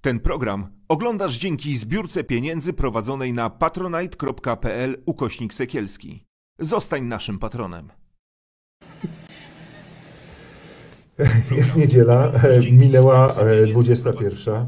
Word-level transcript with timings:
Ten 0.00 0.20
program 0.20 0.70
oglądasz 0.88 1.38
dzięki 1.38 1.76
zbiórce 1.78 2.24
pieniędzy 2.24 2.72
prowadzonej 2.72 3.32
na 3.32 3.50
patronite.pl 3.50 5.02
ukośnik 5.06 5.54
sekielski. 5.54 6.24
Zostań 6.58 7.04
naszym 7.04 7.38
patronem. 7.38 7.88
Jest 11.56 11.76
niedziela, 11.76 12.32
e, 12.32 12.72
minęła 12.72 13.32
e, 13.34 13.66
21. 13.66 14.54
E, 14.54 14.66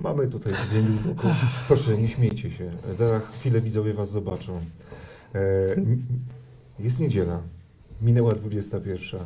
Mamy 0.00 0.28
tutaj 0.28 0.52
dźwięk 0.70 0.90
z 0.90 0.98
boku. 0.98 1.28
Proszę, 1.68 1.98
nie 1.98 2.08
śmiejcie 2.08 2.50
się. 2.50 2.70
Za 2.92 3.20
chwilę 3.20 3.60
widzowie 3.60 3.94
was 3.94 4.10
zobaczą. 4.10 4.60
E, 5.34 5.40
Jest 6.78 7.00
niedziela, 7.00 7.42
minęła 8.00 8.34
21. 8.34 9.20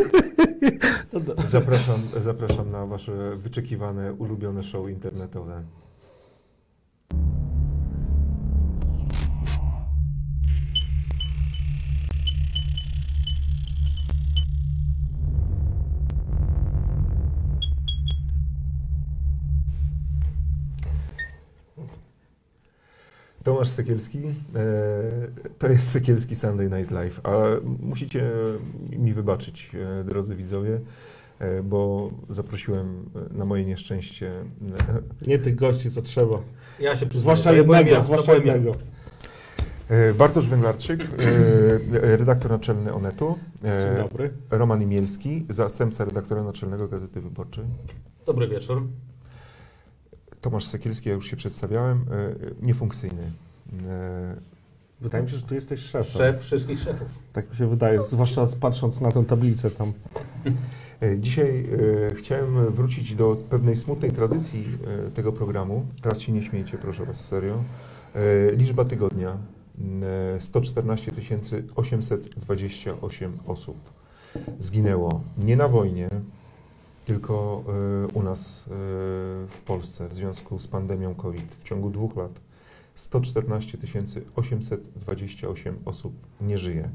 Zapraszam, 1.48 2.00
zapraszam 2.16 2.70
na 2.70 2.86
wasze 2.86 3.36
wyczekiwane, 3.36 4.12
ulubione 4.12 4.64
show 4.64 4.88
internetowe. 4.88 5.62
Tomasz 23.44 23.68
Sekielski, 23.68 24.18
e, 24.18 24.32
to 25.58 25.68
jest 25.68 25.90
Sekielski 25.90 26.36
Sunday 26.36 26.70
Night 26.70 26.90
Live, 26.90 27.20
a 27.22 27.30
musicie 27.80 28.30
mi 28.90 29.14
wybaczyć, 29.14 29.70
e, 30.00 30.04
drodzy 30.04 30.36
widzowie, 30.36 30.80
e, 31.38 31.62
bo 31.62 32.10
zaprosiłem 32.28 33.10
na 33.30 33.44
moje 33.44 33.64
nieszczęście 33.64 34.32
Nie 35.26 35.38
tych 35.38 35.54
gości, 35.54 35.90
co 35.90 36.02
trzeba. 36.02 36.38
Ja 36.80 36.96
się. 36.96 37.06
Zwłaszcza 37.10 37.52
jednego, 37.52 38.02
zwłaszcza 38.02 38.34
jednego. 38.34 38.74
Bartosz 40.18 40.46
Węglarczyk, 40.46 41.08
redaktor 41.90 42.50
naczelny 42.50 42.94
Onetu, 42.94 43.38
Dzień 43.62 43.96
dobry. 43.96 44.30
Roman 44.50 44.82
Imielski, 44.82 45.46
zastępca 45.48 46.04
redaktora 46.04 46.42
naczelnego 46.44 46.88
Gazety 46.88 47.20
Wyborczej, 47.20 47.64
Dobry 48.26 48.48
wieczór. 48.48 48.82
Tomasz 50.42 50.64
Sekielski, 50.64 51.08
ja 51.08 51.14
już 51.14 51.30
się 51.30 51.36
przedstawiałem, 51.36 52.04
e, 52.10 52.34
niefunkcyjny. 52.66 53.22
E, 53.88 54.36
Wydaje 55.00 55.24
mi 55.24 55.30
się, 55.30 55.36
że 55.36 55.42
ty 55.42 55.54
jesteś 55.54 55.80
szefem. 55.80 56.04
Szef 56.12 56.40
wszystkich 56.40 56.78
szefów. 56.78 57.08
Tak 57.32 57.50
mi 57.50 57.56
się 57.56 57.68
wydaje, 57.68 58.02
zwłaszcza 58.02 58.46
patrząc 58.60 59.00
na 59.00 59.12
tę 59.12 59.24
tablicę 59.24 59.70
tam. 59.70 59.92
E, 61.02 61.18
Dzisiaj 61.18 61.68
e, 62.10 62.14
chciałem 62.14 62.72
wrócić 62.72 63.14
do 63.14 63.36
pewnej 63.50 63.76
smutnej 63.76 64.10
tradycji 64.10 64.78
e, 65.06 65.10
tego 65.10 65.32
programu. 65.32 65.86
Teraz 66.02 66.20
się 66.20 66.32
nie 66.32 66.42
śmiejcie, 66.42 66.78
proszę 66.78 67.04
Was, 67.04 67.24
serio. 67.24 67.64
E, 68.14 68.52
liczba 68.52 68.84
tygodnia. 68.84 69.36
E, 70.36 70.40
114 70.40 71.12
828 71.76 73.32
osób 73.46 73.76
zginęło. 74.58 75.20
Nie 75.38 75.56
na 75.56 75.68
wojnie, 75.68 76.08
tylko 77.04 77.64
e, 78.04 78.06
u 78.06 78.22
nas 78.22 78.64
e, 78.66 78.70
w 79.48 79.60
Polsce 79.66 80.08
w 80.08 80.14
związku 80.14 80.58
z 80.58 80.66
pandemią 80.66 81.14
COVID. 81.14 81.54
W 81.54 81.64
ciągu 81.64 81.90
dwóch 81.90 82.16
lat 82.16 82.40
114 82.94 83.78
828 84.34 85.76
osób 85.84 86.12
nie 86.40 86.58
żyje. 86.58 86.88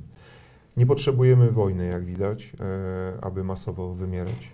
Nie 0.77 0.85
potrzebujemy 0.85 1.51
wojny, 1.51 1.87
jak 1.87 2.05
widać, 2.05 2.53
e, 2.59 3.23
aby 3.23 3.43
masowo 3.43 3.93
wymierać. 3.93 4.51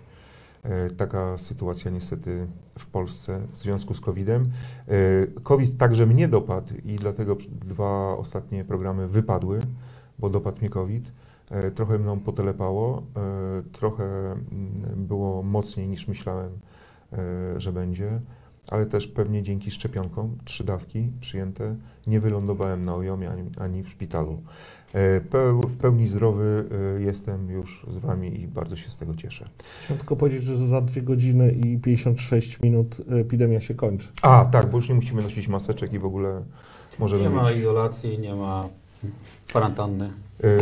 E, 0.62 0.90
Taka 0.90 1.38
sytuacja 1.38 1.90
niestety 1.90 2.46
w 2.78 2.86
Polsce 2.86 3.40
w 3.54 3.58
związku 3.58 3.94
z 3.94 4.00
COVID-em. 4.00 4.42
E, 4.88 5.26
COVID 5.42 5.78
także 5.78 6.06
mnie 6.06 6.28
dopadł 6.28 6.74
i 6.84 6.96
dlatego 6.96 7.36
dwa 7.50 8.16
ostatnie 8.16 8.64
programy 8.64 9.08
wypadły, 9.08 9.60
bo 10.18 10.30
dopadł 10.30 10.60
mnie 10.60 10.68
COVID. 10.68 11.12
E, 11.50 11.70
Trochę 11.70 11.98
mną 11.98 12.20
potelepało, 12.20 13.02
e, 13.16 13.62
trochę 13.72 14.04
mm, 14.32 14.42
było 14.96 15.42
mocniej 15.42 15.88
niż 15.88 16.08
myślałem, 16.08 16.50
e, 17.12 17.60
że 17.60 17.72
będzie, 17.72 18.20
ale 18.68 18.86
też 18.86 19.06
pewnie 19.06 19.42
dzięki 19.42 19.70
szczepionkom, 19.70 20.36
trzy 20.44 20.64
dawki 20.64 21.10
przyjęte, 21.20 21.76
nie 22.06 22.20
wylądowałem 22.20 22.84
na 22.84 22.94
ojomie 22.94 23.30
ani, 23.30 23.42
ani 23.60 23.82
w 23.82 23.88
szpitalu. 23.88 24.42
Peł- 25.30 25.66
W 25.68 25.76
pełni 25.76 26.06
zdrowy 26.08 26.64
jestem 26.98 27.50
już 27.50 27.86
z 27.88 27.98
Wami 27.98 28.40
i 28.40 28.48
bardzo 28.48 28.76
się 28.76 28.90
z 28.90 28.96
tego 28.96 29.14
cieszę. 29.14 29.44
Chciałem 29.80 29.98
tylko 29.98 30.16
powiedzieć, 30.16 30.42
że 30.44 30.56
za 30.56 30.80
dwie 30.80 31.02
godziny 31.02 31.52
i 31.52 31.78
56 31.78 32.60
minut 32.62 32.96
epidemia 33.20 33.60
się 33.60 33.74
kończy. 33.74 34.08
A, 34.22 34.44
tak, 34.44 34.70
bo 34.70 34.76
już 34.76 34.88
nie 34.88 34.94
musimy 34.94 35.22
nosić 35.22 35.48
maseczek 35.48 35.92
i 35.92 35.98
w 35.98 36.04
ogóle 36.04 36.42
możemy 36.98 37.22
Nie 37.22 37.30
ma 37.30 37.52
izolacji, 37.52 38.18
nie 38.18 38.34
ma 38.34 38.68
kwarantanny. 39.48 40.10
E, 40.44 40.58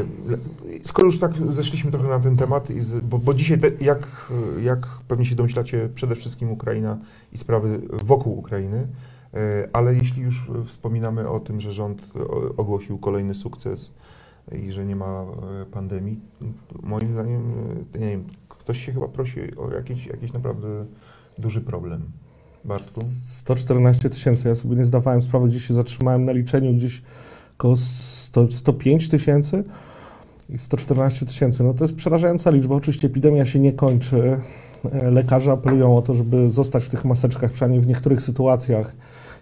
Skoro 0.84 1.06
już 1.06 1.18
tak 1.18 1.32
zeszliśmy 1.48 1.90
trochę 1.90 2.08
na 2.08 2.20
ten 2.20 2.36
temat, 2.36 2.68
bo, 3.02 3.18
bo 3.18 3.34
dzisiaj, 3.34 3.58
te, 3.58 3.70
jak, 3.80 4.32
jak 4.62 4.86
pewnie 5.08 5.26
się 5.26 5.34
domyślacie, 5.34 5.88
przede 5.94 6.16
wszystkim 6.16 6.50
Ukraina 6.50 6.98
i 7.32 7.38
sprawy 7.38 7.80
wokół 8.04 8.38
Ukrainy, 8.38 8.86
e, 9.34 9.68
ale 9.72 9.94
jeśli 9.94 10.22
już 10.22 10.50
wspominamy 10.66 11.28
o 11.28 11.40
tym, 11.40 11.60
że 11.60 11.72
rząd 11.72 12.06
ogłosił 12.56 12.98
kolejny 12.98 13.34
sukces 13.34 13.90
i 14.52 14.72
że 14.72 14.86
nie 14.86 14.96
ma 14.96 15.24
e, 15.62 15.66
pandemii, 15.66 16.20
moim 16.82 17.12
zdaniem, 17.12 17.42
nie 17.94 18.08
wiem, 18.08 18.24
ktoś 18.48 18.86
się 18.86 18.92
chyba 18.92 19.08
prosi 19.08 19.56
o 19.56 19.70
jakiś, 19.70 20.06
jakiś 20.06 20.32
naprawdę 20.32 20.86
duży 21.38 21.60
problem. 21.60 22.02
Bartku? 22.64 23.00
114 23.24 24.10
tysięcy. 24.10 24.48
Ja 24.48 24.54
sobie 24.54 24.76
nie 24.76 24.84
zdawałem 24.84 25.22
sprawy, 25.22 25.48
gdzieś 25.48 25.64
się 25.64 25.74
zatrzymałem 25.74 26.24
na 26.24 26.32
liczeniu, 26.32 26.74
gdzieś 26.74 27.02
około 27.62 27.76
100, 27.76 28.48
105 28.52 29.08
tysięcy 29.08 29.64
i 30.50 30.58
114 30.58 31.26
tysięcy. 31.26 31.62
No 31.62 31.74
to 31.74 31.84
jest 31.84 31.94
przerażająca 31.94 32.50
liczba. 32.50 32.74
Oczywiście 32.74 33.06
epidemia 33.06 33.44
się 33.44 33.58
nie 33.58 33.72
kończy. 33.72 34.40
E, 34.92 35.10
Lekarze 35.10 35.52
apelują 35.52 35.96
o 35.96 36.02
to, 36.02 36.14
żeby 36.14 36.50
zostać 36.50 36.84
w 36.84 36.88
tych 36.88 37.04
maseczkach, 37.04 37.52
przynajmniej 37.52 37.80
w 37.80 37.86
niektórych 37.86 38.22
sytuacjach, 38.22 38.96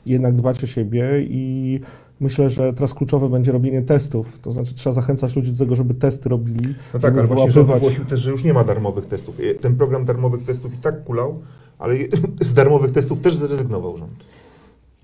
jednak 0.07 0.35
dbać 0.35 0.65
o 0.65 0.67
siebie 0.67 1.11
i 1.21 1.81
myślę, 2.21 2.51
że 2.51 2.73
teraz 2.73 2.95
kluczowe 2.95 3.29
będzie 3.29 3.53
robienie 3.53 3.83
testów. 3.83 4.39
To 4.43 4.53
znaczy 4.53 4.75
trzeba 4.75 4.95
zachęcać 4.95 5.37
ludzi 5.37 5.53
do 5.53 5.59
tego, 5.59 5.77
żeby 5.77 5.95
testy 5.95 6.29
robili, 6.29 6.75
No 6.95 7.01
tak, 7.01 7.15
ale 7.15 7.27
właśnie 7.27 7.51
rząd 7.51 7.71
ogłosił 7.71 8.05
też, 8.05 8.21
że 8.21 8.31
już 8.31 8.45
nie 8.45 8.53
ma 8.53 8.65
darmowych 8.65 9.07
testów. 9.07 9.41
E, 9.41 9.55
Ten 9.55 9.77
program 9.77 10.05
darmowych 10.05 10.45
testów 10.45 10.75
i 10.75 10.77
tak 10.77 11.05
kulał, 11.05 11.41
ale 11.79 11.95
z 12.41 12.55
darmowych 12.55 12.93
testów 12.93 13.21
też 13.21 13.37
zrezygnował 13.37 13.97
rząd. 13.97 14.25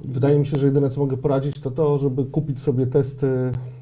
Wydaje 0.05 0.39
mi 0.39 0.47
się, 0.47 0.57
że 0.59 0.67
jedyne 0.67 0.91
co 0.91 1.01
mogę 1.01 1.17
poradzić, 1.17 1.61
to 1.61 1.71
to, 1.71 1.99
żeby 1.99 2.25
kupić 2.25 2.61
sobie 2.61 2.87
testy 2.87 3.27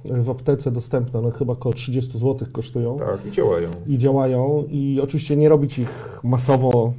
w 0.05 0.31
aptece 0.31 0.71
dostępne. 0.71 1.19
One 1.19 1.31
chyba 1.31 1.53
około 1.53 1.73
30 1.75 2.19
zł 2.19 2.49
kosztują 2.53 2.97
Tak, 2.97 3.27
i 3.27 3.31
działają. 3.31 3.71
i 3.87 3.99
działają. 3.99 4.65
I 4.71 5.01
oczywiście 5.03 5.37
nie 5.37 5.49
robić 5.49 5.79
ich 5.79 6.21
masowo, 6.25 6.93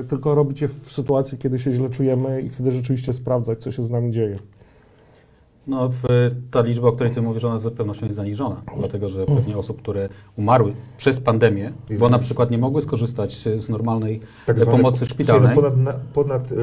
y, 0.00 0.04
tylko 0.04 0.34
robić 0.34 0.62
je 0.62 0.68
w 0.68 0.92
sytuacji, 0.92 1.38
kiedy 1.38 1.58
się 1.58 1.72
źle 1.72 1.90
czujemy 1.90 2.42
i 2.42 2.50
wtedy 2.50 2.72
rzeczywiście 2.72 3.12
sprawdzać, 3.12 3.58
co 3.58 3.70
się 3.72 3.82
z 3.86 3.90
nami 3.90 4.12
dzieje. 4.12 4.38
No, 5.70 5.88
w, 5.88 6.02
ta 6.50 6.60
liczba, 6.62 6.88
o 6.88 6.92
której 6.92 7.12
ty 7.14 7.22
mówisz, 7.22 7.44
ona 7.44 7.58
z 7.58 7.70
pewnością 7.74 8.06
jest 8.06 8.16
zaniżona, 8.16 8.62
dlatego 8.78 9.08
że 9.08 9.26
pewnie 9.26 9.56
osób, 9.56 9.82
które 9.82 10.08
umarły 10.36 10.74
przez 10.96 11.20
pandemię, 11.20 11.72
Jest 11.90 12.00
bo 12.00 12.08
na 12.08 12.18
przykład 12.18 12.50
nie 12.50 12.58
mogły 12.58 12.82
skorzystać 12.82 13.48
z 13.56 13.68
normalnej 13.68 14.20
Tak 14.46 14.64
pomocy 14.64 15.00
po- 15.00 15.06
szpitalnej. 15.06 15.54
Ponad, 15.56 15.76
na- 15.76 15.92
ponad, 16.14 16.52
y, 16.52 16.54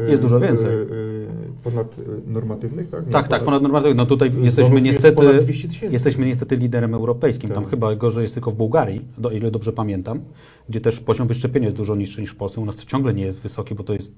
y, 0.00 0.10
Jest 0.10 0.22
dużo 0.22 0.40
więcej. 0.40 0.66
y, 0.66 0.70
y, 0.70 1.26
ponad 1.62 1.98
y, 1.98 2.02
normatywnych, 2.26 2.90
tak? 2.90 3.06
Nie, 3.06 3.12
Tak, 3.12 3.28
tak, 3.28 3.44
ponad 3.44 3.62
normalnie. 3.62 3.94
No 3.94 4.06
tutaj 4.06 4.30
jesteśmy 4.40 4.74
jest 4.74 4.84
niestety, 4.84 5.16
ponad 5.16 5.36
200 5.36 5.68
tysięcy. 5.68 5.92
jesteśmy 5.92 6.26
niestety 6.26 6.56
liderem 6.56 6.94
europejskim. 6.94 7.50
Tam 7.50 7.62
Tak. 7.62 7.70
chyba 7.70 7.94
gorzej 7.94 8.22
jest 8.22 8.34
tylko 8.34 8.50
w 8.50 8.54
Bułgarii, 8.54 9.04
do, 9.18 9.30
ile 9.30 9.50
dobrze 9.50 9.72
pamiętam, 9.72 10.20
gdzie 10.68 10.80
też 10.80 11.00
poziom 11.00 11.28
wyszczepienia 11.28 11.64
jest 11.66 11.76
dużo 11.76 11.94
niższy 11.96 12.20
niż 12.20 12.30
w 12.30 12.36
Polsce. 12.36 12.60
U 12.60 12.64
nas 12.64 12.84
ciągle 12.84 13.14
nie 13.14 13.22
jest 13.24 13.40
wysoki, 13.42 13.74
bo 13.74 13.82
to 13.84 13.92
jest 13.92 14.12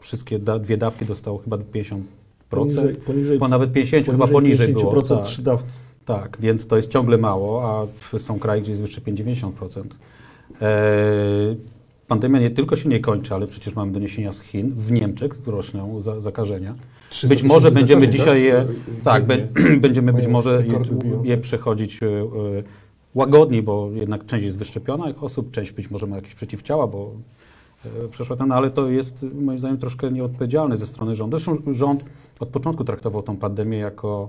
wszystkie 0.00 0.38
da, 0.38 0.58
dwie 0.58 0.76
dawki 0.76 1.04
dostało 1.06 1.38
chyba 1.38 1.56
50%, 1.58 2.00
Poniżej, 2.60 2.94
poniżej, 2.96 3.38
po 3.38 3.48
nawet 3.48 3.72
50, 3.72 4.06
chyba 4.06 4.26
poniżej 4.26 4.72
było. 4.72 4.92
50% 4.92 5.08
Tak. 5.08 5.26
trzy 5.26 5.42
dawki. 5.42 5.68
Tak, 6.04 6.36
więc 6.40 6.66
to 6.66 6.76
jest 6.76 6.90
ciągle 6.90 7.18
mało, 7.18 7.64
a 7.64 8.18
są 8.18 8.38
kraje, 8.38 8.62
gdzie 8.62 8.70
jest 8.70 8.82
90%. 8.82 9.82
Eee, 10.60 11.56
pandemia 12.08 12.40
nie 12.40 12.50
tylko 12.50 12.76
się 12.76 12.88
nie 12.88 13.00
kończy, 13.00 13.34
ale 13.34 13.46
przecież 13.46 13.74
mamy 13.74 13.92
doniesienia 13.92 14.32
z 14.32 14.40
Chin, 14.40 14.74
w 14.76 14.92
Niemczech 14.92 15.32
roczną 15.46 16.00
za, 16.00 16.20
zakażenia. 16.20 16.74
300 17.10 17.34
Być 17.34 17.42
może 17.42 17.70
będziemy 17.70 18.00
zakażeń, 18.00 18.20
dzisiaj 18.20 18.42
je, 18.42 18.66
tak? 19.04 19.04
tak, 19.04 19.24
be, 19.24 19.36
będziemy 19.86 20.12
być 20.12 20.26
może 20.26 20.64
je, 20.66 20.80
je 21.24 21.38
przechodzić 21.38 22.02
e, 22.02 22.06
łagodniej, 23.14 23.62
bo 23.62 23.90
jednak 23.92 24.26
część 24.26 24.44
jest 24.44 24.58
wyszczepionych 24.58 25.24
osób, 25.24 25.50
część 25.50 25.72
być 25.72 25.90
może 25.90 26.06
ma 26.06 26.16
jakieś 26.16 26.34
przeciwciała, 26.34 26.86
bo 26.86 27.12
przeszła 28.10 28.36
ten, 28.36 28.52
ale 28.52 28.70
to 28.70 28.88
jest 28.88 29.26
moim 29.34 29.58
zdaniem 29.58 29.78
troszkę 29.78 30.12
nieodpowiedzialne 30.12 30.76
ze 30.76 30.86
strony 30.86 31.14
rządu. 31.14 31.38
Zresztą 31.38 31.72
rząd 31.72 32.04
od 32.40 32.48
początku 32.48 32.84
traktował 32.84 33.22
tą 33.22 33.36
pandemię 33.36 33.78
jako, 33.78 34.28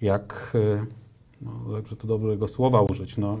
jak, 0.00 0.52
e, 0.54 0.86
no, 1.42 1.76
jakże 1.76 1.96
to 1.96 2.06
dobrego 2.06 2.48
słowa 2.48 2.82
użyć, 2.82 3.16
no, 3.16 3.38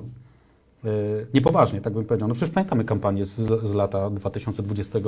niepoważnie, 1.34 1.80
tak 1.80 1.92
bym 1.92 2.04
powiedział. 2.04 2.28
No 2.28 2.34
przecież 2.34 2.54
pamiętamy 2.54 2.84
kampanię 2.84 3.24
z, 3.24 3.34
z 3.62 3.74
lata 3.74 4.10
2020 4.10 4.98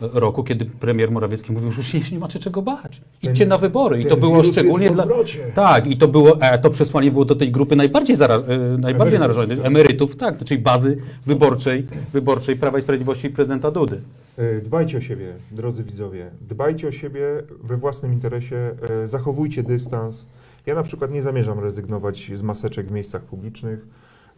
roku, 0.00 0.44
kiedy 0.44 0.66
premier 0.66 1.10
Morawiecki 1.10 1.52
mówił, 1.52 1.70
że 1.70 1.76
już 1.76 2.06
się 2.06 2.14
nie 2.14 2.18
macie 2.18 2.38
czego 2.38 2.62
bać. 2.62 3.00
Idźcie 3.22 3.46
na 3.46 3.58
wybory. 3.58 4.00
I 4.00 4.04
to 4.04 4.10
ten 4.10 4.20
było 4.20 4.42
szczególnie 4.44 4.90
dla... 4.90 5.06
Tak, 5.54 5.86
i 5.86 5.96
to 5.96 6.08
było, 6.08 6.40
e, 6.40 6.58
to 6.58 6.70
przesłanie 6.70 7.10
było 7.10 7.24
do 7.24 7.34
tej 7.34 7.50
grupy 7.52 7.76
najbardziej, 7.76 8.16
e, 8.16 8.18
najbardziej 8.18 8.92
Emerytów. 8.94 9.20
narażonej, 9.20 9.58
emerytów, 9.62 10.16
tak, 10.16 10.44
czyli 10.44 10.60
bazy 10.60 10.96
wyborczej, 11.26 11.86
wyborczej 12.12 12.56
Prawa 12.56 12.78
i 12.78 12.82
Sprawiedliwości 12.82 13.26
i 13.26 13.30
prezydenta 13.30 13.70
Dudy. 13.70 14.00
E, 14.36 14.60
Dbajcie 14.60 14.98
o 14.98 15.00
siebie, 15.00 15.34
drodzy 15.50 15.84
widzowie. 15.84 16.30
Dbajcie 16.48 16.88
o 16.88 16.92
siebie 16.92 17.20
we 17.62 17.76
własnym 17.76 18.12
interesie, 18.12 18.70
e, 19.04 19.08
zachowujcie 19.08 19.62
dystans. 19.62 20.26
Ja 20.66 20.74
na 20.74 20.82
przykład 20.82 21.10
nie 21.10 21.22
zamierzam 21.22 21.58
rezygnować 21.60 22.30
z 22.34 22.42
maseczek 22.42 22.86
w 22.86 22.90
miejscach 22.90 23.22
publicznych. 23.22 23.86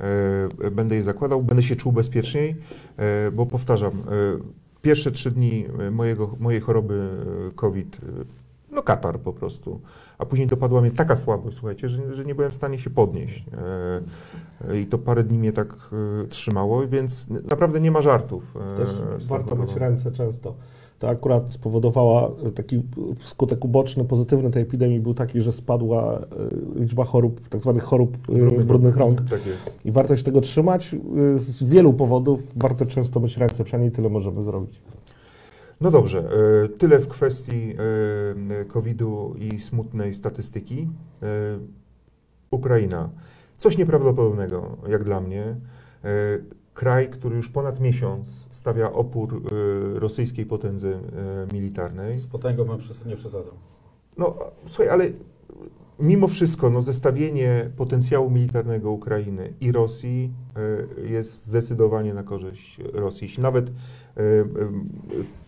E, 0.03 0.71
Będę 0.71 0.97
je 0.97 1.05
zakładał, 1.05 1.43
będę 1.43 1.63
się 1.63 1.77
czuł 1.77 1.93
bezpieczniej, 1.93 2.57
e, 2.97 3.31
bo 3.31 3.47
powtarzam, 3.47 3.93
e, 3.93 4.03
pierwsze 4.83 5.11
trzy 5.11 5.31
dni 5.31 5.67
mojego, 5.91 6.37
mojej 6.41 6.61
choroby 6.61 7.11
COVID, 7.55 8.01
no 8.71 8.83
katar 8.83 9.19
po 9.21 9.33
prostu, 9.33 9.81
a 10.19 10.27
później 10.27 10.49
dopadła 10.49 10.81
mnie 10.81 10.91
taka 10.91 11.17
słabość, 11.17 11.57
słuchajcie, 11.57 11.89
że, 11.89 12.17
że 12.17 12.25
nie 12.25 12.35
byłem 12.35 12.51
w 12.51 12.55
stanie 12.55 12.79
się 12.79 12.91
podnieść. 12.91 13.45
I 14.83 14.87
to 14.87 14.99
parę 14.99 15.25
dni 15.25 15.39
mnie 15.39 15.53
tak 15.53 15.77
trzymało, 16.29 16.89
więc 16.89 17.27
naprawdę 17.29 17.81
nie 17.81 17.91
ma 17.91 18.03
żartów. 18.03 18.55
Też 18.77 19.03
warto 19.29 19.57
myć 19.57 19.75
ręce 19.75 20.13
często. 20.13 20.55
To 21.03 21.09
akurat 21.09 21.53
spowodowała 21.53 22.31
e, 22.47 22.51
taki 22.51 22.83
skutek 23.25 23.65
uboczny, 23.65 24.05
pozytywny 24.05 24.51
tej 24.51 24.63
epidemii 24.63 25.01
był 25.01 25.15
taki, 25.15 25.41
że 25.41 25.53
spadła 25.53 26.19
e, 26.19 26.81
liczba 26.81 27.05
chorób, 27.05 27.49
tak 27.49 27.61
zwanych 27.61 27.83
chorób 27.83 28.17
e, 28.61 28.65
brudnych 28.65 28.97
rąk. 28.97 29.21
Tak 29.21 29.47
jest. 29.47 29.73
I 29.85 29.93
warto 29.93 30.17
się 30.17 30.23
tego 30.23 30.41
trzymać. 30.41 30.97
Z 31.37 31.65
wielu 31.65 31.93
powodów 31.93 32.53
warto 32.57 32.87
często 32.87 33.21
myć 33.21 33.37
ręce, 33.37 33.65
przynajmniej 33.65 33.93
tyle 33.93 34.09
możemy 34.09 34.45
zrobić. 34.45 34.81
No 35.81 35.91
dobrze, 35.91 36.25
tyle 36.79 36.99
w 36.99 37.09
kwestii 37.09 37.75
COVID-u 38.69 39.35
i 39.35 39.61
smutnej 39.61 40.15
statystyki. 40.15 40.89
Ukraina. 42.51 43.11
Coś 43.57 43.79
nieprawdopodobnego, 43.79 44.77
jak 44.89 45.05
dla 45.05 45.21
mnie. 45.21 45.57
Kraj, 46.75 47.09
który 47.09 47.37
już 47.37 47.49
ponad 47.49 47.81
miesiąc 47.81 48.29
stawia 48.51 48.93
opór 48.93 49.43
e, 49.97 50.01
rosyjskiej 50.01 50.47
potędze 50.47 50.89
e, 50.89 51.01
militarnej. 51.55 52.19
Z 52.19 52.27
potęgą 52.27 52.65
bym 52.65 52.79
nie 53.07 53.17
przesadzał. 53.17 53.55
No, 54.19 54.39
słuchaj, 54.67 54.89
ale 54.89 55.11
mimo 55.99 56.29
wszystko 56.29 56.71
no, 56.71 56.83
zestawienie 56.83 57.71
potencjału 57.77 58.31
militarnego 58.31 58.91
Ukrainy 58.91 59.53
i 59.61 59.73
Rosji 59.73 60.33
e, 60.57 61.07
jest 61.07 61.47
zdecydowanie 61.47 62.15
na 62.15 62.23
korzyść 62.23 62.79
Rosji. 62.93 63.25
Jeśli 63.25 63.43
nawet 63.43 63.69
e, 63.71 63.73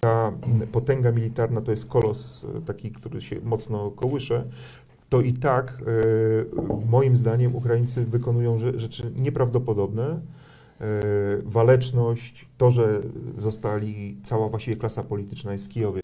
ta 0.00 0.32
potęga 0.72 1.12
militarna 1.12 1.60
to 1.60 1.70
jest 1.70 1.86
kolos 1.86 2.46
taki, 2.66 2.90
który 2.90 3.20
się 3.20 3.36
mocno 3.44 3.90
kołysze, 3.90 4.44
to 5.08 5.20
i 5.20 5.32
tak 5.32 5.82
moim 6.90 7.16
zdaniem 7.16 7.56
Ukraińcy 7.56 8.04
wykonują 8.04 8.58
rze- 8.58 8.78
rzeczy 8.78 9.12
nieprawdopodobne. 9.16 10.20
E, 10.84 11.42
Waleczność, 11.44 12.48
to, 12.58 12.70
że 12.70 13.00
zostali, 13.38 14.16
cała 14.22 14.48
właściwie 14.48 14.76
klasa 14.76 15.02
polityczna 15.04 15.52
jest 15.52 15.64
w 15.64 15.68
Kijowie 15.68 16.02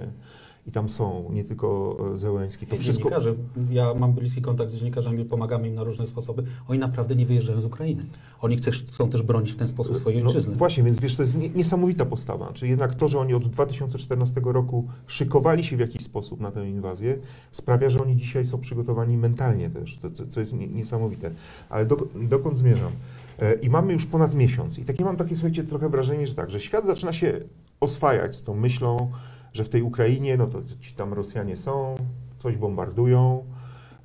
i 0.67 0.71
tam 0.73 0.89
są, 0.89 1.31
nie 1.33 1.45
tylko 1.45 1.97
e, 2.15 2.19
Zełenski, 2.19 2.67
to 2.67 2.77
wszystko... 2.77 3.03
Dziennikarze, 3.11 3.35
ja 3.71 3.95
mam 3.95 4.13
bliski 4.13 4.43
kontakt 4.43 4.71
z 4.71 4.77
dziennikarzami, 4.77 5.25
pomagamy 5.25 5.69
im 5.69 5.75
na 5.75 5.85
różne 5.85 6.07
sposoby. 6.07 6.43
Oni 6.69 6.79
naprawdę 6.79 7.17
nie 7.17 7.27
wyjeżdżają 7.27 7.61
z 7.61 7.65
Ukrainy. 7.65 8.05
Oni 8.41 8.57
chcą, 8.89 9.11
też 9.11 9.23
bronić 9.23 9.53
w 9.53 9.57
ten 9.57 9.69
sposób 9.69 9.97
swojej 9.97 10.23
No, 10.23 10.29
ojczyzny. 10.29 10.55
właśnie, 10.55 10.83
więc 10.83 11.01
wiesz, 11.01 11.15
to 11.17 11.23
jest 11.23 11.39
nie- 11.39 11.49
niesamowita 11.49 12.07
postawa. 12.07 12.53
Czyli 12.53 12.71
jednak 12.71 12.95
to, 12.95 13.09
że 13.09 13.19
oni 13.19 13.35
od 13.35 13.49
2014 13.49 14.41
roku 14.45 14.89
szykowali 15.07 15.65
się 15.65 15.77
w 15.77 15.81
jakiś 15.81 16.03
sposób 16.03 16.41
na 16.41 16.51
tę 16.51 16.69
inwazję, 16.69 17.19
sprawia, 17.53 17.91
że 17.91 18.03
oni 18.03 18.17
dzisiaj 18.17 18.45
są 18.45 18.59
przygotowani 18.59 19.17
mentalnie 19.17 19.71
też, 19.71 19.99
co, 20.15 20.27
co- 20.27 20.41
jest 20.41 20.53
nie- 20.55 20.69
niesamowite. 20.69 21.31
Ale 21.69 21.87
do, 21.87 21.97
dokąd 22.23 22.59
zmierzam? 22.59 22.93
E, 23.41 23.55
I 23.55 23.71
mamy 23.71 23.93
już 23.93 24.07
ponad 24.07 24.35
miesiąc. 24.35 24.79
I 24.79 24.85
takie 24.85 25.05
mam 25.05 25.17
takie, 25.17 25.37
słuchajcie, 25.37 25.65
trochę 25.65 25.89
wrażenie, 25.89 26.27
że 26.27 26.35
tak, 26.35 26.51
że 26.51 26.61
świat 26.61 26.87
zaczyna 26.87 27.13
się 27.13 27.41
oswajać 27.81 28.37
z 28.37 28.43
tą 28.43 28.55
myślą, 28.55 29.11
że 29.53 29.65
w 29.65 29.69
tej 29.69 29.83
Ukrainie, 29.83 30.37
no 30.37 30.47
to 30.47 30.63
ci 30.81 30.95
tam 30.95 31.13
Rosjanie 31.13 31.57
są, 31.57 31.95
coś 32.39 32.57
bombardują 32.57 33.45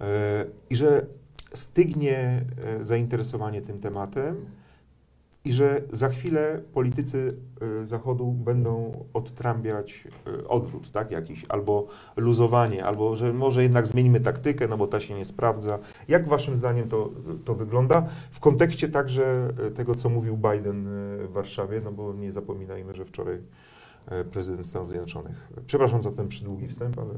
e, 0.01 0.45
i 0.69 0.75
że 0.75 1.05
stygnie 1.53 2.45
e, 2.63 2.85
zainteresowanie 2.85 3.61
tym 3.61 3.79
tematem 3.79 4.45
i 5.45 5.53
że 5.53 5.81
za 5.91 6.09
chwilę 6.09 6.61
politycy 6.73 7.37
e, 7.81 7.85
Zachodu 7.85 8.31
będą 8.31 9.05
odtrambiać 9.13 10.07
e, 10.27 10.47
odwrót, 10.47 10.91
tak, 10.91 11.11
jakiś, 11.11 11.45
albo 11.49 11.87
luzowanie, 12.17 12.85
albo 12.85 13.15
że 13.15 13.33
może 13.33 13.63
jednak 13.63 13.87
zmienimy 13.87 14.19
taktykę, 14.19 14.67
no 14.67 14.77
bo 14.77 14.87
ta 14.87 14.99
się 14.99 15.13
nie 15.13 15.25
sprawdza. 15.25 15.79
Jak 16.07 16.27
waszym 16.27 16.57
zdaniem 16.57 16.89
to, 16.89 17.11
to 17.45 17.55
wygląda? 17.55 18.05
W 18.31 18.39
kontekście 18.39 18.89
także 18.89 19.53
e, 19.67 19.71
tego, 19.71 19.95
co 19.95 20.09
mówił 20.09 20.37
Biden 20.37 20.87
w 21.27 21.31
Warszawie, 21.31 21.81
no 21.83 21.91
bo 21.91 22.13
nie 22.13 22.31
zapominajmy, 22.31 22.95
że 22.95 23.05
wczoraj 23.05 23.41
prezydent 24.31 24.67
Stanów 24.67 24.89
Zjednoczonych. 24.89 25.51
Przepraszam 25.65 26.01
za 26.01 26.11
ten 26.11 26.27
przydługi 26.27 26.67
wstęp, 26.67 26.99
ale 26.99 27.13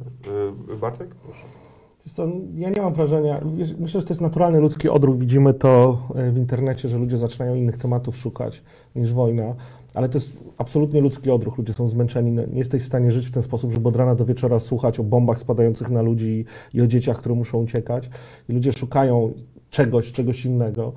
Bartek, 0.78 1.16
proszę. 1.16 1.67
Co, 2.14 2.28
ja 2.56 2.70
nie 2.70 2.82
mam 2.82 2.94
wrażenia, 2.94 3.42
myślę, 3.80 4.02
że 4.02 4.08
to 4.08 4.14
jest 4.14 4.22
naturalny 4.22 4.60
ludzki 4.60 4.90
odruch, 4.90 5.18
widzimy 5.18 5.54
to 5.54 6.02
e, 6.16 6.32
w 6.32 6.38
internecie, 6.38 6.90
że 6.90 6.98
ludzie 6.98 7.18
zaczynają 7.18 7.56
innych 7.56 7.78
tematów 7.78 8.18
szukać 8.18 8.64
niż 8.96 9.14
wojna, 9.14 9.56
ale 9.94 10.10
to 10.10 10.18
jest 10.18 10.34
absolutnie 10.58 11.02
ludzki 11.02 11.32
odruch, 11.32 11.58
ludzie 11.58 11.74
są 11.74 11.88
zmęczeni, 11.88 12.32
no, 12.32 12.42
nie 12.46 12.58
jesteś 12.58 12.84
w 12.84 12.86
stanie 12.86 13.12
żyć 13.12 13.28
w 13.28 13.32
ten 13.32 13.44
sposób, 13.44 13.72
żeby 13.72 13.90
od 13.90 13.96
rana 13.96 14.16
do 14.16 14.26
wieczora 14.26 14.60
słuchać 14.60 15.00
o 15.00 15.04
bombach 15.04 15.40
spadających 15.40 15.90
na 15.90 16.02
ludzi 16.02 16.46
i 16.74 16.82
o 16.82 16.88
dzieciach, 16.88 17.18
które 17.18 17.36
muszą 17.36 17.58
uciekać. 17.58 18.10
I 18.50 18.54
ludzie 18.54 18.72
szukają 18.72 19.34
czegoś, 19.70 20.12
czegoś 20.12 20.46
innego. 20.46 20.94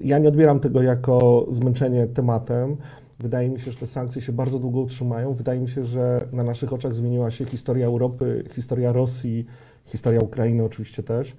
Ja 0.00 0.18
nie 0.18 0.28
odbieram 0.28 0.60
tego 0.60 0.82
jako 0.82 1.46
zmęczenie 1.50 2.06
tematem, 2.06 2.76
Wydaje 3.22 3.50
mi 3.50 3.60
się, 3.60 3.70
że 3.70 3.78
te 3.78 3.86
sankcje 3.86 4.22
się 4.22 4.32
bardzo 4.32 4.58
długo 4.58 4.80
utrzymają. 4.80 5.34
Wydaje 5.34 5.60
mi 5.60 5.68
się, 5.68 5.84
że 5.84 6.28
na 6.32 6.42
naszych 6.42 6.72
oczach 6.72 6.92
zmieniła 6.92 7.30
się 7.30 7.44
historia 7.44 7.86
Europy, 7.86 8.44
historia 8.54 8.92
Rosji, 8.92 9.46
historia 9.84 10.20
Ukrainy 10.20 10.64
oczywiście 10.64 11.02
też. 11.02 11.36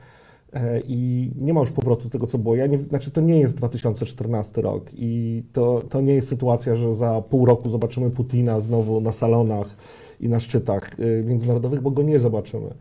E, 0.54 0.82
I 0.88 1.32
nie 1.36 1.54
ma 1.54 1.60
już 1.60 1.72
powrotu 1.72 2.04
do 2.04 2.10
tego, 2.10 2.28
co 2.28 2.38
było. 2.38 2.56
Ja 2.56 2.68
nie, 2.68 2.80
znaczy, 2.80 3.12
to 3.12 3.22
nie 3.22 3.40
jest 3.40 3.56
2014 3.56 4.62
rok 4.62 4.90
i 4.94 5.44
to, 5.54 5.82
to 5.90 6.02
nie 6.02 6.14
jest 6.14 6.28
sytuacja, 6.28 6.76
że 6.76 6.96
za 6.96 7.22
pół 7.22 7.46
roku 7.46 7.70
zobaczymy 7.70 8.10
Putina 8.10 8.60
znowu 8.60 9.02
na 9.02 9.12
salonach 9.12 9.78
i 10.20 10.30
na 10.30 10.40
szczytach 10.40 10.90
e, 11.00 11.24
międzynarodowych, 11.24 11.82
bo 11.82 11.92
go 11.92 12.04
nie 12.04 12.20
zobaczymy. 12.20 12.74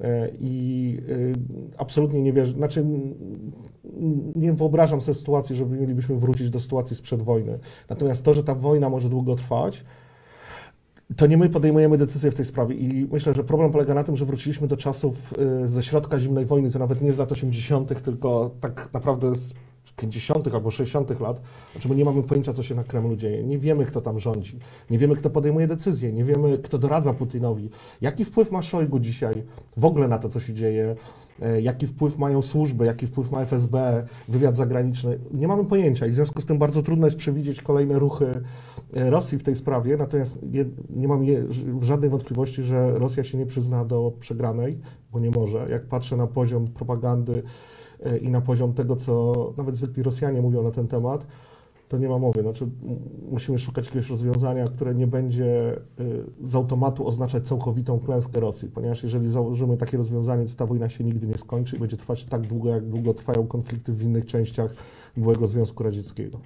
E, 0.00 0.28
I 0.40 0.98
absolutnie 1.78 2.22
nie 2.22 2.32
wierzę, 2.32 2.52
znaczy 2.52 2.86
nie 4.34 4.52
wyobrażam 4.52 5.00
sobie 5.00 5.14
sytuacji, 5.14 5.56
żeby 5.56 5.76
mielibyśmy 5.76 6.16
wrócić 6.16 6.50
do 6.50 6.60
sytuacji 6.60 6.96
sprzed 6.96 7.22
wojny. 7.22 7.58
Natomiast 7.88 8.24
to, 8.24 8.34
że 8.34 8.44
ta 8.44 8.54
wojna 8.54 8.88
może 8.88 9.08
długo 9.08 9.36
trwać, 9.36 9.84
to 11.16 11.26
nie 11.26 11.36
my 11.36 11.48
podejmujemy 11.48 11.98
decyzje 11.98 12.30
w 12.30 12.34
tej 12.34 12.44
sprawie 12.44 12.74
i 12.74 13.08
myślę, 13.12 13.34
że 13.34 13.44
problem 13.44 13.72
polega 13.72 13.94
na 13.94 14.04
tym, 14.04 14.16
że 14.16 14.24
wróciliśmy 14.24 14.68
do 14.68 14.76
czasów 14.76 15.34
y, 15.64 15.68
ze 15.68 15.82
środka 15.82 16.20
zimnej 16.20 16.46
wojny, 16.46 16.70
to 16.70 16.78
nawet 16.78 17.02
nie 17.02 17.12
z 17.12 17.18
lat 17.18 17.32
80., 17.32 18.02
tylko 18.02 18.50
tak 18.60 18.88
naprawdę 18.92 19.34
z 19.34 19.54
50. 19.96 20.54
albo 20.54 20.70
60. 20.70 21.20
lat, 21.20 21.40
znaczy 21.72 21.88
my 21.88 21.94
nie 21.94 22.04
mamy 22.04 22.22
pojęcia, 22.22 22.52
co 22.52 22.62
się 22.62 22.74
na 22.74 22.84
Kremlu 22.84 23.16
dzieje. 23.16 23.44
Nie 23.44 23.58
wiemy, 23.58 23.86
kto 23.86 24.00
tam 24.00 24.18
rządzi. 24.18 24.58
Nie 24.90 24.98
wiemy, 24.98 25.16
kto 25.16 25.30
podejmuje 25.30 25.66
decyzje. 25.66 26.12
Nie 26.12 26.24
wiemy, 26.24 26.58
kto 26.58 26.78
doradza 26.78 27.12
Putinowi. 27.12 27.70
Jaki 28.00 28.24
wpływ 28.24 28.52
ma 28.52 28.62
Szojgu 28.62 28.98
dzisiaj 28.98 29.42
w 29.76 29.84
ogóle 29.84 30.08
na 30.08 30.18
to, 30.18 30.28
co 30.28 30.40
się 30.40 30.54
dzieje? 30.54 30.96
E, 31.42 31.60
Jaki 31.60 31.86
wpływ 31.86 32.18
mają 32.18 32.42
służby? 32.42 32.86
Jaki 32.86 33.06
wpływ 33.06 33.30
ma 33.30 33.40
FSB, 33.40 34.06
wywiad 34.28 34.56
zagraniczny? 34.56 35.18
Nie 35.34 35.48
mamy 35.48 35.64
pojęcia 35.64 36.06
i 36.06 36.10
w 36.10 36.14
związku 36.14 36.40
z 36.40 36.46
tym 36.46 36.58
bardzo 36.58 36.82
trudno 36.82 37.06
jest 37.06 37.16
przewidzieć 37.16 37.62
kolejne 37.62 37.98
ruchy 37.98 38.42
e, 38.94 39.10
Rosji 39.10 39.38
w 39.38 39.42
tej 39.42 39.54
sprawie. 39.54 39.96
Natomiast 39.96 40.38
nie 40.90 41.08
mam 41.08 41.24
żadnej 41.82 42.10
wątpliwości, 42.10 42.62
że 42.62 42.90
Rosja 42.94 43.24
się 43.24 43.38
nie 43.38 43.46
przyzna 43.46 43.84
do 43.84 44.12
przegranej, 44.20 44.78
bo 45.12 45.20
nie 45.20 45.30
może. 45.30 45.66
Jak 45.70 45.86
patrzę 45.86 46.16
na 46.16 46.26
poziom 46.26 46.68
propagandy 46.68 47.42
e, 48.00 48.18
i 48.18 48.30
na 48.30 48.40
poziom 48.40 48.74
tego, 48.74 48.96
co 48.96 49.34
nawet 49.56 49.76
zwykli 49.76 50.02
Rosjanie 50.02 50.42
mówią 50.42 50.62
na 50.62 50.70
ten 50.70 50.88
temat, 50.88 51.26
to 51.88 51.98
nie 51.98 52.08
ma 52.08 52.18
mowy. 52.18 52.42
Znaczy, 52.42 52.68
musimy 53.30 53.58
szukać 53.58 53.86
jakiegoś 53.86 54.10
rozwiązania, 54.10 54.64
które 54.64 54.94
nie 54.94 55.06
będzie 55.06 55.76
y, 56.00 56.24
z 56.40 56.54
automatu 56.54 57.06
oznaczać 57.06 57.48
całkowitą 57.48 58.00
klęskę 58.00 58.40
Rosji, 58.40 58.68
ponieważ 58.68 59.02
jeżeli 59.02 59.30
założymy 59.30 59.76
takie 59.76 59.96
rozwiązanie, 59.96 60.46
to 60.46 60.54
ta 60.54 60.66
wojna 60.66 60.88
się 60.88 61.04
nigdy 61.04 61.26
nie 61.26 61.38
skończy 61.38 61.76
i 61.76 61.78
będzie 61.78 61.96
trwać 61.96 62.24
tak 62.24 62.46
długo, 62.46 62.68
jak 62.68 62.84
długo 62.86 63.14
trwają 63.14 63.46
konflikty 63.46 63.92
w 63.92 64.02
innych 64.02 64.26
częściach 64.26 64.74
byłego 65.16 65.46
Związku 65.46 65.82
Radzieckiego. 65.82 66.38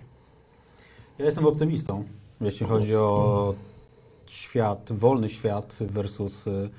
Ja 1.18 1.24
jestem 1.24 1.46
optymistą, 1.46 2.04
jeśli 2.40 2.66
chodzi 2.66 2.96
o 2.96 3.54
świat, 4.26 4.92
wolny 4.92 5.28
świat 5.28 5.76
versus 5.80 6.46
y, 6.46 6.70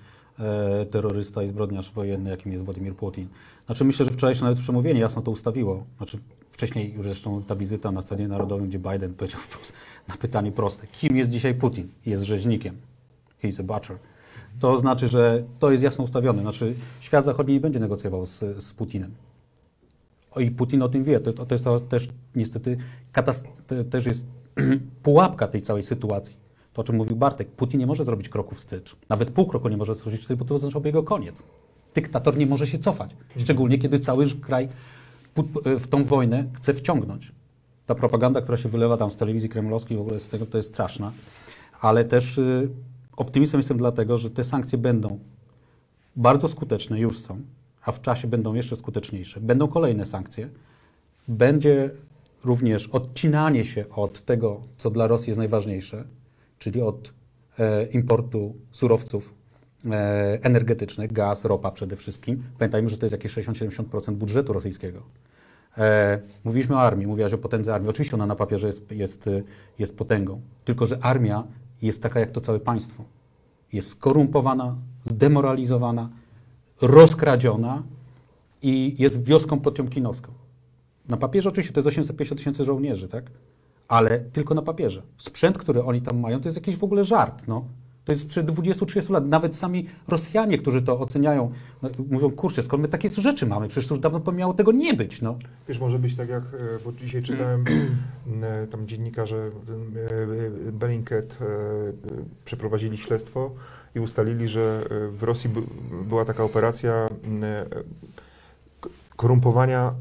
terrorysta 0.91 1.43
i 1.43 1.47
zbrodniarz 1.47 1.91
wojenny, 1.91 2.29
jakim 2.29 2.51
jest 2.51 2.63
Władimir 2.63 2.95
Putin. 2.95 3.27
Znaczy 3.65 3.85
myślę, 3.85 4.05
że 4.05 4.11
wczorajsze 4.11 4.43
nawet 4.43 4.59
przemówienie 4.59 4.99
jasno 4.99 5.21
to 5.21 5.31
ustawiło. 5.31 5.85
Znaczy 5.97 6.17
wcześniej 6.51 6.93
już 6.93 7.05
zresztą 7.05 7.43
ta 7.43 7.55
wizyta 7.55 7.91
na 7.91 8.01
Stadionie 8.01 8.27
Narodowym, 8.27 8.67
gdzie 8.67 8.79
Biden 8.79 9.13
powiedział 9.13 9.39
wprost 9.41 9.73
na 10.07 10.17
pytanie 10.17 10.51
proste, 10.51 10.87
kim 10.87 11.17
jest 11.17 11.29
dzisiaj 11.29 11.55
Putin? 11.55 11.87
Jest 12.05 12.23
rzeźnikiem. 12.23 12.77
He's 13.43 13.59
a 13.59 13.63
butcher. 13.63 13.97
To 14.59 14.79
znaczy, 14.79 15.07
że 15.07 15.43
to 15.59 15.71
jest 15.71 15.83
jasno 15.83 16.03
ustawione. 16.03 16.41
Znaczy 16.41 16.75
świat 16.99 17.25
zachodni 17.25 17.53
nie 17.53 17.59
będzie 17.59 17.79
negocjował 17.79 18.25
z, 18.25 18.39
z 18.39 18.73
Putinem. 18.73 19.11
O, 20.31 20.39
I 20.39 20.51
Putin 20.51 20.81
o 20.81 20.89
tym 20.89 21.03
wie. 21.03 21.19
To, 21.19 21.33
to 21.33 21.55
jest 21.55 21.63
to 21.63 21.79
też 21.79 22.09
niestety 22.35 22.77
katast- 23.13 23.45
te, 23.67 23.83
też 23.83 24.05
jest 24.05 24.25
pułapka 25.03 25.47
tej 25.47 25.61
całej 25.61 25.83
sytuacji. 25.83 26.35
To, 26.73 26.81
o 26.81 26.83
czym 26.83 26.95
mówił 26.95 27.15
Bartek. 27.15 27.51
Putin 27.51 27.79
nie 27.79 27.87
może 27.87 28.05
zrobić 28.05 28.29
kroku 28.29 28.55
wstecz. 28.55 28.95
Nawet 29.09 29.31
pół 29.31 29.45
kroku 29.45 29.69
nie 29.69 29.77
może 29.77 29.95
zrobić 29.95 30.21
wstecz, 30.21 30.37
bo 30.37 30.45
to 30.45 30.55
oznaczałoby 30.55 30.89
jego 30.89 31.03
koniec. 31.03 31.43
Dyktator 31.93 32.37
nie 32.37 32.45
może 32.45 32.67
się 32.67 32.79
cofać. 32.79 33.15
Szczególnie, 33.37 33.77
kiedy 33.77 33.99
cały 33.99 34.29
kraj 34.29 34.69
w 35.65 35.87
tą 35.87 36.03
wojnę 36.03 36.45
chce 36.53 36.73
wciągnąć. 36.73 37.31
Ta 37.85 37.95
propaganda, 37.95 38.41
która 38.41 38.57
się 38.57 38.69
wylewa 38.69 38.97
tam 38.97 39.11
z 39.11 39.15
telewizji 39.15 39.49
kremlowskiej, 39.49 39.97
w 39.97 40.01
ogóle 40.01 40.19
z 40.19 40.27
tego, 40.27 40.45
to 40.45 40.57
jest 40.57 40.69
straszna. 40.69 41.11
Ale 41.81 42.05
też 42.05 42.37
y, 42.37 42.69
optymistą 43.17 43.57
jestem 43.57 43.77
dlatego, 43.77 44.17
że 44.17 44.29
te 44.29 44.43
sankcje 44.43 44.77
będą 44.77 45.19
bardzo 46.15 46.47
skuteczne, 46.47 46.99
już 46.99 47.19
są, 47.19 47.41
a 47.83 47.91
w 47.91 48.01
czasie 48.01 48.27
będą 48.27 48.53
jeszcze 48.53 48.75
skuteczniejsze. 48.75 49.41
Będą 49.41 49.67
kolejne 49.67 50.05
sankcje. 50.05 50.49
Będzie 51.27 51.91
również 52.43 52.87
odcinanie 52.87 53.63
się 53.63 53.89
od 53.89 54.25
tego, 54.25 54.61
co 54.77 54.89
dla 54.89 55.07
Rosji 55.07 55.29
jest 55.29 55.37
najważniejsze, 55.37 56.03
czyli 56.61 56.81
od 56.81 57.13
e, 57.59 57.85
importu 57.85 58.55
surowców 58.71 59.33
e, 59.85 60.39
energetycznych, 60.41 61.13
gaz, 61.13 61.45
ropa 61.45 61.71
przede 61.71 61.95
wszystkim. 61.95 62.43
Pamiętajmy, 62.59 62.89
że 62.89 62.97
to 62.97 63.05
jest 63.05 63.11
jakieś 63.11 63.33
60-70% 63.33 64.11
budżetu 64.11 64.53
rosyjskiego. 64.53 65.03
E, 65.77 66.19
mówiliśmy 66.43 66.75
o 66.75 66.81
armii, 66.81 67.07
mówiłaś 67.07 67.33
o 67.33 67.37
potędze 67.37 67.73
armii. 67.73 67.89
Oczywiście 67.89 68.15
ona 68.15 68.25
na 68.25 68.35
papierze 68.35 68.67
jest, 68.67 68.91
jest, 68.91 69.29
jest 69.79 69.97
potęgą, 69.97 70.41
tylko 70.65 70.85
że 70.85 70.97
armia 71.01 71.43
jest 71.81 72.03
taka 72.03 72.19
jak 72.19 72.31
to 72.31 72.41
całe 72.41 72.59
państwo. 72.59 73.03
Jest 73.73 73.89
skorumpowana, 73.89 74.75
zdemoralizowana, 75.05 76.09
rozkradziona 76.81 77.83
i 78.61 78.95
jest 78.99 79.23
wioską 79.23 79.59
potiomkinowską. 79.59 80.31
Na 81.07 81.17
papierze 81.17 81.49
oczywiście 81.49 81.73
to 81.73 81.79
jest 81.79 81.87
850 81.87 82.37
tysięcy 82.37 82.63
żołnierzy, 82.63 83.07
tak? 83.07 83.31
Ale 83.91 84.19
tylko 84.19 84.55
na 84.55 84.61
papierze. 84.61 85.01
Sprzęt, 85.17 85.57
który 85.57 85.83
oni 85.83 86.01
tam 86.01 86.19
mają, 86.19 86.41
to 86.41 86.47
jest 86.47 86.57
jakiś 86.57 86.75
w 86.75 86.83
ogóle 86.83 87.03
żart, 87.03 87.43
no. 87.47 87.65
To 88.05 88.11
jest 88.11 88.21
sprzed 88.21 88.47
20-30 88.47 89.11
lat. 89.11 89.25
Nawet 89.25 89.55
sami 89.55 89.87
Rosjanie, 90.07 90.57
którzy 90.57 90.81
to 90.81 90.99
oceniają, 90.99 91.51
no, 91.81 91.89
mówią, 92.09 92.31
kurczę, 92.31 92.63
skąd 92.63 92.81
my 92.81 92.87
takie 92.87 93.09
rzeczy 93.09 93.45
mamy? 93.45 93.67
Przecież 93.67 93.87
to 93.87 93.95
już 93.95 94.01
dawno 94.01 94.31
miało 94.31 94.53
tego 94.53 94.71
nie 94.71 94.93
być, 94.93 95.21
no. 95.21 95.37
Wiesz, 95.67 95.79
może 95.79 95.99
być 95.99 96.15
tak 96.15 96.29
jak, 96.29 96.43
e, 96.43 96.83
bo 96.85 96.91
dzisiaj 96.91 97.23
czytałem 97.23 97.65
e, 98.41 98.67
tam 98.67 98.87
dziennikarze 98.87 99.49
e, 100.67 100.71
Bellingcat 100.71 101.37
przeprowadzili 102.45 102.97
śledztwo 102.97 103.51
i 103.95 103.99
ustalili, 103.99 104.47
że 104.47 104.85
w 105.11 105.23
Rosji 105.23 105.49
by, 105.49 105.61
była 106.05 106.25
taka 106.25 106.43
operacja 106.43 107.09
korumpowania 109.15 109.93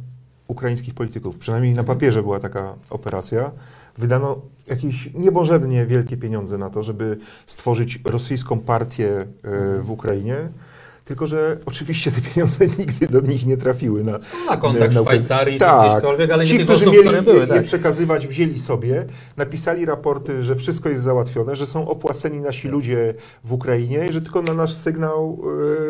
ukraińskich 0.50 0.94
polityków. 0.94 1.38
Przynajmniej 1.38 1.74
na 1.74 1.84
papierze 1.84 2.22
była 2.22 2.40
taka 2.40 2.74
operacja. 2.90 3.50
Wydano 3.98 4.40
jakieś 4.66 5.14
niebożebnie 5.14 5.86
wielkie 5.86 6.16
pieniądze 6.16 6.58
na 6.58 6.70
to, 6.70 6.82
żeby 6.82 7.18
stworzyć 7.46 8.00
rosyjską 8.04 8.60
partię 8.60 9.08
e, 9.08 9.26
w 9.82 9.90
Ukrainie. 9.90 10.48
Tylko, 11.10 11.26
że 11.26 11.58
oczywiście 11.66 12.10
te 12.12 12.20
pieniądze 12.20 12.66
nigdy 12.78 13.06
do 13.08 13.20
nich 13.20 13.46
nie 13.46 13.56
trafiły 13.56 14.04
na, 14.04 14.18
Na 14.48 14.56
kontakt 14.56 14.92
w 14.92 14.94
na- 14.94 15.00
Szwajcarii 15.00 15.54
czy 15.58 15.64
tak. 15.64 15.88
gdzieśkolwiek, 15.88 16.30
ale 16.30 16.44
nie 16.44 16.50
Ci, 16.50 16.56
tych 16.56 16.66
którzy 16.66 16.84
osób, 16.84 16.94
mieli 16.94 17.04
które 17.06 17.22
były, 17.22 17.40
je 17.40 17.46
tak. 17.46 17.64
przekazywać, 17.64 18.26
wzięli 18.26 18.58
sobie, 18.58 19.04
napisali 19.36 19.84
raporty, 19.84 20.44
że 20.44 20.56
wszystko 20.56 20.88
jest 20.88 21.02
załatwione, 21.02 21.56
że 21.56 21.66
są 21.66 21.88
opłaceni 21.88 22.40
nasi 22.40 22.68
ludzie 22.68 23.14
w 23.44 23.52
Ukrainie 23.52 24.06
i 24.08 24.12
że 24.12 24.20
tylko 24.22 24.42
na 24.42 24.54
nasz 24.54 24.72
sygnał 24.74 25.38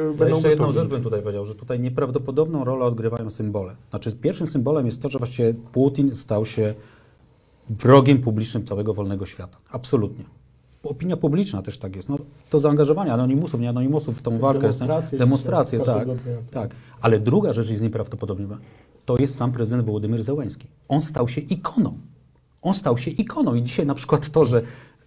yy, 0.09 0.15
będą 0.15 0.35
jeszcze 0.35 0.51
jedną 0.51 0.67
gotowi. 0.67 0.83
rzecz 0.85 0.91
bym 0.91 1.03
tutaj 1.03 1.23
powiedział, 1.23 1.45
że 1.45 1.55
tutaj 1.55 1.81
nieprawdopodobną 1.81 2.65
rolę 2.65 2.85
odgrywają 2.85 3.31
symbole. 3.31 3.77
Znaczy 3.91 4.13
pierwszym 4.13 4.47
symbolem 4.47 4.87
jest 4.87 5.03
to, 5.03 5.09
że 5.09 5.19
właściwie 5.19 5.55
Putin 5.55 6.17
stał 6.17 6.47
się 6.47 6.75
wrogiem 7.71 8.19
publicznym 8.19 8.65
całego 8.65 8.95
wolnego 8.95 9.27
świata. 9.27 9.59
Absolutnie. 9.71 10.25
Opinia 10.83 11.17
publiczna 11.17 11.63
też 11.63 11.79
tak 11.79 11.97
jest. 11.97 12.09
No, 12.09 12.19
to 12.51 12.61
zaangażowanie 12.61 13.13
anonimusów, 13.13 13.61
nie 13.61 13.69
anonimusów 13.69 14.19
w 14.19 14.23
tą 14.23 14.39
walkę. 14.39 14.61
Demonstracje 14.61 15.19
demonstracje 15.19 15.81
tak, 15.81 16.05
dnia. 16.05 16.15
tak. 16.51 16.71
Ale 17.01 17.21
druga 17.21 17.53
rzecz 17.53 17.71
jest 17.71 17.83
nieprawdopodobna. 17.83 18.59
To 19.05 19.17
jest 19.19 19.35
sam 19.35 19.53
prezydent 19.53 19.87
Wołodymyr 19.87 20.23
Zełenski. 20.23 20.67
On 20.89 21.03
stał 21.03 21.29
się 21.29 21.41
ikoną. 21.41 21.99
On 22.63 22.75
stał 22.75 22.99
się 22.99 23.11
ikoną 23.11 23.55
i 23.55 23.63
dzisiaj 23.63 23.87
na 23.87 23.95
przykład 23.95 24.29
to, 24.29 24.45
że 24.45 24.63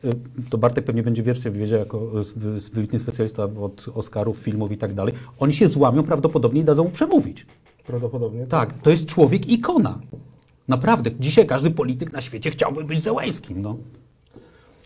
y, 0.06 0.10
to 0.50 0.58
Bartek 0.58 0.86
pewnie 0.86 1.04
będzie 1.04 1.24
wiecznie 1.24 1.52
wiedział 1.52 1.80
jako 1.80 2.22
y, 2.38 2.74
wybitny 2.74 3.00
specjalista 3.00 3.44
od 3.44 3.86
Oscarów, 3.94 4.38
filmów 4.38 4.72
i 4.72 4.78
tak 4.78 4.94
dalej. 4.94 5.14
Oni 5.40 5.54
się 5.54 5.68
złamią 5.68 6.04
prawdopodobnie 6.04 6.62
i 6.62 6.64
dadzą 6.64 6.84
mu 6.84 6.90
przemówić. 6.90 7.46
Prawdopodobnie. 7.88 8.46
Tak, 8.48 8.82
to 8.82 8.90
jest 8.90 9.06
człowiek 9.06 9.50
ikona. 9.50 10.00
Naprawdę, 10.68 11.12
dzisiaj 11.20 11.48
każdy 11.48 11.72
polityk 11.72 12.14
na 12.14 12.22
świecie 12.22 12.52
chciałby 12.52 12.84
być 12.84 13.02
Zełęskim. 13.04 13.62
No. 13.62 13.78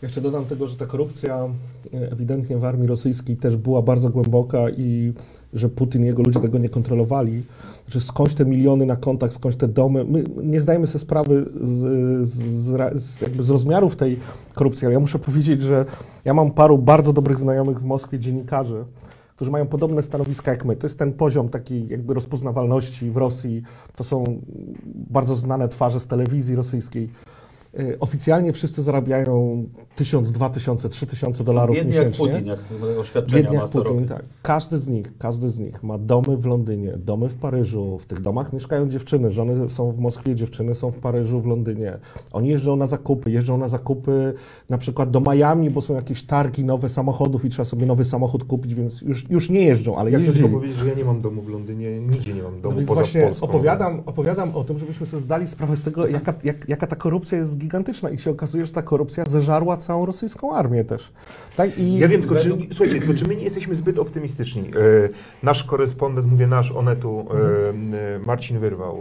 Jeszcze 0.02 0.22
dodam 0.22 0.46
tego, 0.46 0.68
że 0.68 0.78
ta 0.78 0.86
korupcja 0.86 1.50
e, 1.94 2.12
ewidentnie 2.12 2.58
w 2.58 2.66
armii 2.66 2.88
rosyjskiej 2.88 3.38
też 3.38 3.58
była 3.58 3.82
bardzo 3.82 4.10
głęboka 4.10 4.70
i 4.70 5.14
że 5.54 5.70
Putin 5.70 6.04
i 6.04 6.06
jego 6.06 6.24
ludzie 6.24 6.40
tego 6.40 6.58
nie 6.58 6.70
kontrolowali, 6.70 7.44
że 7.88 8.02
skądś 8.02 8.34
te 8.34 8.46
miliony 8.46 8.86
na 8.86 8.96
kontach, 8.96 9.34
skądś 9.34 9.58
te 9.58 9.68
domy. 9.68 10.06
My 10.06 10.24
nie 10.44 10.62
zdajemy 10.62 10.88
sobie 10.88 11.00
sprawy 11.00 11.46
z, 11.62 12.28
z, 12.28 13.02
z, 13.02 13.22
jakby 13.22 13.44
z 13.44 13.50
rozmiarów 13.50 13.96
tej 13.96 14.20
korupcji, 14.54 14.86
ale 14.86 14.94
ja 14.94 15.00
muszę 15.00 15.20
powiedzieć, 15.20 15.62
że 15.62 15.86
ja 16.26 16.34
mam 16.34 16.52
paru 16.52 16.78
bardzo 16.78 17.14
dobrych 17.14 17.40
znajomych 17.40 17.80
w 17.80 17.86
Moskwie 17.86 18.20
dziennikarzy, 18.20 18.86
którzy 19.36 19.52
mają 19.52 19.68
podobne 19.68 20.04
stanowiska 20.04 20.52
jak 20.52 20.66
my. 20.66 20.76
To 20.76 20.88
jest 20.88 21.00
ten 21.00 21.14
poziom 21.14 21.50
takiej 21.50 21.88
jakby 21.88 22.14
rozpoznawalności 22.14 23.12
w 23.12 23.18
Rosji. 23.18 23.64
To 23.96 24.04
są 24.04 24.24
bardzo 24.96 25.36
znane 25.36 25.70
twarze 25.70 26.00
z 26.00 26.08
telewizji 26.08 26.56
rosyjskiej. 26.56 27.10
Y, 27.80 28.00
Oficjalnie 28.00 28.54
wszyscy 28.54 28.84
zarabiają 28.84 29.64
1000, 29.96 30.32
2000, 30.32 30.90
3000 30.90 31.44
dolarów 31.44 31.78
jak 31.78 31.88
miesięcznie. 31.88 32.28
Putin, 32.28 32.46
jak 32.48 32.60
oświadczenia 33.00 33.54
jak 33.54 33.70
co 33.70 33.82
Putin, 33.84 33.94
roku. 34.00 34.08
tak. 34.10 34.24
Każdy 34.42 34.78
z 34.78 34.88
nich, 34.88 35.18
każdy 35.18 35.50
z 35.50 35.60
nich 35.60 35.84
ma 35.84 35.98
domy 35.98 36.38
w 36.38 36.46
Londynie, 36.46 36.92
domy 36.98 37.30
w 37.30 37.36
Paryżu. 37.36 37.98
W 38.00 38.06
tych 38.06 38.22
domach 38.22 38.54
mieszkają 38.54 38.90
dziewczyny. 38.90 39.32
Żony 39.32 39.70
są 39.70 39.92
w 39.92 40.00
Moskwie, 40.00 40.36
dziewczyny 40.36 40.76
są 40.76 40.92
w 40.92 41.00
Paryżu, 41.00 41.42
w 41.42 41.46
Londynie. 41.46 41.98
Oni 42.34 42.50
jeżdżą 42.50 42.76
na 42.76 42.88
zakupy, 42.88 43.32
jeżdżą 43.32 43.58
na 43.58 43.68
zakupy 43.68 44.34
na 44.70 44.78
przykład 44.78 45.12
do 45.12 45.22
Miami, 45.22 45.70
bo 45.70 45.82
są 45.82 45.94
jakieś 45.96 46.24
targi 46.24 46.64
nowe 46.66 46.90
samochodów 46.90 47.46
i 47.46 47.50
trzeba 47.50 47.66
sobie 47.66 47.86
nowy 47.86 48.06
samochód 48.06 48.44
kupić, 48.44 48.76
więc 48.76 49.02
już, 49.02 49.30
już 49.30 49.50
nie 49.50 49.62
jeżdżą, 49.66 49.98
ale 49.98 50.12
Ja 50.12 50.18
chcę 50.18 50.28
jeździli. 50.28 50.46
tylko 50.50 50.60
powiedzieć, 50.60 50.80
że 50.82 50.88
ja 50.90 50.96
nie 50.96 51.06
mam 51.06 51.22
domu 51.22 51.42
w 51.42 51.50
Londynie, 51.50 52.00
nigdzie 52.00 52.34
nie 52.34 52.44
mam 52.44 52.56
No 52.56 52.62
domu 52.62 52.76
więc 52.78 52.88
poza 52.90 53.02
właśnie 53.02 53.22
Polską. 53.22 53.48
opowiadam, 53.48 54.02
opowiadam 54.06 54.56
o 54.56 54.64
tym, 54.64 54.80
żebyśmy 54.80 55.06
sobie 55.06 55.22
zdali 55.24 55.48
sprawę 55.48 55.78
z 55.78 55.84
tego, 55.84 56.08
jaka, 56.08 56.34
jak, 56.44 56.70
jaka 56.70 56.88
ta 56.88 56.96
korupcja 56.96 57.38
jest 57.38 57.58
gigantyczna 57.72 58.10
i 58.10 58.20
się 58.20 58.32
okazuje, 58.32 58.66
że 58.66 58.72
ta 58.72 58.82
korupcja 58.82 59.24
zeżarła 59.28 59.78
całą 59.78 60.06
rosyjską 60.06 60.56
armię 60.56 60.84
też. 60.84 61.12
Tak? 61.58 61.78
I 61.78 61.98
Ja 61.98 62.08
wiem, 62.08 62.22
tylko 62.22 62.36
czy, 62.36 62.58
słuchajcie, 62.72 63.00
tylko 63.00 63.14
czy 63.14 63.28
my 63.28 63.36
nie 63.36 63.44
jesteśmy 63.44 63.76
zbyt 63.76 64.00
optymistyczni? 64.00 64.62
E, 64.62 65.10
nasz 65.44 65.64
korespondent, 65.64 66.28
mówię 66.28 66.48
nasz, 66.48 66.72
Onetu, 66.72 67.26
e, 67.32 68.20
Marcin 68.26 68.60
Wyrwał, 68.60 68.96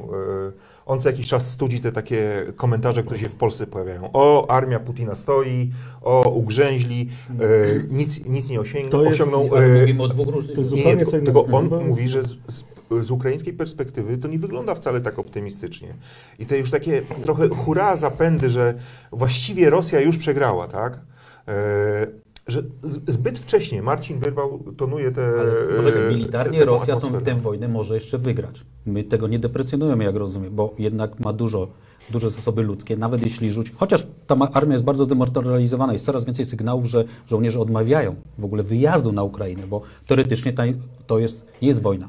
e, 0.49 0.52
on 0.87 1.00
co 1.00 1.08
jakiś 1.08 1.28
czas 1.28 1.50
studzi 1.50 1.80
te 1.80 1.92
takie 1.92 2.46
komentarze, 2.56 3.02
które 3.02 3.20
się 3.20 3.28
w 3.28 3.35
Polsce 3.35 3.66
pojawiają. 3.66 4.11
O, 4.12 4.50
armia 4.50 4.80
Putina 4.80 5.14
stoi, 5.14 5.70
o, 6.02 6.28
ugrzęźli, 6.30 7.08
e, 7.40 7.44
nic, 7.90 8.26
nic 8.26 8.50
nie 8.50 8.61
osiąg- 8.61 8.88
To 8.88 9.02
jest- 9.04 9.14
osiągnął. 9.14 9.56
E, 9.56 9.80
mówimy 9.80 10.02
o 10.02 10.08
dwóch 10.08 10.28
różnych... 10.28 10.54
to 10.56 10.61
jest 10.61 10.73
nie, 10.73 10.78
zupełnie 10.78 10.96
tylko, 10.99 11.11
co 11.11 11.16
innego. 11.18 11.42
tylko 11.42 11.58
on 11.58 11.87
mówi, 11.88 12.08
że 12.08 12.23
z, 12.23 12.26
z, 12.49 12.64
z 13.00 13.11
ukraińskiej 13.11 13.52
perspektywy 13.52 14.19
to 14.19 14.28
nie 14.28 14.38
wygląda 14.38 14.75
wcale 14.75 15.00
tak 15.00 15.19
optymistycznie. 15.19 15.95
I 16.38 16.47
te 16.47 16.59
już 16.59 16.71
takie 16.71 17.02
trochę 17.23 17.49
hurra 17.49 17.97
zapędy, 17.97 18.50
że 18.50 18.75
właściwie 19.12 19.71
Rosja 19.71 20.00
już 20.00 20.19
przegrała, 20.19 20.69
tak? 20.69 21.00
E, 21.49 22.07
że 22.47 22.62
zbyt 23.07 23.38
wcześnie 23.38 23.83
Marcin 23.83 24.19
Wyrwał 24.19 24.59
tonuje 24.76 25.12
te. 25.12 25.26
Ale 25.26 25.52
poczekaj, 25.76 26.05
e, 26.05 26.09
militarnie 26.09 26.59
tę 26.59 26.64
Rosja 26.64 26.97
tą, 26.97 27.12
tę 27.12 27.35
wojnę 27.35 27.69
może 27.69 27.95
jeszcze 27.95 28.19
wygrać. 28.19 28.64
My 28.87 29.05
tego 29.05 29.28
nie 29.28 29.38
deprecjonujemy, 29.38 30.05
jak 30.05 30.16
rozumiem, 30.16 30.55
bo 30.55 30.75
jednak 30.78 31.21
ma 31.21 31.33
dużo, 31.33 31.69
duże 32.11 32.31
zasoby 32.31 32.62
ludzkie, 32.62 32.97
nawet 32.97 33.23
jeśli 33.23 33.50
rzuci... 33.50 33.73
Chociaż 33.76 34.07
ta 34.26 34.37
armia 34.52 34.73
jest 34.73 34.85
bardzo 34.85 35.05
zdemoralizowana, 35.05 35.93
jest 35.93 36.05
coraz 36.05 36.25
więcej 36.25 36.45
sygnałów, 36.45 36.87
że 36.87 37.05
żołnierze 37.26 37.61
odmawiają 37.61 38.14
w 38.38 38.45
ogóle 38.45 38.62
wyjazdu 38.62 39.12
na 39.12 39.23
Ukrainę, 39.23 39.66
bo 39.66 39.81
teoretycznie 40.07 40.55
to 41.07 41.19
jest, 41.19 41.47
nie 41.62 41.69
jest 41.69 41.83
wojna. 41.83 42.09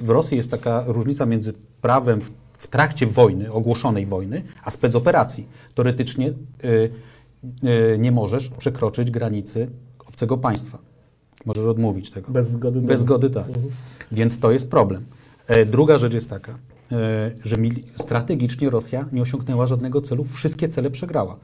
W 0.00 0.10
Rosji 0.10 0.36
jest 0.36 0.50
taka 0.50 0.84
różnica 0.86 1.26
między 1.26 1.52
prawem 1.80 2.20
w, 2.20 2.30
w 2.58 2.66
trakcie 2.66 3.06
wojny, 3.06 3.52
ogłoszonej 3.52 4.06
wojny, 4.06 4.42
a 4.64 4.70
specoperacji. 4.70 5.48
Teoretycznie 5.74 6.28
y, 6.28 6.90
y, 7.64 7.98
nie 7.98 8.12
możesz 8.12 8.48
przekroczyć 8.48 9.10
granicy 9.10 9.70
obcego 9.98 10.36
państwa. 10.36 10.78
Możesz 11.46 11.64
odmówić 11.64 12.10
tego. 12.10 12.32
Bez 12.32 12.50
zgody. 12.50 12.80
Bez 12.80 13.00
zgody, 13.00 13.30
tak. 13.30 13.46
Więc 14.12 14.38
to 14.38 14.52
jest 14.52 14.70
problem. 14.70 15.04
E, 15.46 15.64
Druga 15.64 15.98
rzecz 15.98 16.14
jest 16.14 16.30
taka, 16.30 16.58
e, 16.92 17.30
że 17.44 17.56
strategicznie 18.00 18.70
Rosja 18.70 19.04
nie 19.12 19.22
osiągnęła 19.22 19.66
żadnego 19.66 20.00
celu, 20.00 20.24
wszystkie 20.24 20.68
cele 20.68 20.90
przegrała. 20.90 21.36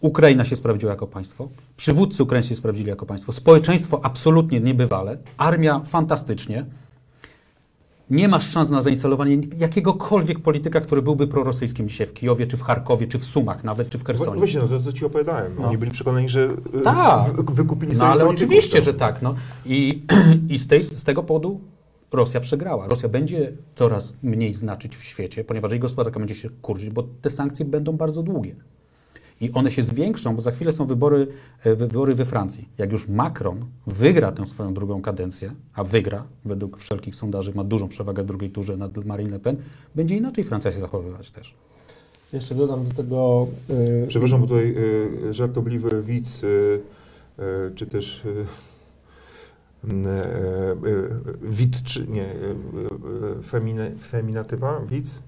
Ukraina 0.00 0.44
się 0.44 0.56
sprawdziła 0.56 0.92
jako 0.92 1.06
państwo, 1.06 1.48
przywódcy 1.76 2.22
ukraińscy 2.22 2.48
się 2.48 2.54
sprawdzili 2.54 2.88
jako 2.88 3.06
państwo, 3.06 3.32
społeczeństwo 3.32 4.04
absolutnie 4.04 4.60
niebywale, 4.60 5.18
armia 5.36 5.80
fantastycznie. 5.80 6.66
Nie 8.12 8.28
masz 8.28 8.50
szans 8.50 8.70
na 8.70 8.82
zainstalowanie 8.82 9.38
jakiegokolwiek 9.58 10.38
polityka, 10.38 10.80
który 10.80 11.02
byłby 11.02 11.26
prorosyjskim 11.26 11.88
dzisiaj 11.88 12.06
w 12.06 12.12
Kijowie, 12.12 12.46
czy 12.46 12.56
w 12.56 12.62
Charkowie, 12.62 13.06
czy 13.06 13.18
w 13.18 13.24
Sumach 13.24 13.64
nawet, 13.64 13.88
czy 13.88 13.98
w 13.98 14.04
Hersonie. 14.04 14.38
Właśnie, 14.38 14.60
no 14.60 14.68
to 14.68 14.80
co 14.82 14.92
ci 14.92 15.04
opowiadałem. 15.04 15.52
No. 15.58 15.68
Oni 15.68 15.78
byli 15.78 15.92
przekonani, 15.92 16.28
że 16.28 16.48
y, 16.74 16.80
Tak. 16.84 17.32
wy- 17.32 17.54
wykupili 17.54 17.96
No 17.96 18.04
ale 18.06 18.26
oczywiście, 18.26 18.76
tak. 18.76 18.84
że 18.84 18.94
tak. 18.94 19.22
No. 19.22 19.34
I, 19.66 20.02
i 20.48 20.58
z, 20.58 20.66
tej, 20.66 20.82
z 20.82 21.04
tego 21.04 21.22
powodu 21.22 21.60
Rosja 22.12 22.40
przegrała. 22.40 22.88
Rosja 22.88 23.08
będzie 23.08 23.52
coraz 23.74 24.14
mniej 24.22 24.54
znaczyć 24.54 24.96
w 24.96 25.04
świecie, 25.04 25.44
ponieważ 25.44 25.70
jej 25.70 25.80
gospodarka 25.80 26.18
będzie 26.20 26.34
się 26.34 26.50
kurczyć, 26.50 26.90
bo 26.90 27.02
te 27.02 27.30
sankcje 27.30 27.64
będą 27.64 27.92
bardzo 27.92 28.22
długie. 28.22 28.56
I 29.42 29.52
one 29.52 29.70
się 29.70 29.82
zwiększą, 29.82 30.36
bo 30.36 30.42
za 30.42 30.50
chwilę 30.50 30.72
są 30.72 30.86
wybory, 30.86 31.26
e, 31.64 31.76
wybory 31.76 32.14
we 32.14 32.24
Francji. 32.24 32.68
Jak 32.78 32.92
już 32.92 33.08
Macron 33.08 33.64
wygra 33.86 34.32
tę 34.32 34.46
swoją 34.46 34.74
drugą 34.74 35.02
kadencję, 35.02 35.54
a 35.74 35.84
wygra, 35.84 36.24
według 36.44 36.78
wszelkich 36.78 37.14
sondaży 37.14 37.52
ma 37.54 37.64
dużą 37.64 37.88
przewagę 37.88 38.22
w 38.22 38.26
drugiej 38.26 38.50
turze 38.50 38.76
nad 38.76 39.04
Marine 39.04 39.30
Le 39.30 39.38
Pen, 39.38 39.56
będzie 39.94 40.16
inaczej 40.16 40.44
Francja 40.44 40.72
się 40.72 40.80
zachowywać 40.80 41.30
też. 41.30 41.54
Jeszcze 42.32 42.54
dodam 42.54 42.88
do 42.88 42.94
tego. 42.94 43.46
y, 43.70 44.06
Przepraszam, 44.08 44.40
bo 44.40 44.46
tutaj 44.46 44.74
y, 45.28 45.34
żartobliwy 45.34 46.02
widz, 46.02 46.42
y, 46.42 46.80
y, 47.38 47.42
czy 47.74 47.86
też 47.86 48.22
wid, 51.42 51.82
czy 51.82 52.06
nie, 52.08 52.34
femine, 53.44 53.90
feminatywa, 53.98 54.80
widz? 54.90 55.18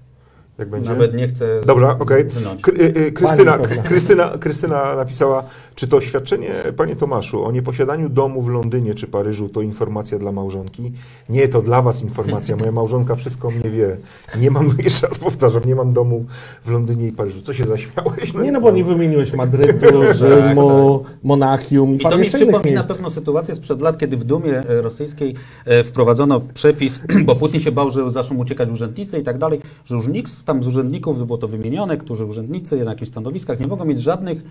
Jak 0.57 0.69
będzie? 0.69 0.89
Nawet 0.89 1.13
nie 1.13 1.27
chcę 1.27 1.61
Dobra, 1.65 1.95
okej. 1.99 2.25
Kry- 2.61 2.81
y, 2.81 2.97
y, 3.07 3.11
Krystyna. 3.11 3.57
Krystyna, 3.83 4.29
Krystyna 4.39 4.95
napisała, 4.95 5.43
czy 5.75 5.87
to 5.87 5.97
oświadczenie, 5.97 6.49
panie 6.77 6.95
Tomaszu, 6.95 7.45
o 7.45 7.51
nieposiadaniu 7.51 8.09
domu 8.09 8.41
w 8.41 8.49
Londynie 8.49 8.93
czy 8.93 9.07
Paryżu 9.07 9.49
to 9.49 9.61
informacja 9.61 10.19
dla 10.19 10.31
małżonki? 10.31 10.91
Nie, 11.29 11.47
to 11.47 11.61
dla 11.61 11.81
was 11.81 12.03
informacja. 12.03 12.55
Moja 12.55 12.71
małżonka 12.81 13.15
wszystko 13.15 13.51
mnie 13.51 13.69
wie. 13.69 13.97
Nie 14.39 14.51
mam, 14.51 14.75
jeszcze 14.83 15.07
raz 15.07 15.19
powtarzam, 15.19 15.63
nie 15.65 15.75
mam 15.75 15.93
domu 15.93 16.25
w 16.65 16.71
Londynie 16.71 17.07
i 17.07 17.11
Paryżu. 17.11 17.41
Co 17.41 17.53
się 17.53 17.65
zaśmiałeś? 17.65 18.33
Nie, 18.33 18.51
no 18.51 18.61
bo 18.61 18.71
nie 18.71 18.83
wymieniłeś 18.83 19.33
Madrytu, 19.43 20.13
Rzymu, 20.13 21.03
Monachium 21.23 21.95
i 21.95 21.99
Tak, 21.99 22.11
I 22.11 22.15
to 22.15 22.17
mi 22.21 22.25
przypomina 22.25 22.63
miejsc. 22.63 22.87
pewną 22.87 23.09
sytuację 23.09 23.55
sprzed 23.55 23.81
lat, 23.81 23.97
kiedy 23.97 24.17
w 24.17 24.23
Dumie 24.23 24.57
e, 24.69 24.81
rosyjskiej 24.81 25.35
e, 25.65 25.83
wprowadzono 25.83 26.41
przepis, 26.53 27.01
bo 27.25 27.35
Putin 27.35 27.59
się 27.59 27.71
bał, 27.71 27.89
że 27.89 28.11
zaczną 28.11 28.37
uciekać 28.37 28.69
urzędnicy 28.69 29.19
i 29.19 29.23
tak 29.23 29.37
dalej, 29.37 29.61
że 29.85 29.95
już 29.95 30.07
nikt 30.07 30.44
tam 30.45 30.63
z 30.63 30.67
urzędników, 30.67 31.25
było 31.25 31.37
to 31.37 31.47
wymienione, 31.47 31.97
którzy 31.97 32.25
urzędnicy 32.25 32.85
na 32.85 32.91
jakichś 32.91 33.11
stanowiskach 33.11 33.59
nie 33.59 33.67
mogą 33.67 33.85
mieć 33.85 34.01
żadnych 34.01 34.41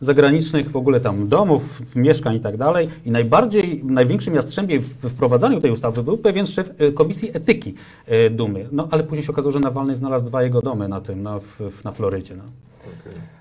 zagranicznych 0.00 0.70
w 0.70 0.76
ogóle 0.76 1.00
tam 1.00 1.28
domów, 1.28 1.82
mieszkań 1.96 2.36
i 2.36 2.40
tak 2.40 2.56
dalej. 2.56 2.88
I 3.04 3.10
najbardziej, 3.10 3.84
największym 3.84 4.34
jastrzębiem 4.34 4.82
w 4.82 5.10
wprowadzaniu 5.10 5.60
tej 5.60 5.70
ustawy 5.70 6.02
był 6.02 6.18
pewien 6.18 6.46
szef 6.46 6.70
e, 6.78 6.92
Komisji 6.92 7.30
Etyki 7.36 7.74
e, 8.06 8.30
Dumy. 8.30 8.68
No 8.72 8.88
ale 8.90 9.04
później 9.04 9.26
się 9.26 9.32
okazało, 9.32 9.52
że 9.52 9.60
Nawalny 9.60 9.94
znalazł 9.94 10.24
dwa 10.24 10.42
jego 10.42 10.62
domy 10.62 10.88
na 10.88 11.00
tym, 11.00 11.22
na, 11.22 11.38
w, 11.38 11.44
w- 11.60 11.84
na 11.84 11.92
Florydzie. 11.92 12.36
No. 12.36 12.42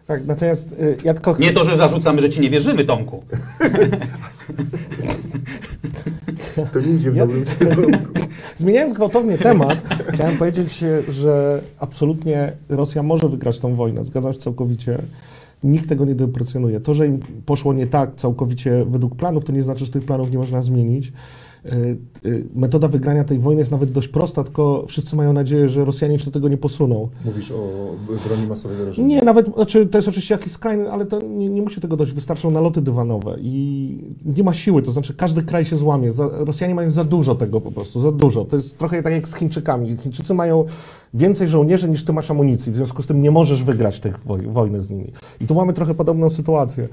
Tak, 0.08 0.26
natomiast 0.26 0.72
y, 0.72 0.98
ja 1.04 1.14
tylko 1.14 1.36
Nie 1.40 1.54
to, 1.54 1.66
że 1.66 1.78
zarzucamy, 1.78 2.22
że 2.22 2.30
ci 2.30 2.42
nie 2.42 2.50
wierzymy, 2.50 2.86
Tomku. 2.86 3.24
To 6.74 6.80
nie 6.80 6.94
idzie 6.94 7.12
w 7.12 7.16
dobrym 7.16 7.46
kierunku. 7.60 8.23
Zmieniając 8.64 8.94
gwałtownie 8.94 9.38
temat, 9.38 9.78
chciałem 10.14 10.38
powiedzieć, 10.38 10.84
że 11.10 11.62
absolutnie 11.80 12.52
Rosja 12.70 13.04
może 13.04 13.30
wygrać 13.30 13.60
tą 13.60 13.76
wojnę. 13.76 14.06
Zgadzam 14.06 14.34
się 14.34 14.40
całkowicie. 14.40 14.98
Nikt 15.64 15.90
tego 15.90 16.06
nie 16.06 16.16
deprecjonuje. 16.16 16.80
To, 16.80 16.94
że 16.94 17.08
im 17.08 17.20
poszło 17.46 17.74
nie 17.74 17.88
tak 17.88 18.16
całkowicie 18.16 18.86
według 18.86 19.16
planów, 19.16 19.46
to 19.46 19.52
nie 19.52 19.64
znaczy, 19.64 19.86
że 19.86 19.92
tych 19.92 20.06
planów 20.06 20.32
nie 20.32 20.38
można 20.38 20.62
zmienić. 20.62 21.14
Y, 21.66 21.98
y, 22.26 22.46
Metoda 22.56 22.88
wygrania 22.88 23.24
tej 23.24 23.40
wojny 23.40 23.62
jest 23.62 23.72
nawet 23.72 23.92
dość 23.92 24.08
prosta, 24.08 24.44
tylko 24.44 24.86
wszyscy 24.88 25.16
mają 25.16 25.34
nadzieję, 25.34 25.70
że 25.70 25.86
Rosjanie 25.86 26.20
się 26.20 26.26
do 26.26 26.32
tego 26.32 26.48
nie 26.48 26.58
posuną. 26.58 27.10
Mówisz 27.26 27.52
o 27.52 27.90
broni 28.28 28.48
masowego 28.48 28.86
reżimu. 28.86 29.08
Nie, 29.08 29.22
nawet, 29.22 29.54
znaczy, 29.56 29.86
to 29.86 29.98
jest 29.98 30.08
oczywiście 30.08 30.34
jakiś 30.34 30.52
Skynet, 30.52 30.88
ale 30.88 31.06
to 31.06 31.22
nie, 31.22 31.50
nie 31.50 31.62
musi 31.62 31.82
tego 31.82 31.98
dojść. 31.98 32.14
Wystarczą 32.14 32.52
naloty 32.52 32.82
dywanowe 32.82 33.38
i 33.40 33.98
nie 34.26 34.44
ma 34.44 34.54
siły, 34.54 34.82
to 34.82 34.92
znaczy 34.92 35.14
każdy 35.14 35.42
kraj 35.42 35.66
się 35.66 35.76
złamie. 35.76 36.12
Za, 36.12 36.30
Rosjanie 36.32 36.76
mają 36.76 36.92
za 36.92 37.04
dużo 37.04 37.36
tego 37.36 37.62
po 37.62 37.72
prostu, 37.72 38.02
za 38.02 38.12
dużo. 38.12 38.46
To 38.46 38.56
jest 38.56 38.78
trochę 38.78 39.04
tak 39.04 39.14
jak 39.14 39.28
z 39.28 39.36
Chińczykami. 39.36 39.98
Chińczycy 39.98 40.34
mają 40.34 40.66
więcej 41.14 41.48
żołnierzy 41.48 41.90
niż 41.90 42.06
ty 42.06 42.14
masz 42.14 42.32
amunicji, 42.32 42.72
w 42.72 42.76
związku 42.76 43.02
z 43.02 43.08
tym 43.08 43.22
nie 43.22 43.32
możesz 43.32 43.64
wygrać 43.64 44.00
tej 44.00 44.12
woj, 44.26 44.42
wojny 44.48 44.82
z 44.82 44.90
nimi. 44.90 45.12
I 45.42 45.48
tu 45.48 45.56
mamy 45.56 45.74
trochę 45.74 45.94
podobną 45.94 46.30
sytuację. 46.30 46.88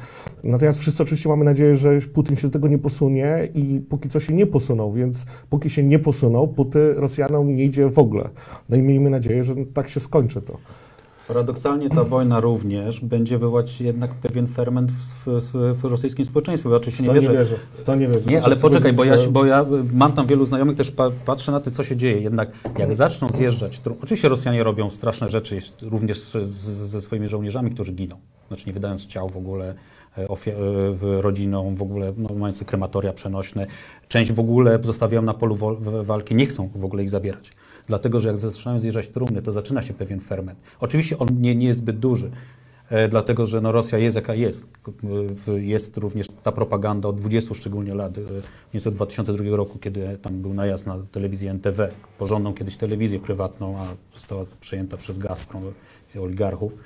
Natomiast 0.44 0.78
wszyscy 0.80 1.02
oczywiście 1.02 1.28
mamy 1.28 1.44
nadzieję, 1.44 1.76
że 1.76 2.00
Putin 2.00 2.36
się 2.36 2.48
do 2.48 2.52
tego 2.52 2.68
nie 2.68 2.78
posunie 2.78 3.48
i 3.54 3.80
póki 3.88 4.08
co 4.08 4.20
się 4.20 4.34
nie 4.34 4.46
posunął, 4.46 4.92
więc 4.92 5.26
póki 5.50 5.70
się 5.70 5.82
nie 5.82 5.98
posunął, 5.98 6.48
póty 6.48 6.94
Rosjanom 6.94 7.56
nie 7.56 7.64
idzie 7.64 7.90
w 7.90 7.98
ogóle. 7.98 8.28
No 8.68 8.76
i 8.76 8.82
miejmy 8.82 9.10
nadzieję, 9.10 9.44
że 9.44 9.54
tak 9.74 9.88
się 9.88 10.00
skończy 10.00 10.42
to. 10.42 10.58
Paradoksalnie 11.30 11.90
ta 11.90 12.04
wojna 12.04 12.40
również 12.40 13.00
będzie 13.00 13.38
wywołać 13.38 13.80
jednak 13.80 14.14
pewien 14.14 14.46
ferment 14.46 14.92
w, 14.92 15.24
w, 15.26 15.80
w 15.80 15.84
rosyjskim 15.84 16.24
społeczeństwie. 16.24 16.70
Ja 16.70 16.76
oczywiście 16.76 17.02
nie 17.02 17.08
To 17.08 17.14
wierzę. 17.14 17.32
nie 17.32 17.38
wierzę. 17.38 17.56
W 17.74 17.82
to 17.82 17.94
nie 17.94 18.06
wierzę. 18.06 18.20
Nie, 18.26 18.42
ale 18.42 18.56
To 18.56 18.62
poczekaj, 18.62 18.92
bo 18.92 19.04
ja, 19.04 19.16
bo 19.30 19.44
ja 19.46 19.62
y, 19.62 19.66
mam 19.92 20.12
tam 20.12 20.26
wielu 20.26 20.44
znajomych, 20.44 20.76
też 20.76 20.90
pa, 20.90 21.10
patrzę 21.26 21.52
na 21.52 21.60
to, 21.60 21.70
co 21.70 21.84
się 21.84 21.96
dzieje. 21.96 22.20
Jednak 22.20 22.50
jak 22.78 22.92
zaczną 22.92 23.28
zjeżdżać, 23.28 23.80
tru- 23.80 23.94
oczywiście 24.02 24.28
Rosjanie 24.28 24.64
robią 24.64 24.90
straszne 24.90 25.30
rzeczy, 25.30 25.58
również 25.82 26.20
z, 26.20 26.32
z, 26.46 26.66
ze 26.90 27.00
swoimi 27.00 27.28
żołnierzami, 27.28 27.70
którzy 27.70 27.92
giną. 27.92 28.16
Znaczy 28.48 28.66
nie 28.66 28.72
wydając 28.72 29.06
ciał 29.06 29.28
w 29.28 29.36
ogóle 29.36 29.74
e, 30.18 30.22
e, 30.22 30.26
w 30.92 31.18
rodzinom, 31.20 31.76
w 31.76 31.82
ogóle 31.82 32.12
no, 32.16 32.28
mający 32.34 32.64
krematoria 32.64 33.12
przenośne. 33.12 33.66
Część 34.08 34.32
w 34.32 34.40
ogóle 34.40 34.78
zostawiają 34.82 35.22
na 35.22 35.34
polu 35.34 35.56
walki, 36.02 36.34
nie 36.34 36.46
chcą 36.46 36.68
w 36.74 36.84
ogóle 36.84 37.02
ich 37.02 37.10
zabierać. 37.10 37.52
Dlatego, 37.90 38.20
że 38.20 38.28
jak 38.28 38.36
zaczynają 38.36 38.78
zjeżdżać 38.78 39.08
trumny, 39.08 39.42
to 39.42 39.52
zaczyna 39.52 39.82
się 39.82 39.94
pewien 39.94 40.20
ferment. 40.20 40.58
Oczywiście 40.80 41.18
on 41.18 41.28
nie, 41.40 41.54
nie 41.54 41.66
jest 41.66 41.78
zbyt 41.78 41.98
duży, 41.98 42.30
e, 42.90 43.08
dlatego 43.08 43.46
że 43.46 43.60
no, 43.60 43.72
Rosja 43.72 43.98
jest 43.98 44.16
jaka 44.16 44.34
jest. 44.34 44.66
Jest 45.56 45.96
również 45.96 46.26
ta 46.42 46.52
propaganda 46.52 47.08
od 47.08 47.20
20 47.20 47.54
szczególnie 47.54 47.94
lat, 47.94 48.18
e, 48.18 48.20
nieco 48.74 48.88
od 48.88 48.94
2002 48.94 49.56
roku, 49.56 49.78
kiedy 49.78 50.18
tam 50.22 50.42
był 50.42 50.54
najazd 50.54 50.86
na 50.86 50.98
telewizję 51.12 51.50
NTV, 51.50 51.90
porządną 52.18 52.54
kiedyś 52.54 52.76
telewizję 52.76 53.18
prywatną, 53.18 53.78
a 53.78 53.86
została 54.14 54.44
przejęta 54.60 54.96
przez 54.96 55.18
Gazprom, 55.18 55.62
e, 56.16 56.20
oligarchów. 56.20 56.76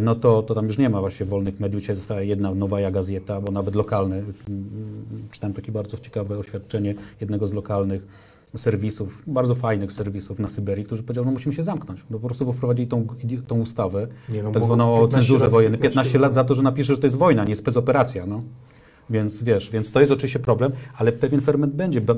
No 0.00 0.14
to, 0.14 0.42
to 0.42 0.54
tam 0.54 0.66
już 0.66 0.78
nie 0.78 0.90
ma 0.90 1.00
właśnie 1.00 1.26
wolnych 1.26 1.60
mediów. 1.60 1.80
Dzisiaj 1.80 1.96
została 1.96 2.20
jedna 2.20 2.54
nowa 2.54 2.90
gazeta, 2.90 3.40
bo 3.40 3.52
nawet 3.52 3.74
lokalne. 3.74 4.22
Czytałem 5.30 5.54
takie 5.54 5.72
bardzo 5.72 5.98
ciekawe 5.98 6.38
oświadczenie 6.38 6.94
jednego 7.20 7.46
z 7.46 7.52
lokalnych 7.52 8.02
serwisów, 8.56 9.22
bardzo 9.26 9.54
fajnych 9.54 9.92
serwisów 9.92 10.38
na 10.38 10.48
Syberii, 10.48 10.84
którzy 10.84 11.02
powiedział, 11.02 11.24
no 11.24 11.30
musimy 11.30 11.54
się 11.54 11.62
zamknąć. 11.62 12.04
No 12.10 12.18
po 12.18 12.26
prostu 12.26 12.52
wprowadzili 12.52 12.88
tą, 12.88 13.06
tą 13.46 13.60
ustawę, 13.60 14.08
Nie, 14.28 14.42
no, 14.42 14.50
tak 14.52 14.64
zwaną 14.64 14.94
o 14.94 14.98
15 14.98 15.14
cenzurze 15.18 15.44
lat- 15.44 15.52
wojennej. 15.52 15.80
15 15.80 15.98
15 16.12 16.18
lat 16.18 16.34
za 16.34 16.44
to, 16.44 16.54
że 16.54 16.62
napisze, 16.62 16.92
że 16.94 16.98
to 17.00 17.06
jest 17.06 17.16
wojna, 17.16 17.44
nie 17.44 17.56
specoperacja. 17.56 18.26
No. 18.26 18.42
Więc 19.10 19.42
wiesz, 19.42 19.70
więc 19.70 19.90
to 19.90 20.00
jest 20.00 20.12
oczywiście 20.12 20.38
problem, 20.38 20.72
ale 20.96 21.12
pewien 21.12 21.40
ferment 21.40 21.74
będzie. 21.74 22.00
Be- 22.00 22.12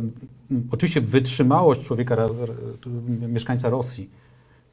m, 0.50 0.62
Oczywiście 0.70 1.00
wytrzymałość 1.00 1.80
człowieka, 1.84 2.16
mieszkańca 3.28 3.70
Rosji, 3.70 4.10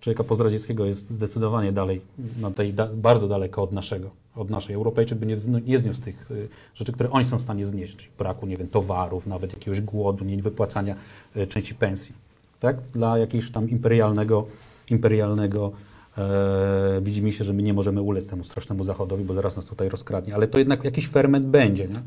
człowieka 0.02 0.24
pozdradzieckiego 0.24 0.86
jest 0.86 1.10
zdecydowanie 1.10 1.72
dalej, 1.72 2.02
na 2.40 2.52
tej, 2.52 2.74
da, 2.74 2.88
bardzo 2.88 3.28
daleko 3.28 3.64
od 3.64 3.72
naszego, 3.72 4.10
od 4.36 4.50
naszej. 4.50 4.76
Europejczyk 4.76 5.18
by 5.18 5.26
nie, 5.26 5.36
nie 5.66 5.80
zniósł 5.80 6.02
tych 6.02 6.32
y, 6.32 6.48
rzeczy, 6.76 6.92
które 6.92 7.10
oni 7.10 7.26
są 7.26 7.38
w 7.38 7.42
stanie 7.42 7.66
znieść, 7.66 7.96
czyli 7.96 8.10
braku, 8.18 8.46
nie 8.46 8.58
wiem, 8.58 8.68
towarów, 8.68 9.28
nawet 9.28 9.54
jakiegoś 9.54 9.82
głodu, 9.82 10.26
nie 10.26 10.42
wypłacania 10.42 10.96
y, 11.38 11.48
części 11.48 11.76
pensji, 11.76 12.16
tak? 12.60 12.78
Dla 12.94 13.18
jakiegoś 13.18 13.52
tam 13.52 13.70
imperialnego, 13.70 14.48
imperialnego 14.90 15.72
e, 16.18 17.00
widzi 17.02 17.24
mi 17.24 17.32
się, 17.32 17.44
że 17.44 17.54
my 17.54 17.64
nie 17.64 17.74
możemy 17.74 18.02
ulec 18.02 18.30
temu 18.30 18.44
strasznemu 18.44 18.84
zachodowi, 18.84 19.24
bo 19.24 19.34
zaraz 19.34 19.56
nas 19.56 19.66
tutaj 19.66 19.90
rozkradnie, 19.90 20.36
ale 20.36 20.48
to 20.48 20.60
jednak 20.60 20.84
jakiś 20.84 21.08
ferment 21.08 21.46
będzie, 21.46 21.88
nie? 21.88 22.02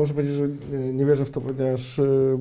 Muszę 0.00 0.14
powiedzieć, 0.14 0.34
że 0.34 0.44
y, 0.44 0.92
nie 0.94 1.06
wierzę 1.06 1.24
w 1.24 1.30
to, 1.30 1.40
ponieważ 1.40 1.98
y, 1.98 2.38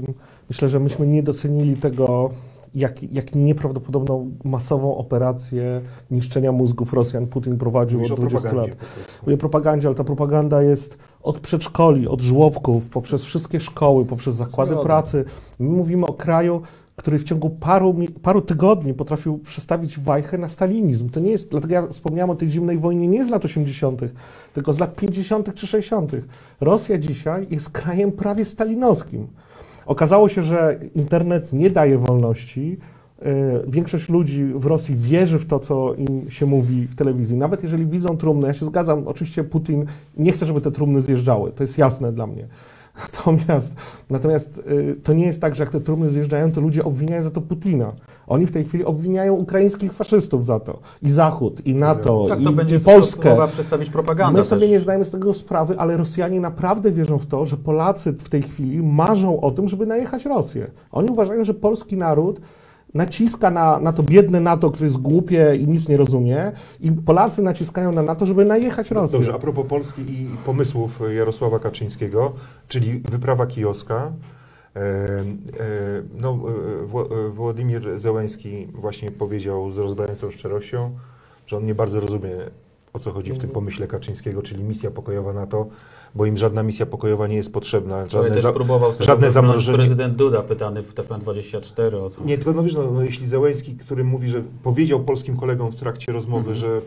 myślę, 0.49 0.69
że 0.69 0.79
myśmy 0.79 1.07
nie 1.07 1.23
docenili 1.23 1.75
tego, 1.75 2.31
jak, 2.75 3.03
jak 3.03 3.35
nieprawdopodobną 3.35 4.31
masową 4.43 4.97
operację 4.97 5.81
niszczenia 6.11 6.51
mózgów 6.51 6.93
Rosjan 6.93 7.27
Putin 7.27 7.57
prowadził 7.57 7.99
Mówisz 7.99 8.11
od 8.11 8.19
o 8.19 8.21
20 8.21 8.49
propagandzie 8.49 8.75
lat. 8.75 8.89
Mówię 9.25 9.37
propagandzie, 9.37 9.87
ale 9.87 9.95
ta 9.95 10.03
propaganda 10.03 10.63
jest 10.63 10.97
od 11.21 11.39
przedszkoli, 11.39 12.07
od 12.07 12.21
żłobków, 12.21 12.89
poprzez 12.89 13.23
wszystkie 13.23 13.59
szkoły, 13.59 14.05
poprzez 14.05 14.35
zakłady 14.35 14.71
Zgoda. 14.71 14.85
pracy. 14.85 15.25
My 15.59 15.69
mówimy 15.69 16.05
o 16.05 16.13
kraju, 16.13 16.61
który 16.95 17.19
w 17.19 17.23
ciągu 17.23 17.49
paru, 17.49 17.95
paru 18.21 18.41
tygodni 18.41 18.93
potrafił 18.93 19.37
przestawić 19.37 19.99
wajchę 19.99 20.37
na 20.37 20.49
stalinizm. 20.49 21.09
To 21.09 21.19
nie 21.19 21.31
jest, 21.31 21.51
dlatego 21.51 21.73
ja 21.73 21.87
wspomniałem 21.87 22.29
o 22.29 22.35
tej 22.35 22.49
zimnej 22.49 22.77
wojnie 22.77 23.07
nie 23.07 23.25
z 23.25 23.29
lat 23.29 23.45
80., 23.45 24.01
tylko 24.53 24.73
z 24.73 24.79
lat 24.79 24.95
50. 24.95 25.53
czy 25.53 25.67
60. 25.67 26.11
Rosja 26.61 26.97
dzisiaj 26.97 27.47
jest 27.49 27.69
krajem 27.69 28.11
prawie 28.11 28.45
stalinowskim. 28.45 29.27
Okazało 29.89 30.29
się, 30.29 30.43
że 30.43 30.79
internet 30.95 31.53
nie 31.53 31.69
daje 31.69 31.97
wolności. 31.97 32.77
Yy, 33.21 33.27
Większość 33.67 34.09
ludzi 34.09 34.45
w 34.45 34.65
Rosji 34.65 34.95
wierzy 34.95 35.39
w 35.39 35.45
to, 35.45 35.59
co 35.59 35.93
im 35.93 36.31
się 36.31 36.45
mówi 36.45 36.87
w 36.87 36.95
telewizji. 36.95 37.37
Nawet 37.37 37.63
jeżeli 37.63 37.85
widzą 37.85 38.17
trumny, 38.17 38.47
ja 38.47 38.53
się 38.53 38.65
zgadzam, 38.65 39.07
oczywiście 39.07 39.43
Putin 39.43 39.85
nie 40.17 40.31
chce, 40.31 40.45
żeby 40.45 40.61
te 40.61 40.71
trumny 40.71 41.01
zjeżdżały. 41.01 41.51
To 41.51 41.63
jest 41.63 41.77
jasne 41.77 42.11
dla 42.11 42.27
mnie. 42.27 42.47
Natomiast, 42.95 43.75
natomiast 44.09 44.57
y, 44.57 44.95
to 45.03 45.13
nie 45.13 45.25
jest 45.25 45.41
tak, 45.41 45.55
że 45.55 45.63
jak 45.63 45.71
te 45.71 45.81
trumny 45.81 46.09
zjeżdżają, 46.09 46.51
to 46.51 46.61
ludzie 46.61 46.83
obwiniają 46.83 47.23
za 47.23 47.31
to 47.31 47.41
Putina. 47.41 47.91
Oni 48.27 48.45
w 48.45 48.51
tej 48.51 48.63
chwili 48.65 48.85
obwiniają 48.85 49.33
ukraińskich 49.33 49.93
faszystów 49.93 50.45
za 50.45 50.59
to. 50.59 50.79
I 51.01 51.09
Zachód, 51.09 51.65
i 51.67 51.75
NATO, 51.75 52.25
Tak 52.29 52.41
i, 52.41 52.43
to 52.43 52.51
będzie 52.51 52.75
i 52.75 52.79
Polskę. 52.79 53.47
przedstawić 53.51 53.89
propagandę 53.89 54.39
My 54.39 54.45
sobie 54.45 54.61
też. 54.61 54.69
nie 54.69 54.79
zdajemy 54.79 55.05
z 55.05 55.09
tego 55.09 55.33
sprawy, 55.33 55.75
ale 55.79 55.97
Rosjanie 55.97 56.39
naprawdę 56.39 56.91
wierzą 56.91 57.19
w 57.19 57.25
to, 57.25 57.45
że 57.45 57.57
Polacy 57.57 58.13
w 58.13 58.29
tej 58.29 58.41
chwili 58.41 58.83
marzą 58.83 59.41
o 59.41 59.51
tym, 59.51 59.67
żeby 59.69 59.85
najechać 59.85 60.25
Rosję. 60.25 60.71
Oni 60.91 61.09
uważają, 61.09 61.45
że 61.45 61.53
polski 61.53 61.97
naród 61.97 62.41
naciska 62.93 63.49
na, 63.51 63.79
na 63.79 63.93
to 63.93 64.03
biedne 64.03 64.39
NATO, 64.39 64.69
które 64.69 64.85
jest 64.85 64.97
głupie 64.97 65.55
i 65.55 65.67
nic 65.67 65.87
nie 65.87 65.97
rozumie, 65.97 66.51
i 66.79 66.91
Polacy 66.91 67.41
naciskają 67.41 67.91
na 67.91 68.01
NATO, 68.01 68.25
żeby 68.25 68.45
najechać 68.45 68.91
Rosję. 68.91 69.17
Dobrze, 69.19 69.33
a 69.33 69.39
propos 69.39 69.65
Polski 69.67 70.01
i 70.01 70.27
pomysłów 70.45 70.99
Jarosława 71.17 71.59
Kaczyńskiego, 71.59 72.33
czyli 72.67 72.99
wyprawa 72.99 73.47
kijowska. 73.47 74.11
e, 74.75 74.79
e, 74.79 75.23
No, 76.13 76.29
e, 76.29 77.25
e, 77.27 77.29
Władimir 77.29 77.99
Zełenski 77.99 78.67
właśnie 78.73 79.11
powiedział 79.11 79.71
z 79.71 79.77
rozbrajającą 79.77 80.31
szczerością, 80.31 80.91
że 81.47 81.57
on 81.57 81.65
nie 81.65 81.75
bardzo 81.75 81.99
rozumie, 81.99 82.29
o 82.93 82.99
co 82.99 83.11
chodzi 83.11 83.33
w 83.33 83.37
tym 83.39 83.49
pomyśle 83.49 83.87
Kaczyńskiego, 83.87 84.41
czyli 84.41 84.63
misja 84.63 84.91
pokojowa 84.91 85.33
NATO, 85.33 85.67
bo 86.15 86.25
im 86.25 86.37
żadna 86.37 86.63
misja 86.63 86.85
pokojowa 86.85 87.27
nie 87.27 87.35
jest 87.35 87.53
potrzebna. 87.53 88.07
Żadne 88.07 88.31
też 88.31 88.41
za, 88.41 88.53
próbował 88.53 88.93
sobie 88.93 89.05
żadne 89.05 89.31
zamrożenie. 89.31 89.77
prezydent 89.77 90.15
Duda 90.15 90.43
pytany 90.43 90.83
w 90.83 90.95
TVN24 90.95 91.95
o 91.95 92.09
to. 92.09 92.23
Nie, 92.23 92.37
tylko 92.37 92.53
no 92.53 92.63
wiesz, 92.63 92.73
no, 92.73 92.91
no, 92.91 93.03
jeśli 93.03 93.27
Zełenski, 93.27 93.75
który 93.75 94.03
mówi, 94.03 94.29
że 94.29 94.43
powiedział 94.63 94.99
polskim 94.99 95.37
kolegom 95.37 95.71
w 95.71 95.75
trakcie 95.75 96.11
rozmowy, 96.11 96.49
Mhm. 96.51 96.55
że 96.55 96.81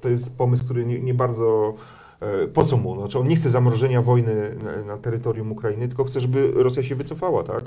to 0.00 0.08
jest 0.08 0.36
pomysł, 0.36 0.64
który 0.64 0.86
nie, 0.86 1.00
nie 1.00 1.14
bardzo. 1.14 1.74
E, 2.22 2.46
Po 2.48 2.64
co 2.64 2.76
mu? 2.76 3.00
Znaczy 3.00 3.18
on 3.18 3.28
nie 3.28 3.36
chce 3.36 3.50
zamrożenia 3.50 4.02
wojny 4.02 4.56
na, 4.86 4.96
terytorium 4.96 5.52
Ukrainy, 5.52 5.88
tylko 5.88 6.04
chce, 6.04 6.20
żeby 6.20 6.52
Rosja 6.54 6.82
się 6.82 6.94
wycofała, 6.94 7.42
tak? 7.42 7.64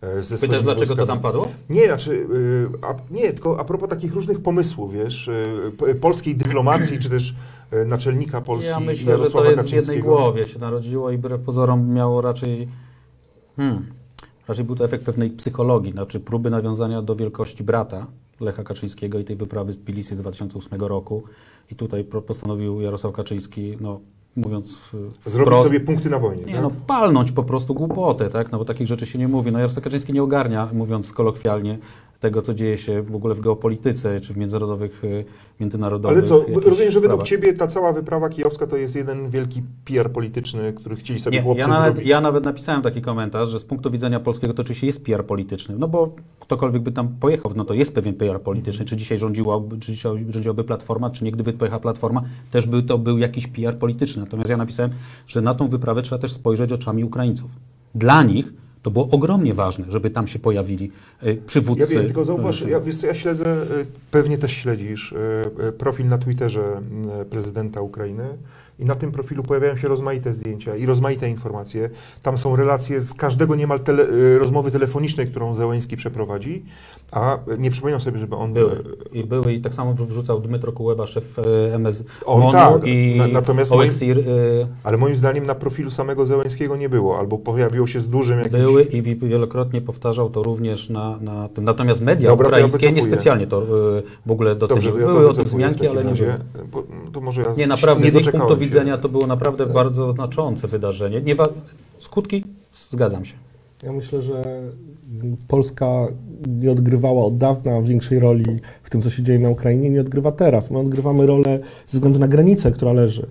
E, 0.00 0.22
Ze 0.22 0.38
Pytasz, 0.38 0.62
dlaczego 0.62 0.86
to 0.86 0.96
wojskami. 0.96 1.08
tam 1.08 1.20
padło? 1.20 1.48
Nie, 1.70 1.86
znaczy, 1.86 2.26
e, 2.82 2.86
a, 2.88 2.94
nie, 3.10 3.32
tylko 3.32 3.60
a 3.60 3.64
propos 3.64 3.88
takich 3.88 4.14
różnych 4.14 4.42
pomysłów, 4.42 4.92
wiesz, 4.92 5.30
polskiej 6.00 6.36
dyplomacji, 6.36 6.98
czy 6.98 7.10
też 7.10 7.34
naczelnika 7.86 8.40
Polski 8.40 8.70
Ja 8.70 8.80
myślę, 8.80 9.04
że 9.04 9.10
Jarosława 9.10 9.46
to 9.46 9.52
jest 9.52 9.68
w 9.68 9.72
jednej 9.72 10.02
głowie 10.02 10.48
się 10.48 10.58
narodziło 10.58 11.10
i 11.10 11.16
wbrew 11.16 11.40
pozorom 11.40 11.92
miało 11.92 12.20
raczej... 12.20 12.68
Hmm, 13.56 13.86
raczej 14.48 14.64
był 14.64 14.76
to 14.76 14.84
efekt 14.84 15.04
pewnej 15.04 15.30
psychologii, 15.30 15.92
znaczy 15.92 16.20
próby 16.20 16.50
nawiązania 16.50 17.02
do 17.02 17.16
wielkości 17.16 17.64
brata 17.64 18.06
Lecha 18.40 18.64
Kaczyńskiego 18.64 19.18
i 19.18 19.24
tej 19.24 19.36
wyprawy 19.36 19.72
z 19.72 19.78
Tbilisi 19.78 20.16
z 20.16 20.18
2008 20.18 20.80
roku. 20.80 21.22
I 21.70 21.74
tutaj 21.74 22.04
postanowił 22.04 22.80
Jarosław 22.80 23.12
Kaczyński, 23.12 23.76
no 23.80 24.00
mówiąc 24.36 24.78
Zrobić 25.26 25.48
wprost, 25.48 25.66
sobie 25.66 25.80
punkty 25.80 26.10
na 26.10 26.18
wojnie. 26.18 26.44
Nie, 26.44 26.52
tak? 26.52 26.62
no 26.62 26.70
palnąć 26.86 27.32
po 27.32 27.42
prostu 27.42 27.74
głupotę, 27.74 28.28
tak? 28.28 28.52
No 28.52 28.58
bo 28.58 28.64
takich 28.64 28.86
rzeczy 28.86 29.06
się 29.06 29.18
nie 29.18 29.28
mówi. 29.28 29.52
No 29.52 29.58
Jarosław 29.58 29.84
Kaczyński 29.84 30.12
nie 30.12 30.22
ogarnia, 30.22 30.68
mówiąc 30.72 31.12
kolokwialnie, 31.12 31.78
tego, 32.20 32.42
co 32.42 32.54
dzieje 32.54 32.78
się 32.78 33.02
w 33.02 33.16
ogóle 33.16 33.34
w 33.34 33.40
geopolityce, 33.40 34.20
czy 34.20 34.34
w 34.34 34.36
międzynarodowych, 34.36 35.04
y, 35.04 35.24
międzynarodowych 35.60 36.18
Ale 36.18 36.26
co, 36.26 36.44
rozumiem, 36.64 36.92
że 36.92 37.00
według. 37.00 37.22
Ciebie 37.22 37.52
ta 37.52 37.66
cała 37.66 37.92
wyprawa 37.92 38.28
kijowska 38.28 38.66
to 38.66 38.76
jest 38.76 38.96
jeden 38.96 39.30
wielki 39.30 39.62
PR 39.84 40.12
polityczny, 40.12 40.72
który 40.72 40.96
chcieli 40.96 41.20
sobie 41.20 41.36
Nie, 41.36 41.42
chłopcy 41.42 41.60
ja, 41.60 41.68
nawet, 41.68 41.94
zrobić. 41.94 42.10
ja 42.10 42.20
nawet 42.20 42.44
napisałem 42.44 42.82
taki 42.82 43.02
komentarz, 43.02 43.48
że 43.48 43.60
z 43.60 43.64
punktu 43.64 43.90
widzenia 43.90 44.20
polskiego 44.20 44.54
to 44.54 44.62
oczywiście 44.62 44.86
jest 44.86 45.04
PR 45.04 45.26
polityczny, 45.26 45.74
no 45.78 45.88
bo 45.88 46.14
ktokolwiek 46.40 46.82
by 46.82 46.92
tam 46.92 47.08
pojechał, 47.08 47.52
no 47.56 47.64
to 47.64 47.74
jest 47.74 47.94
pewien 47.94 48.14
PR 48.14 48.40
polityczny, 48.40 48.84
czy 48.84 48.96
dzisiaj 48.96 49.18
rządziłaby, 49.18 49.78
czy 49.78 49.92
dzisiaj 49.92 50.26
rządziłaby 50.28 50.64
Platforma, 50.64 51.10
czy 51.10 51.24
nie 51.24 51.32
gdyby 51.32 51.52
pojechała 51.52 51.80
Platforma, 51.80 52.22
też 52.50 52.66
by 52.66 52.82
to 52.82 52.98
był 52.98 53.18
jakiś 53.18 53.46
PR 53.46 53.78
polityczny. 53.78 54.22
Natomiast 54.22 54.50
ja 54.50 54.56
napisałem, 54.56 54.90
że 55.26 55.40
na 55.40 55.54
tą 55.54 55.68
wyprawę 55.68 56.02
trzeba 56.02 56.18
też 56.18 56.32
spojrzeć 56.32 56.72
oczami 56.72 57.04
Ukraińców. 57.04 57.50
Dla 57.94 58.22
nich 58.22 58.52
to 58.86 58.90
było 58.90 59.08
ogromnie 59.10 59.54
ważne, 59.54 59.84
żeby 59.88 60.10
tam 60.10 60.26
się 60.26 60.38
pojawili 60.38 60.90
y, 61.26 61.36
przywódcy. 61.46 61.94
Ja 61.94 61.98
wiem, 61.98 62.06
tylko 62.06 62.24
zauważ, 62.24 62.62
y, 62.62 62.70
ja, 62.70 62.80
wiesz 62.80 62.96
co, 62.96 63.06
ja 63.06 63.14
śledzę, 63.14 63.62
y, 63.62 63.86
pewnie 64.10 64.38
też 64.38 64.52
śledzisz, 64.52 65.14
profil 65.78 66.08
na 66.08 66.18
Twitterze 66.18 66.82
prezydenta 67.30 67.80
Ukrainy 67.80 68.28
i 68.78 68.84
na 68.84 68.94
tym 68.94 69.12
profilu 69.12 69.42
pojawiają 69.42 69.76
się 69.76 69.88
rozmaite 69.88 70.34
zdjęcia 70.34 70.76
i 70.76 70.86
rozmaite 70.86 71.28
informacje. 71.30 71.90
Tam 72.22 72.38
są 72.38 72.56
relacje 72.56 73.00
z 73.00 73.14
każdego 73.14 73.54
niemal 73.54 73.80
tele, 73.80 74.02
y, 74.08 74.38
rozmowy 74.38 74.70
telefonicznej, 74.70 75.26
którą 75.26 75.54
Zełenski 75.54 75.96
przeprowadzi, 75.96 76.64
a 77.12 77.38
nie 77.58 77.70
przypominam 77.70 78.00
sobie, 78.00 78.18
żeby 78.18 78.36
on... 78.36 78.52
Były. 78.52 78.82
I 79.12 79.24
były 79.24 79.52
i 79.52 79.60
tak 79.60 79.74
samo 79.74 79.94
wrzucał 79.94 80.40
Dmytro 80.40 80.72
Kułeba, 80.72 81.06
szef 81.06 81.38
e, 81.38 81.74
MS 81.74 82.04
On 82.26 82.40
MONU 82.40 82.52
tak, 82.52 82.84
i 82.86 83.14
na- 83.18 83.26
natomiast 83.26 83.70
moim- 83.72 83.78
Oleksir, 83.80 84.18
e, 84.18 84.22
Ale 84.84 84.96
moim 84.96 85.16
zdaniem 85.16 85.46
na 85.46 85.54
profilu 85.54 85.90
samego 85.90 86.26
Zełenskiego 86.26 86.76
nie 86.76 86.88
było, 86.88 87.18
albo 87.18 87.38
pojawiło 87.38 87.86
się 87.86 88.00
z 88.00 88.08
dużym 88.08 88.38
jakimś... 88.38 88.60
były 88.60 88.82
i 88.82 89.02
wi- 89.02 89.16
wielokrotnie 89.16 89.80
powtarzał 89.80 90.30
to 90.30 90.42
również 90.42 90.90
na, 90.90 91.18
na 91.20 91.48
tym. 91.48 91.64
Natomiast 91.64 92.02
media 92.02 92.28
Dobra, 92.30 92.46
ja 92.46 92.50
ukraińskie 92.50 92.78
wycofuję. 92.78 92.92
niespecjalnie 92.92 93.46
to 93.46 93.62
w 94.26 94.30
ogóle 94.30 94.54
doceniły. 94.56 94.84
Dobrze, 94.92 95.06
ja 95.06 95.12
były 95.12 95.28
o 95.30 95.34
tym 95.34 95.44
wzmianki, 95.44 95.86
ale 95.86 96.04
nie 96.04 96.10
razie, 96.10 96.36
było. 96.54 96.66
bo, 96.72 97.10
to 97.12 97.20
może 97.20 97.42
ja 97.42 97.54
Nie, 97.56 97.66
naprawdę, 97.66 98.04
nie 98.04 98.10
z 98.10 98.14
ich 98.14 98.30
punktu 98.30 98.60
się. 98.60 98.65
Widzenia 98.66 98.98
to 98.98 99.08
było 99.08 99.26
naprawdę 99.26 99.66
bardzo 99.66 100.12
znaczące 100.12 100.68
wydarzenie. 100.68 101.20
Nie 101.20 101.36
skutki? 101.98 102.44
Zgadzam 102.90 103.24
się. 103.24 103.34
Ja 103.82 103.92
myślę, 103.92 104.22
że 104.22 104.42
Polska 105.48 105.86
nie 106.46 106.70
odgrywała 106.70 107.24
od 107.24 107.38
dawna 107.38 107.82
większej 107.82 108.18
roli 108.18 108.44
w 108.82 108.90
tym, 108.90 109.02
co 109.02 109.10
się 109.10 109.22
dzieje 109.22 109.38
na 109.38 109.50
Ukrainie, 109.50 109.90
nie 109.90 110.00
odgrywa 110.00 110.32
teraz. 110.32 110.70
My 110.70 110.78
odgrywamy 110.78 111.26
rolę 111.26 111.58
ze 111.86 111.98
względu 111.98 112.18
na 112.18 112.28
granicę, 112.28 112.70
która 112.70 112.92
leży. 112.92 113.26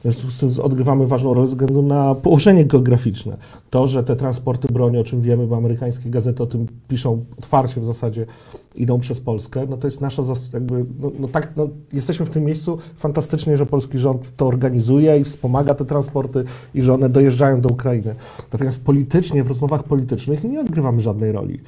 W 0.00 0.02
związku 0.02 0.30
z 0.30 0.38
tym 0.38 0.64
odgrywamy 0.64 1.06
ważną 1.06 1.34
rolę 1.34 1.46
ze 1.46 1.50
względu 1.50 1.82
na 1.82 2.14
położenie 2.14 2.64
geograficzne. 2.64 3.36
To, 3.70 3.88
że 3.88 4.04
te 4.04 4.16
transporty 4.16 4.68
broni, 4.72 4.98
o 4.98 5.04
czym 5.04 5.22
wiemy, 5.22 5.46
bo 5.46 5.56
amerykańskie 5.56 6.10
gazety 6.10 6.42
o 6.42 6.46
tym 6.46 6.66
piszą 6.88 7.24
otwarcie 7.38 7.80
w 7.80 7.84
zasadzie, 7.84 8.26
idą 8.74 9.00
przez 9.00 9.20
Polskę, 9.20 9.66
no 9.70 9.76
to 9.76 9.86
jest 9.86 10.00
nasza, 10.00 10.22
jakby, 10.52 10.84
no, 11.00 11.10
no 11.18 11.28
tak, 11.28 11.52
no, 11.56 11.68
jesteśmy 11.92 12.26
w 12.26 12.30
tym 12.30 12.44
miejscu 12.44 12.78
fantastycznie, 12.96 13.56
że 13.56 13.66
polski 13.66 13.98
rząd 13.98 14.36
to 14.36 14.46
organizuje 14.46 15.18
i 15.18 15.24
wspomaga 15.24 15.74
te 15.74 15.84
transporty 15.84 16.44
i 16.74 16.82
że 16.82 16.94
one 16.94 17.08
dojeżdżają 17.08 17.60
do 17.60 17.68
Ukrainy. 17.68 18.14
Natomiast 18.52 18.84
politycznie, 18.84 19.44
w 19.44 19.48
rozmowach 19.48 19.82
politycznych 19.82 20.44
nie 20.44 20.60
odgrywamy 20.60 21.00
żadnej 21.00 21.32
roli. 21.32 21.60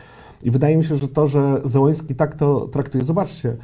I 0.43 0.51
wydaje 0.51 0.77
mi 0.77 0.85
się, 0.85 0.97
że 0.97 1.09
to, 1.09 1.29
że 1.29 1.61
Zełenski 1.65 2.15
tak 2.15 2.35
to 2.35 2.61
traktuje, 2.61 3.05
zobaczcie, 3.05 3.57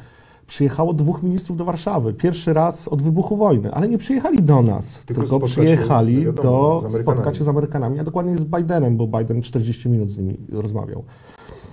przyjechało 0.49 0.93
dwóch 0.93 1.23
ministrów 1.23 1.57
do 1.57 1.65
Warszawy, 1.65 2.13
pierwszy 2.13 2.53
raz 2.53 2.87
od 2.87 3.01
wybuchu 3.01 3.37
wojny, 3.37 3.71
ale 3.73 3.87
nie 3.87 3.97
przyjechali 3.97 4.43
do 4.43 4.61
nas, 4.61 5.03
Tylko 5.05 5.21
tylko, 5.21 5.39
się, 5.39 5.51
przyjechali 5.51 6.25
wiadomo, 6.25 6.81
do 6.81 6.89
spotkać 6.89 7.37
się 7.37 7.43
z 7.43 7.47
Amerykanami, 7.47 7.99
a 7.99 8.03
dokładnie 8.03 8.37
z 8.37 8.43
Bidenem, 8.43 8.97
bo 8.97 9.07
Biden 9.07 9.41
40 9.41 9.89
minut 9.89 10.11
z 10.11 10.17
nimi 10.17 10.37
rozmawiał. 10.51 11.03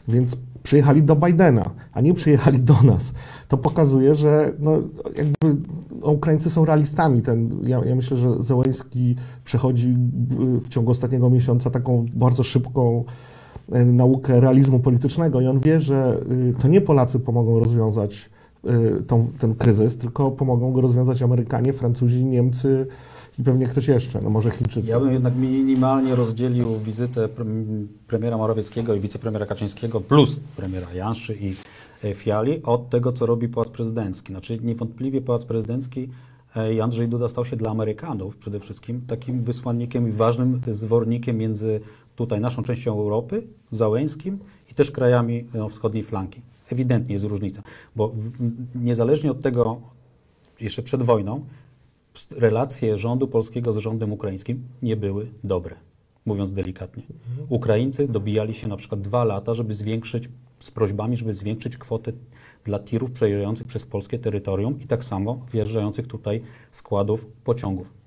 Więc 0.08 0.36
przyjechali 0.62 1.02
do 1.02 1.16
Bidena, 1.16 1.70
a 1.92 2.00
nie 2.00 2.14
przyjechali 2.14 2.60
do 2.60 2.82
nas. 2.82 3.12
To 3.48 3.56
pokazuje, 3.56 4.14
że 4.14 4.52
no, 4.58 4.72
jakby 5.16 5.56
no, 6.00 6.12
Ukraińcy 6.12 6.50
są 6.50 6.64
realistami. 6.64 7.22
Ten, 7.22 7.50
ja, 7.62 7.84
ja 7.84 7.94
myślę, 7.94 8.16
że 8.16 8.42
Zełenski 8.42 9.16
przechodzi 9.44 9.96
y, 10.56 10.60
w 10.60 10.68
ciągu 10.68 10.90
ostatniego 10.90 11.30
miesiąca 11.30 11.70
taką 11.70 12.06
bardzo 12.14 12.42
szybką 12.42 13.04
y, 13.74 13.84
naukę 13.84 14.40
realizmu 14.40 14.80
politycznego 14.80 15.40
i 15.40 15.46
on 15.46 15.60
wie, 15.60 15.80
że 15.80 16.20
y, 16.30 16.54
to 16.62 16.68
nie 16.68 16.80
Polacy 16.80 17.20
pomogą 17.20 17.60
rozwiązać 17.60 18.30
tą, 19.07 19.31
ten 19.38 19.55
kryzys, 19.55 19.96
tylko 19.96 20.31
pomogą 20.31 20.72
go 20.72 20.81
rozwiązać 20.81 21.22
Amerykanie, 21.22 21.72
Francuzi, 21.72 22.24
Niemcy 22.24 22.87
i 23.38 23.42
pewnie 23.42 23.66
ktoś 23.66 23.88
jeszcze, 23.88 24.20
no 24.20 24.31
może 24.31 24.50
Chińczycy. 24.50 24.90
Ja 24.90 25.00
bym 25.00 25.12
jednak 25.12 25.37
minimalnie 25.37 26.14
rozdzielił 26.14 26.79
wizytę 26.79 27.29
pre- 27.29 27.87
premiera 28.07 28.37
Morawieckiego 28.37 28.94
i 28.94 29.00
wicepremiera 29.00 29.46
Kaczyńskiego 29.46 30.00
plus 30.00 30.40
premiera 30.57 30.94
Janszy 30.94 31.37
i 31.40 31.55
e, 32.05 32.14
Fiali 32.14 32.62
od 32.62 32.90
tego, 32.90 33.12
co 33.12 33.26
robi 33.26 33.48
Pałac 33.48 33.68
Prezydencki. 33.68 34.33
Znaczy 34.33 34.59
niewątpliwie 34.62 35.20
Pałac 35.20 35.44
Prezydencki 35.44 36.09
e, 36.57 36.74
i 36.74 36.81
Andrzej 36.81 37.09
Duda 37.09 37.29
stał 37.29 37.44
się 37.44 37.57
dla 37.57 37.70
Amerykanów 37.70 38.37
przede 38.37 38.61
wszystkim 38.61 39.00
takim 39.07 39.44
wysłannikiem 39.44 40.09
i 40.09 40.12
ważnym 40.12 40.61
zwornikiem 40.70 41.37
między 41.37 41.81
tutaj 42.16 42.40
naszą 42.40 42.62
częścią 42.62 42.98
Europy, 42.98 43.42
Załęskim 43.70 44.38
i 44.70 44.74
też 44.74 44.90
krajami 44.90 45.44
no, 45.55 45.68
wschodniej 45.68 46.02
flanki. 46.02 46.40
Ewidentnie 46.72 47.12
jest 47.12 47.24
różnica, 47.24 47.62
bo 47.96 48.12
niezależnie 48.74 49.31
od 49.31 49.42
tego, 49.42 49.81
jeszcze 50.61 50.83
przed 50.83 51.02
wojną, 51.02 51.44
relacje 52.31 52.96
rządu 52.96 53.29
polskiego 53.29 53.72
z 53.72 53.76
rządem 53.76 54.12
ukraińskim 54.12 54.68
nie 54.83 54.96
były 54.96 55.31
dobre, 55.44 55.76
mówiąc 56.26 56.52
delikatnie. 56.52 57.02
Ukraińcy 57.48 58.09
dobijali 58.09 58.55
się 58.55 58.68
na 58.68 58.76
przykład 58.76 59.00
dwa 59.00 59.24
lata, 59.24 59.55
żeby 59.55 59.74
zwiększyć 59.74 60.29
z 60.59 60.70
prośbami, 60.70 61.16
żeby 61.16 61.35
zwiększyć 61.35 61.76
kwotę 61.76 62.12
dla 62.64 62.79
tirów 62.79 63.11
przejeżdżających 63.11 63.66
przez 63.66 63.87
polskie 63.87 64.18
terytorium 64.18 64.81
i 64.81 64.87
tak 64.87 65.05
samo 65.05 65.40
wjeżdżających 65.52 66.07
tutaj 66.07 66.42
składów 66.70 67.26
pociągów. 67.44 68.06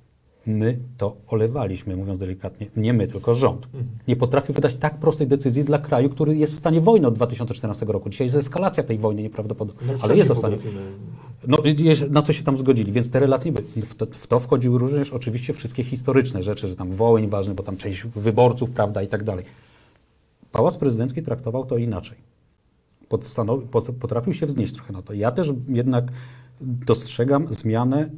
My 0.50 0.80
to 0.98 1.16
olewaliśmy, 1.28 1.96
mówiąc 1.96 2.20
delikatnie. 2.20 2.68
Nie 2.78 2.94
my, 2.94 3.08
tylko 3.08 3.36
rząd. 3.36 3.68
Nie 4.08 4.16
potrafił 4.16 4.56
wydać 4.56 4.76
tak 4.76 5.00
prostej 5.00 5.28
decyzji 5.28 5.64
dla 5.64 5.78
kraju, 5.78 6.10
który 6.10 6.38
jest 6.38 6.54
w 6.54 6.56
stanie 6.56 6.82
wojny 6.82 7.08
od 7.08 7.16
2014 7.16 7.86
roku. 7.86 8.10
Dzisiaj 8.10 8.28
jest 8.28 8.38
eskalacja 8.38 8.84
tej 8.84 8.98
wojny 8.98 9.22
nieprawdopodobna, 9.22 9.94
No, 9.94 10.00
ale 10.02 10.18
jest 10.18 10.32
w 10.32 10.38
stanie. 10.38 10.58
No, 11.48 11.58
na 12.10 12.22
co 12.22 12.34
się 12.34 12.44
tam 12.44 12.58
zgodzili, 12.58 12.92
więc 12.92 13.10
te 13.10 13.20
relacje, 13.20 13.52
były. 13.52 13.66
w 13.82 13.96
to, 13.96 14.06
w 14.12 14.28
to 14.28 14.40
wchodziły 14.40 14.80
również 14.80 15.14
oczywiście 15.14 15.54
wszystkie 15.54 15.84
historyczne 15.84 16.44
rzeczy, 16.44 16.68
że 16.68 16.76
tam 16.76 16.92
Wołyń 16.92 17.28
ważny, 17.28 17.54
bo 17.54 17.64
tam 17.64 17.78
część 17.78 18.04
wyborców, 18.04 18.70
prawda, 18.70 19.02
i 19.02 19.08
tak 19.08 19.24
dalej. 19.24 19.46
Pałac 20.52 20.78
Prezydencki 20.78 21.22
traktował 21.22 21.66
to 21.66 21.78
inaczej. 21.78 22.18
Potrafił 24.00 24.34
się 24.34 24.46
wznieść 24.46 24.74
trochę 24.74 24.94
na 24.94 25.02
to. 25.02 25.14
Ja 25.14 25.32
też 25.32 25.54
jednak 25.68 26.12
dostrzegam 26.62 27.48
zmianę 27.54 28.10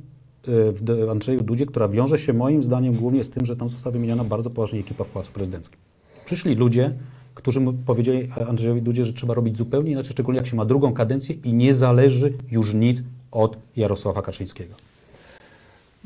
w 0.48 0.80
D- 0.82 1.12
Andrzeju 1.12 1.42
Dudzie, 1.44 1.66
która 1.66 1.90
wiąże 1.90 2.18
się 2.18 2.34
moim 2.34 2.64
zdaniem 2.64 2.96
głównie 2.96 3.24
z 3.24 3.30
tym, 3.30 3.46
że 3.46 3.56
tam 3.56 3.70
została 3.70 3.94
wymieniona 3.94 4.24
bardzo 4.24 4.50
poważnie 4.50 4.80
ekipa 4.80 5.04
w 5.04 5.08
Pałacu 5.10 5.32
Prezydenckim. 5.32 5.78
Przyszli 6.26 6.56
ludzie, 6.56 6.94
którzy 7.36 7.60
mu 7.60 7.74
powiedzieli 7.74 8.28
Andrzejowi 8.48 8.82
Dudzie, 8.82 9.06
że 9.06 9.14
trzeba 9.14 9.34
robić 9.34 9.58
zupełnie 9.58 9.92
inaczej, 9.92 10.12
szczególnie 10.12 10.38
jak 10.38 10.48
się 10.48 10.56
ma 10.56 10.66
drugą 10.66 10.94
kadencję 10.94 11.36
i 11.44 11.54
nie 11.54 11.74
zależy 11.74 12.34
już 12.52 12.74
nic 12.74 13.04
od 13.32 13.58
Jarosława 13.78 14.22
Kaczyńskiego. 14.22 14.76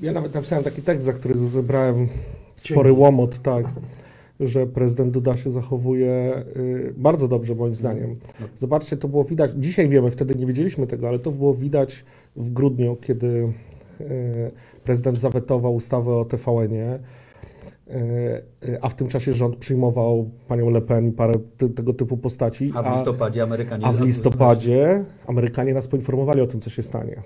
Ja 0.01 0.11
nawet 0.11 0.33
napisałem 0.33 0.63
taki 0.63 0.81
tekst, 0.81 1.05
za 1.05 1.13
który 1.13 1.37
zebrałem 1.39 2.07
spory 2.55 2.91
łomot, 2.91 3.41
tak, 3.41 3.65
że 4.39 4.67
prezydent 4.67 5.11
Duda 5.11 5.37
się 5.37 5.51
zachowuje 5.51 6.43
y, 6.57 6.93
bardzo 6.97 7.27
dobrze, 7.27 7.55
moim 7.55 7.75
zdaniem. 7.75 8.15
Zobaczcie, 8.57 8.97
to 8.97 9.07
było 9.07 9.23
widać, 9.23 9.51
dzisiaj 9.57 9.89
wiemy, 9.89 10.11
wtedy 10.11 10.35
nie 10.35 10.45
wiedzieliśmy 10.45 10.87
tego, 10.87 11.07
ale 11.07 11.19
to 11.19 11.31
było 11.31 11.53
widać 11.53 12.05
w 12.35 12.49
grudniu, 12.49 12.97
kiedy 13.01 13.27
y, 13.27 13.53
prezydent 14.83 15.19
zawetował 15.19 15.75
ustawę 15.75 16.15
o 16.15 16.25
TVN-ie, 16.25 16.99
y, 17.87 18.43
a 18.81 18.89
w 18.89 18.95
tym 18.95 19.07
czasie 19.07 19.33
rząd 19.33 19.55
przyjmował 19.55 20.29
panią 20.47 20.69
Le 20.69 20.81
Pen 20.81 21.07
i 21.07 21.11
parę 21.11 21.33
ty, 21.57 21.69
tego 21.69 21.93
typu 21.93 22.17
postaci. 22.17 22.71
A 22.75 22.83
w 22.83 22.95
listopadzie 22.95 23.43
Amerykanie... 23.43 23.85
A 23.85 23.91
w 23.91 24.01
listopadzie 24.01 25.05
Amerykanie 25.27 25.73
nas 25.73 25.87
poinformowali 25.87 26.41
o 26.41 26.47
tym, 26.47 26.61
co 26.61 26.69
się 26.69 26.83
stanie. 26.83 27.21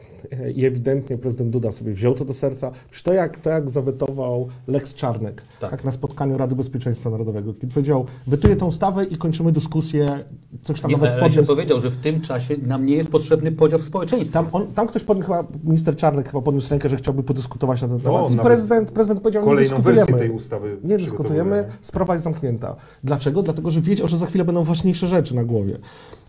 I 0.56 0.66
ewidentnie 0.66 1.18
prezydent 1.18 1.50
Duda 1.50 1.72
sobie 1.72 1.94
wziął 1.94 2.14
to 2.14 2.26
do 2.26 2.34
serca. 2.34 2.72
Przecież 2.90 3.04
to 3.04 3.14
jak, 3.14 3.38
to 3.38 3.50
jak 3.50 3.70
zawetował 3.70 4.48
Lex 4.68 4.94
Czarnek, 4.94 5.44
Tak. 5.60 5.72
tak. 5.72 5.84
na 5.84 5.92
spotkaniu 5.92 6.38
Rady 6.38 6.56
Bezpieczeństwa 6.56 7.10
Narodowego, 7.10 7.54
kiedy 7.54 7.74
powiedział, 7.74 8.06
wetuję 8.28 8.56
tą 8.56 8.68
ustawę 8.68 9.06
i 9.06 9.18
kończymy 9.18 9.52
dyskusję, 9.52 10.24
coś 10.64 10.82
tam 10.82 10.92
Nie, 10.92 10.98
nawet 10.98 11.20
podniósł. 11.20 11.48
powiedział, 11.48 11.82
że 11.82 11.90
w 11.92 11.98
tym 11.98 12.22
czasie 12.22 12.56
nam 12.68 12.86
nie 12.86 12.96
jest 12.96 13.12
potrzebny 13.12 13.52
podział 13.52 13.80
w 13.80 13.84
społeczeństwie. 13.84 14.34
Tam, 14.34 14.48
on, 14.52 14.68
tam 14.68 14.88
ktoś 14.88 15.04
podniósł, 15.04 15.28
chyba 15.30 15.48
minister 15.64 15.96
Czarnek 15.96 16.28
chyba 16.28 16.42
podniósł 16.42 16.70
rękę, 16.70 16.90
że 16.90 16.98
chciałby 16.98 17.24
podyskutować 17.24 17.82
na 17.82 17.88
ten 17.88 18.00
temat. 18.00 18.32
I 18.32 18.36
nawet 18.36 18.46
prezydent, 18.46 18.92
prezydent 18.92 19.22
powiedział, 19.22 19.44
nie 19.44 19.48
Kolejną 19.50 19.70
dyskutujemy. 19.78 20.06
wersję 20.06 20.16
tej 20.28 20.30
ustawy 20.36 20.78
Nie 20.84 20.98
dyskutujemy, 20.98 21.29
przygotowujemy. 21.34 21.72
sprawa 21.82 22.14
jest 22.14 22.24
zamknięta. 22.24 22.76
Dlaczego? 23.04 23.44
Dlatego, 23.44 23.72
że 23.72 23.82
wiedział, 23.82 24.08
że 24.08 24.18
za 24.18 24.26
chwilę 24.26 24.46
będą 24.46 24.64
ważniejsze 24.64 25.08
rzeczy 25.08 25.36
na 25.36 25.44
głowie. 25.44 25.80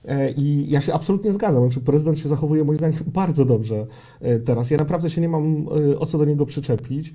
E, 0.05 0.31
I 0.31 0.71
ja 0.71 0.81
się 0.81 0.95
absolutnie 0.95 1.33
zgadzam. 1.33 1.63
Znaczy, 1.63 1.81
prezydent 1.81 2.19
się 2.19 2.29
zachowuje 2.29 2.65
moim 2.65 2.79
zdaniem 2.79 2.99
bardzo 3.21 3.45
dobrze 3.45 3.87
e, 4.21 4.39
teraz. 4.39 4.71
Ja 4.71 4.79
naprawdę 4.79 5.11
się 5.11 5.21
nie 5.21 5.29
mam 5.29 5.67
e, 5.93 5.99
o 5.99 6.07
co 6.07 6.19
do 6.19 6.25
niego 6.25 6.47
przyczepić. 6.47 7.13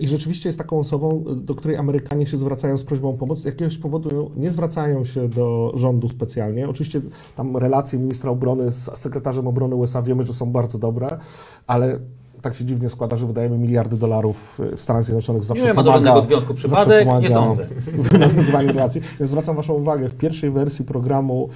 I 0.00 0.08
rzeczywiście 0.08 0.48
jest 0.48 0.58
taką 0.58 0.78
osobą, 0.78 1.24
do 1.36 1.54
której 1.54 1.76
Amerykanie 1.76 2.26
się 2.26 2.36
zwracają 2.36 2.78
z 2.78 2.84
prośbą 2.84 3.08
o 3.10 3.12
pomoc. 3.12 3.38
Z 3.38 3.44
jakiegoś 3.44 3.78
powodu 3.78 4.30
nie 4.36 4.50
zwracają 4.50 5.04
się 5.04 5.28
do 5.28 5.72
rządu 5.76 6.08
specjalnie. 6.08 6.68
Oczywiście 6.68 7.00
tam 7.36 7.56
relacje 7.56 7.98
ministra 7.98 8.30
obrony 8.30 8.72
z 8.72 8.98
sekretarzem 8.98 9.46
obrony 9.46 9.74
USA 9.74 10.02
wiemy, 10.02 10.24
że 10.24 10.34
są 10.34 10.52
bardzo 10.52 10.78
dobre, 10.78 11.18
ale 11.66 11.98
tak 12.42 12.54
się 12.54 12.64
dziwnie 12.64 12.88
składa, 12.88 13.16
że 13.16 13.26
wydajemy 13.26 13.58
miliardy 13.58 13.96
dolarów 13.96 14.60
w 14.76 14.80
Stanach 14.80 15.04
Zjednoczonych. 15.04 15.44
Zawsze 15.44 15.64
Nie 15.64 15.74
ma 15.74 15.82
pomaga- 15.82 15.92
żadnego 15.92 16.22
związku 16.22 16.54
przypadek, 16.54 17.08
nie 17.20 17.30
sądzę. 17.30 17.64
w 18.04 18.18
nawiązywaniu 18.18 18.68
relacji. 18.68 19.00
Ja 19.20 19.26
zwracam 19.26 19.56
Waszą 19.56 19.74
uwagę, 19.74 20.08
w 20.08 20.14
pierwszej 20.14 20.50
wersji 20.50 20.84
programu 20.84 21.48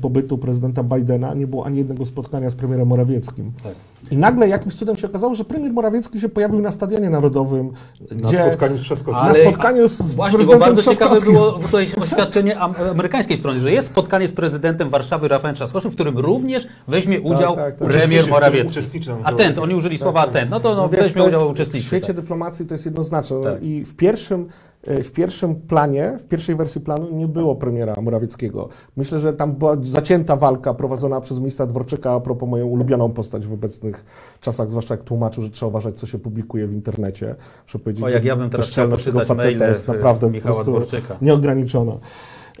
pobytu 0.00 0.38
prezydenta 0.38 0.82
Bidena 0.82 1.34
nie 1.34 1.46
było 1.46 1.66
ani 1.66 1.78
jednego 1.78 2.06
spotkania 2.06 2.50
z 2.50 2.54
premierem 2.54 2.88
Morawieckim. 2.88 3.52
Tak. 3.62 3.72
I 4.10 4.16
nagle 4.16 4.48
jakimś 4.48 4.74
cudem 4.74 4.96
się 4.96 5.06
okazało, 5.06 5.34
że 5.34 5.44
premier 5.44 5.72
Morawiecki 5.72 6.20
się 6.20 6.28
pojawił 6.28 6.60
na 6.60 6.72
Stadionie 6.72 7.10
Narodowym, 7.10 7.70
Na 8.10 8.28
gdzie 8.28 8.36
spotkaniu 8.46 8.78
z 8.78 8.80
Trzaskowskim. 8.80 9.26
Ale- 9.26 9.34
spotkaniu 9.34 9.88
z 9.88 10.14
Właśnie, 10.14 10.44
bo 10.44 10.58
bardzo 10.58 10.82
ciekawe 10.82 11.20
było 11.20 11.52
tutaj 11.52 11.86
oświadczenie 12.00 12.58
am- 12.58 12.74
amerykańskiej 12.92 13.36
strony, 13.36 13.60
że 13.60 13.72
jest 13.72 13.86
spotkanie 13.86 14.28
z 14.28 14.32
prezydentem 14.32 14.88
Warszawy 14.88 15.28
Rafałem 15.28 15.56
Trzaskowskim, 15.56 15.90
w 15.92 15.94
którym 15.94 16.18
również 16.18 16.68
weźmie 16.88 17.20
udział 17.20 17.56
tak, 17.56 17.78
tak. 17.78 17.88
premier 17.88 18.28
Morawiecki. 18.30 18.80
Atent, 19.24 19.58
oni 19.58 19.74
użyli 19.74 19.98
słowa 19.98 20.20
atent. 20.20 20.50
No 20.50 20.60
to 20.60 20.68
no, 20.74 20.82
No 20.82 20.88
wiesz, 20.88 21.00
weźmie 21.00 21.22
to 21.22 21.28
udział 21.28 21.50
uczestniczy. 21.50 21.84
W 21.84 21.86
świecie 21.86 22.06
tak. 22.06 22.16
dyplomacji 22.16 22.66
to 22.66 22.74
jest 22.74 22.84
jednoznaczne. 22.84 23.36
No 23.36 23.44
Tak. 23.44 23.62
I 23.62 23.84
w 23.84 23.96
pierwszym, 23.96 24.40
e, 24.40 24.67
w 24.86 25.10
pierwszym 25.12 25.54
planie, 25.54 26.18
w 26.20 26.26
pierwszej 26.26 26.56
wersji 26.56 26.80
planu 26.80 27.10
nie 27.12 27.28
było 27.28 27.56
premiera 27.56 27.94
Morawieckiego. 28.02 28.68
Myślę, 28.96 29.18
że 29.18 29.32
tam 29.32 29.52
była 29.52 29.76
zacięta 29.82 30.36
walka 30.36 30.74
prowadzona 30.74 31.20
przez 31.20 31.38
ministra 31.38 31.66
Dworczyka 31.66 32.12
a 32.12 32.20
propos 32.20 32.48
moją 32.48 32.66
ulubioną 32.66 33.10
postać 33.12 33.46
w 33.46 33.52
obecnych 33.52 34.04
czasach, 34.40 34.70
zwłaszcza 34.70 34.94
jak 34.94 35.02
tłumaczył, 35.04 35.42
że 35.42 35.50
trzeba 35.50 35.68
uważać, 35.68 35.98
co 36.00 36.06
się 36.06 36.18
publikuje 36.18 36.66
w 36.66 36.72
internecie. 36.72 37.34
Muszę 37.66 37.78
powiedzieć, 37.78 38.04
O, 38.04 38.08
jak 38.08 38.24
ja 38.24 38.36
bym 38.36 38.50
teraz 38.50 38.68
chciał 38.68 38.88
poczytać 38.88 39.28
faceta 39.28 39.58
maile 39.58 39.68
jest 39.68 39.88
e, 39.88 39.92
naprawdę 39.92 40.30
Michała 40.30 40.64
po 40.64 40.70
Dworczyka. 40.70 41.16
nieograniczona. 41.22 41.92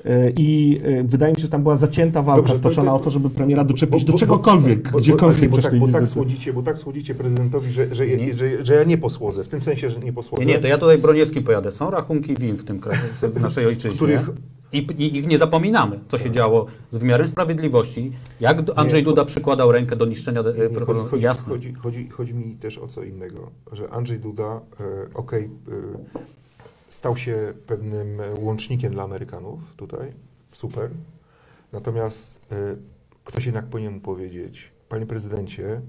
E, 0.04 0.30
I 0.36 0.80
e, 0.84 1.04
wydaje 1.04 1.32
mi 1.32 1.36
się, 1.36 1.42
że 1.42 1.48
tam 1.48 1.62
była 1.62 1.76
zacięta 1.76 2.22
walka 2.22 2.36
Dobrze, 2.42 2.52
to- 2.52 2.58
stoczona 2.58 2.90
to- 2.90 2.96
o 2.96 2.98
to, 3.00 3.10
żeby 3.10 3.30
premiera 3.30 3.64
doczepić 3.64 4.00
Bo- 4.04 4.06
do 4.06 4.12
bo- 4.12 4.18
czegokolwiek, 4.18 4.82
bo- 4.82 4.90
bo- 4.90 4.98
gdziekolwiek 4.98 5.50
bo, 5.50 5.56
przez 5.56 5.70
tak, 5.70 5.80
bo, 5.80 5.88
tak 5.88 6.08
słodzicie, 6.08 6.52
bo 6.52 6.62
tak 6.62 6.78
słodzicie 6.78 7.14
prezydentowi, 7.14 7.72
że, 7.72 7.94
że, 7.94 8.06
Nie. 8.06 8.36
że, 8.36 8.64
że 8.64 8.74
ja 8.74 8.84
nie 8.84 8.98
posłodzę. 8.98 9.44
W 9.44 9.48
tym 9.48 9.60
sensie, 9.62 9.90
że 9.90 10.00
nie 10.00 10.12
posłodzę. 10.12 10.44
Nie, 10.44 10.52
nie, 10.52 10.58
to 10.58 10.66
ja 10.68 10.78
tutaj 10.78 10.98
Broniewski 10.98 11.40
pojadę. 11.42 11.72
Są 11.72 11.90
rachunki 11.90 12.34
win 12.34 12.56
w 12.56 12.64
tym 12.64 12.80
kraju, 12.80 13.00
w 13.36 13.40
naszej 13.40 13.66
ojczyźnie. 13.66 13.96
Których- 13.96 14.30
I, 14.72 14.78
I 14.78 15.16
ich 15.16 15.26
nie 15.28 15.38
zapominamy, 15.38 15.98
co 16.08 16.18
się 16.18 16.30
działo 16.30 16.66
z 16.90 16.96
wymiarem 16.96 17.26
sprawiedliwości, 17.26 18.12
jak 18.40 18.62
Andrzej 18.76 19.00
Nie, 19.00 19.04
Duda 19.04 19.24
przykładał 19.24 19.72
rękę 19.72 19.96
do 19.96 20.06
niszczenia 20.06 20.40
e, 20.40 20.44
Nie, 20.70 20.80
chodzi, 20.86 21.00
chodzi, 21.10 21.22
Jasne. 21.24 21.52
chodzi, 21.52 21.74
chodzi, 21.74 22.08
chodzi 22.08 22.34
mi 22.34 22.54
też 22.56 22.78
o 22.78 22.88
co 22.88 23.02
innego, 23.02 23.50
że 23.72 23.90
Andrzej 23.90 24.18
Duda, 24.18 24.60
e, 24.80 25.14
okej, 25.14 25.44
e, 25.44 25.48
stał 26.90 27.16
się 27.16 27.52
pewnym 27.66 28.20
e, 28.20 28.34
łącznikiem 28.34 28.92
dla 28.92 29.02
Amerykanów 29.02 29.60
tutaj, 29.76 30.12
super, 30.52 30.90
natomiast 31.72 32.40
e, 32.52 32.54
ktoś 33.24 33.46
jednak 33.46 33.66
powinien 33.66 33.92
mu 33.94 34.00
powiedzieć, 34.00 34.70
panie 34.88 35.06
prezydencie, 35.06 35.80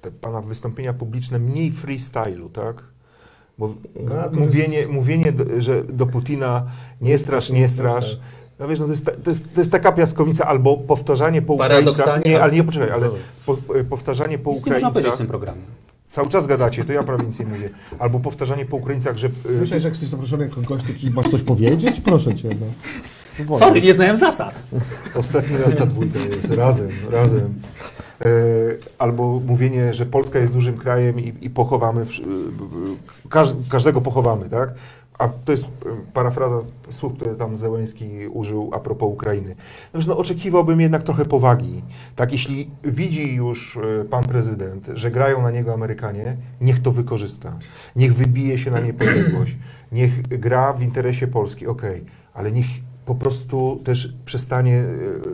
te 0.00 0.10
pana 0.10 0.40
wystąpienia 0.42 0.92
publiczne 0.92 1.38
mniej 1.38 1.72
freestylu, 1.72 2.48
tak? 2.48 2.84
Bo 3.58 3.74
No, 4.04 4.40
mówienie, 4.40 4.86
mówienie 4.86 5.32
do, 5.32 5.60
że 5.60 5.84
do 5.84 6.06
Putina 6.06 6.66
nie 7.00 7.18
strasz, 7.18 7.50
nie 7.50 7.68
strasz, 7.68 8.18
no 8.58 8.68
wiesz, 8.68 8.80
no 8.80 8.84
to, 8.86 8.90
jest, 8.92 9.04
ta- 9.04 9.12
to, 9.12 9.30
jest, 9.30 9.54
to 9.54 9.60
jest 9.60 9.70
taka 9.72 9.92
piaskowica, 9.92 10.44
albo 10.46 10.76
powtarzanie 10.76 11.42
po 11.42 11.52
Ukraińcach, 11.52 12.24
nie, 12.24 12.42
ale- 12.42 12.52
nie, 12.52 12.64
poczekaj, 12.64 12.90
ale 12.90 13.06
Dobrze. 13.06 13.22
po, 13.46 13.56
e, 13.74 13.84
powtarzanie 13.84 14.38
po 14.38 14.52
Nic 14.52 14.66
nie 14.66 14.72
można 14.72 14.88
powiedzieć 14.90 15.12
w 15.12 15.14
Ukraińcach, 15.14 15.18
tym 15.18 15.26
programie. 15.26 15.60
Cały 16.08 16.28
czas 16.28 16.46
gadacie, 16.46 16.84
to 16.84 16.92
ja 16.92 17.02
prawie 17.02 17.24
nic 17.24 17.38
nie 17.38 17.46
mówię, 17.46 17.68
albo 17.98 18.20
powtarzanie 18.20 18.64
po 18.66 18.76
Ukraińcach, 18.76 19.16
że... 19.16 19.26
e, 19.26 19.30
Myślę, 19.60 19.80
że 19.80 19.88
jak 19.88 19.94
jesteś 19.94 20.08
zaproszony 20.08 20.44
jako 20.44 20.60
gość, 20.60 20.84
to 20.86 20.94
ci 20.98 21.10
masz 21.10 21.28
coś 21.28 21.42
powiedzieć? 21.42 22.00
Proszę 22.00 22.34
cię. 22.34 22.48
No. 22.48 22.66
Powoli. 23.38 23.60
Sorry, 23.60 23.80
nie 23.82 23.94
znałem 23.94 24.16
zasad. 24.16 24.62
Ostatni 25.14 25.56
raz 25.56 25.76
ta 25.76 25.86
dwójka 25.86 26.18
jest, 26.18 26.50
razem, 26.50 26.88
razem. 27.10 27.54
E, 28.24 28.28
albo 28.98 29.40
mówienie, 29.46 29.94
że 29.94 30.06
Polska 30.06 30.38
jest 30.38 30.52
dużym 30.52 30.78
krajem 30.78 31.20
i, 31.20 31.34
i 31.40 31.50
pochowamy, 31.50 32.06
każdego 33.68 34.00
pochowamy, 34.00 34.48
tak? 34.48 34.74
A 35.18 35.28
to 35.28 35.52
jest 35.52 35.66
e, 35.66 35.70
parafraza 36.12 36.58
słów, 36.90 37.14
które 37.14 37.34
tam 37.34 37.56
Zełenski 37.56 38.08
użył 38.28 38.70
a 38.72 38.80
propos 38.80 39.12
Ukrainy. 39.12 39.56
No 40.08 40.18
oczekiwałbym 40.18 40.80
jednak 40.80 41.02
trochę 41.02 41.24
powagi. 41.24 41.82
Tak, 42.16 42.32
jeśli 42.32 42.70
widzi 42.84 43.34
już 43.34 43.76
e, 43.76 44.04
pan 44.04 44.24
prezydent, 44.24 44.88
że 44.94 45.10
grają 45.10 45.42
na 45.42 45.50
niego 45.50 45.74
Amerykanie, 45.74 46.36
niech 46.60 46.82
to 46.82 46.92
wykorzysta. 46.92 47.58
Niech 47.96 48.14
wybije 48.14 48.58
się 48.58 48.70
na 48.70 48.80
niepodległość. 48.80 49.56
Niech 49.92 50.22
gra 50.22 50.72
w 50.72 50.82
interesie 50.82 51.26
Polski, 51.26 51.66
okej, 51.66 52.04
ale 52.34 52.52
niech 52.52 52.66
po 53.04 53.14
prostu 53.14 53.80
też 53.84 54.14
przestanie 54.24 54.78
e, 54.78 54.86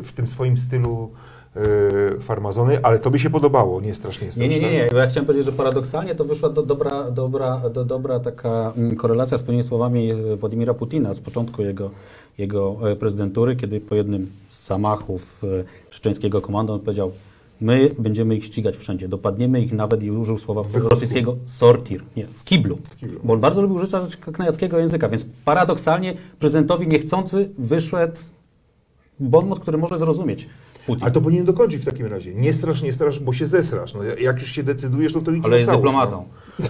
w 0.03 0.13
tym 0.13 0.27
swoim 0.27 0.59
stylu 0.59 1.11
e, 1.57 2.21
farmazony, 2.21 2.79
ale 2.83 2.99
to 2.99 3.11
by 3.11 3.19
się 3.19 3.31
podobało, 3.31 3.81
nie 3.81 3.95
strasznie 3.95 4.29
Nie, 4.37 4.49
nie, 4.49 4.61
nie, 4.61 4.73
nie. 4.73 4.89
Bo 4.91 4.97
ja 4.97 5.07
chciałem 5.07 5.27
powiedzieć, 5.27 5.47
że 5.47 5.53
paradoksalnie 5.53 6.15
to 6.15 6.25
wyszła 6.25 6.49
do, 6.49 6.63
dobra, 6.63 7.11
dobra, 7.11 7.71
do, 7.71 7.85
dobra 7.85 8.21
taka 8.21 8.73
mm, 8.77 8.97
korelacja 8.97 9.39
z 9.39 9.43
pewnymi 9.43 9.63
słowami 9.65 10.11
e, 10.11 10.37
Władimira 10.37 10.75
Putina 10.75 11.15
z 11.15 11.21
początku 11.21 11.63
jego, 11.63 11.91
jego 12.39 12.91
e, 12.91 12.97
prezydentury, 12.97 13.57
kiedy 13.57 13.81
po 13.81 13.95
jednym 13.95 14.31
z 14.51 14.67
zamachów 14.67 15.43
e, 15.45 15.91
czeczeńskiego 15.91 16.41
komando 16.41 16.75
on 16.75 16.81
powiedział 16.81 17.13
my 17.63 17.91
będziemy 17.99 18.37
ich 18.37 18.45
ścigać 18.45 18.77
wszędzie, 18.77 19.09
dopadniemy 19.09 19.61
ich 19.61 19.73
nawet 19.73 20.03
i 20.03 20.11
użył 20.11 20.39
słowa 20.39 20.63
Wychodku. 20.63 20.89
rosyjskiego 20.89 21.37
sortir, 21.47 22.03
nie, 22.17 22.27
w 22.27 22.45
kiblu. 22.45 22.79
kiblu. 23.01 23.21
Bo 23.25 23.33
on 23.33 23.41
bardzo 23.41 23.63
lubił 23.63 23.77
używać 23.77 24.17
knajackiego 24.17 24.79
języka, 24.79 25.09
więc 25.09 25.27
paradoksalnie 25.45 26.15
prezydentowi 26.39 26.89
niechcący 26.89 27.51
wyszedł 27.59 28.17
bonmot, 29.21 29.61
który 29.61 29.79
może 29.79 29.99
zrozumieć 29.99 30.49
Putin. 30.87 31.03
Ale 31.03 31.13
to 31.13 31.21
powinien 31.21 31.45
dokończyć 31.45 31.83
w 31.83 31.85
takim 31.85 32.07
razie. 32.07 32.35
Nie 32.35 32.53
strasz, 32.53 32.83
nie 32.83 32.93
strasz, 32.93 33.21
bo 33.21 33.33
się 33.33 33.47
zesrasz. 33.47 33.95
No, 33.95 34.01
jak 34.21 34.41
już 34.41 34.51
się 34.51 34.63
decydujesz, 34.63 35.15
no 35.15 35.21
to 35.21 35.31
idzie 35.31 35.47
Ale 35.47 35.57
jest 35.57 35.71
całość, 35.71 35.85
dyplomatą. 35.85 36.25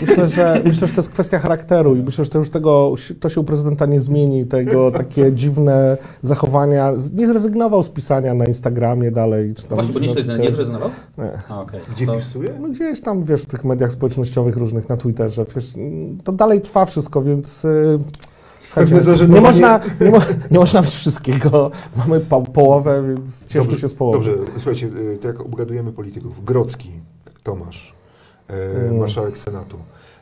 Myślę 0.00 0.28
że, 0.28 0.62
myślę, 0.64 0.86
że 0.88 0.94
to 0.94 1.00
jest 1.00 1.10
kwestia 1.10 1.38
charakteru 1.38 1.96
i 1.96 2.02
myślę, 2.02 2.24
że 2.24 2.30
to 2.30 2.38
już 2.38 2.50
tego, 2.50 2.94
to 3.20 3.28
się 3.28 3.40
u 3.40 3.44
prezydenta 3.44 3.86
nie 3.86 4.00
zmieni, 4.00 4.46
tego 4.46 4.90
takie 5.00 5.32
dziwne 5.32 5.96
zachowania. 6.22 6.92
Nie 7.14 7.26
zrezygnował 7.26 7.82
z 7.82 7.88
pisania 7.88 8.34
na 8.34 8.46
Instagramie 8.46 9.10
dalej. 9.10 9.54
Czy 9.54 9.62
tam, 9.62 9.74
Właśnie, 9.74 9.92
bo 9.94 10.00
nie, 10.00 10.24
na 10.24 10.36
nie 10.36 10.52
zrezygnował? 10.52 10.90
Nie. 11.18 11.30
A, 11.48 11.60
okej. 11.60 11.80
Gdzie 11.96 12.06
To- 12.06 12.16
pisuje? 12.16 12.54
No 12.60 12.68
gdzieś 12.68 13.00
tam, 13.00 13.24
wiesz, 13.24 13.42
w 13.42 13.46
tych 13.46 13.64
mediach 13.64 13.92
społecznościowych 13.92 14.56
różnych, 14.56 14.88
na 14.88 14.96
Twitterze, 14.96 15.44
wiesz, 15.54 15.66
to 16.24 16.32
dalej 16.32 16.60
trwa 16.60 16.84
wszystko, 16.84 17.22
więc... 17.22 17.64
yy, 17.64 17.98
nie, 19.28 19.40
można, 19.40 19.80
nie, 20.00 20.10
mo, 20.10 20.18
nie 20.50 20.58
można 20.58 20.80
mieć 20.82 20.94
wszystkiego. 20.94 21.70
Mamy 21.96 22.20
po, 22.20 22.40
połowę, 22.40 23.04
więc 23.08 23.46
cieszmy 23.46 23.78
się 23.78 23.88
z 23.88 23.94
połowy. 23.94 24.18
Dobrze, 24.18 24.52
słuchajcie, 24.56 24.90
tak 25.16 25.24
jak 25.24 25.40
obgadujemy 25.40 25.92
polityków. 25.92 26.44
Grocki, 26.44 26.90
Tomasz, 27.42 27.94
y, 28.50 28.54
Mm. 28.54 28.98
marszałek 28.98 29.38
Senatu. 29.38 29.76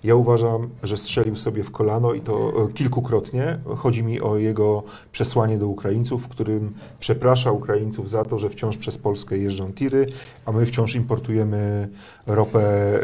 Ja 0.04 0.14
uważam, 0.14 0.68
że 0.82 0.96
strzelił 0.96 1.36
sobie 1.36 1.62
w 1.62 1.70
kolano 1.70 2.14
i 2.14 2.20
to 2.20 2.52
y, 2.68 2.72
kilkukrotnie. 2.72 3.58
Chodzi 3.76 4.02
mi 4.02 4.20
o 4.20 4.36
jego 4.36 4.82
przesłanie 5.12 5.58
do 5.58 5.66
Ukraińców, 5.66 6.24
w 6.24 6.28
którym 6.28 6.72
przeprasza 7.00 7.52
Ukraińców 7.52 8.10
za 8.10 8.24
to, 8.24 8.38
że 8.38 8.48
wciąż 8.50 8.76
przez 8.76 8.98
Polskę 8.98 9.38
jeżdżą 9.38 9.72
tiry, 9.72 10.06
a 10.46 10.52
my 10.52 10.66
wciąż 10.66 10.94
importujemy 10.94 11.88
ropę, 12.26 13.00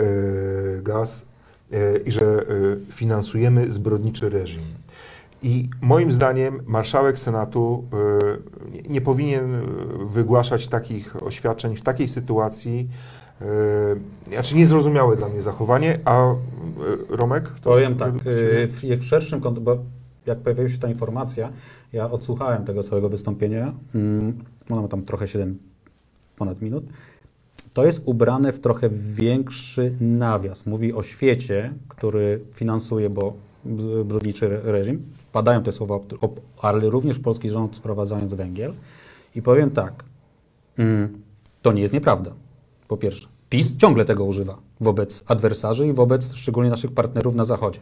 gaz 0.83 1.25
i 2.05 2.11
że 2.11 2.45
finansujemy 2.91 3.73
zbrodniczy 3.73 4.29
reżim. 4.31 4.61
I 5.43 5.71
moim 5.81 6.13
zdaniem 6.13 6.61
marszałek 6.67 7.19
Senatu 7.19 7.85
y, 8.69 8.71
nie- 8.73 8.83
nie 8.83 9.01
powinien 9.01 9.55
y, 9.55 9.63
wygłaszać 10.07 10.69
takich 10.69 11.23
oświadczeń 11.23 11.77
w 11.77 11.83
takiej 11.83 12.09
sytuacji. 12.09 12.89
y, 13.43 14.35
Znaczy 14.35 14.57
niezrozumiałe 14.57 15.17
dla 15.17 15.29
mnie 15.29 15.43
zachowanie, 15.43 15.99
a 16.05 16.35
Romek? 17.09 17.49
To- 17.49 17.71
Powiem 17.71 17.95
tak, 17.97 18.13
w, 18.25 18.99
w 19.01 19.05
szerszym 19.05 19.41
kontekście, 19.41 19.65
bo 19.65 19.79
jak 20.27 20.39
pojawiła 20.39 20.69
się 20.69 20.79
ta 20.79 20.89
informacja, 20.89 21.53
ja 21.93 22.11
odsłuchałem 22.11 22.65
tego 22.65 22.83
całego 22.83 23.09
wystąpienia, 23.09 23.73
mm, 23.95 24.39
ono 24.71 24.83
ma 24.83 24.89
tam 24.89 25.03
trochę 25.03 25.29
7 25.29 25.59
ponad 26.37 26.63
minut, 26.63 26.85
to 27.75 27.85
jest 27.85 28.03
ubrane 28.05 28.53
w 28.53 28.61
trochę 28.61 28.89
większy 28.91 29.97
nawias. 30.01 30.67
Mówi 30.67 30.93
o 30.93 31.03
świecie, 31.03 31.73
który 31.89 32.41
finansuje, 32.55 33.11
bo 33.11 33.33
b- 33.65 34.05
brudniczy 34.05 34.47
re- 34.47 34.61
reżim, 34.65 35.03
padają 35.33 35.63
te 35.63 35.73
słowa, 35.73 35.99
ale 36.61 36.91
również 36.91 37.19
polski 37.19 37.51
rząd 37.51 37.77
sprowadzając 37.77 38.35
węgiel. 38.35 38.73
I 39.35 39.43
powiem 39.43 39.71
tak, 39.71 40.05
mm, 40.79 41.23
to 41.63 41.73
nie 41.73 41.83
jest 41.83 41.95
nieprawda, 41.95 42.33
po 42.89 42.97
pierwsze. 42.97 43.29
PiS 43.51 43.77
ciągle 43.77 44.05
tego 44.05 44.25
używa 44.25 44.59
wobec 44.81 45.25
adwersarzy 45.27 45.87
i 45.87 45.93
wobec 45.93 46.33
szczególnie 46.35 46.71
naszych 46.71 46.93
partnerów 46.93 47.35
na 47.35 47.45
Zachodzie. 47.45 47.81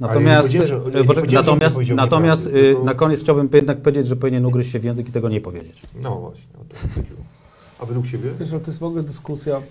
Natomiast, 0.00 0.54
ja 0.54 0.60
nie 0.60 0.66
powiedziałem, 1.04 1.28
że- 1.30 1.34
ja 1.34 1.40
e, 1.40 1.42
natomiast, 1.42 1.78
natomiast 1.94 2.44
tylko- 2.52 2.84
na 2.84 2.94
koniec 2.94 3.20
chciałbym 3.20 3.48
jednak 3.52 3.82
powiedzieć, 3.82 4.06
że 4.06 4.16
powinien 4.16 4.46
ugryźć 4.46 4.72
się 4.72 4.78
w 4.78 4.84
język 4.84 5.08
i 5.08 5.12
tego 5.12 5.28
nie 5.28 5.40
powiedzieć. 5.40 5.82
No 6.02 6.16
właśnie, 6.16 6.46
o 6.60 6.64
to 6.64 6.76
chodziło. 6.94 7.20
A 7.78 7.86
według 7.86 8.06
Ciebie? 8.06 8.30
Wiesz, 8.40 8.48
że 8.48 8.60
to 8.60 8.66
jest 8.66 8.78
w 8.80 8.82
ogóle 8.82 9.02
dyskusja 9.02 9.58
y, 9.58 9.62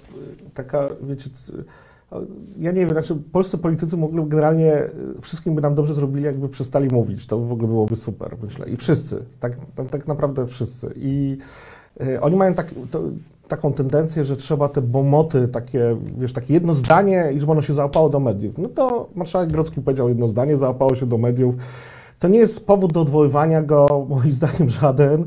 taka, 0.53 0.89
wiecie, 1.01 1.29
ja 2.60 2.71
nie 2.71 2.82
wiem, 2.82 2.89
znaczy 2.89 3.15
polscy 3.32 3.58
politycy 3.58 3.97
mogli 3.97 4.26
generalnie, 4.28 4.76
y, 5.17 5.21
wszystkim 5.21 5.56
by 5.56 5.62
nam 5.62 5.76
dobrze 5.76 5.93
zrobili, 5.93 6.24
jakby 6.26 6.50
przestali 6.50 6.88
mówić, 6.88 7.28
to 7.28 7.39
w 7.39 7.52
ogóle 7.52 7.67
byłoby 7.67 7.95
super, 7.95 8.38
myślę. 8.43 8.69
I 8.69 8.78
wszyscy, 8.78 9.24
tak, 9.39 9.54
tak, 9.76 9.89
tak 9.89 10.08
naprawdę 10.08 10.47
wszyscy. 10.47 10.93
I 10.95 11.38
y, 12.02 12.21
oni 12.21 12.36
mają 12.36 12.54
tak, 12.54 12.71
to, 12.91 13.02
taką 13.47 13.74
tendencję, 13.74 14.24
że 14.24 14.36
trzeba 14.36 14.69
te 14.69 14.82
bomoty, 14.82 15.47
takie, 15.47 15.97
wiesz, 16.17 16.34
takie 16.34 16.54
jedno 16.54 16.76
zdanie 16.76 17.32
i 17.36 17.39
żeby 17.39 17.52
ono 17.52 17.62
się 17.62 17.74
załapało 17.74 18.10
do 18.10 18.19
mediów. 18.19 18.58
No 18.58 18.69
to 18.69 19.10
marszałek 19.15 19.52
Grodzki 19.52 19.82
powiedział 19.82 20.10
jedno 20.10 20.28
zdanie, 20.28 20.58
załapało 20.58 20.95
się 20.95 21.06
do 21.06 21.17
mediów. 21.17 21.56
To 22.19 22.28
nie 22.28 22.39
jest 22.39 22.65
powód 22.65 22.93
do 22.93 23.02
odwoływania 23.02 23.62
go, 23.62 24.06
moim 24.10 24.32
zdaniem 24.32 24.69
żaden. 24.82 25.26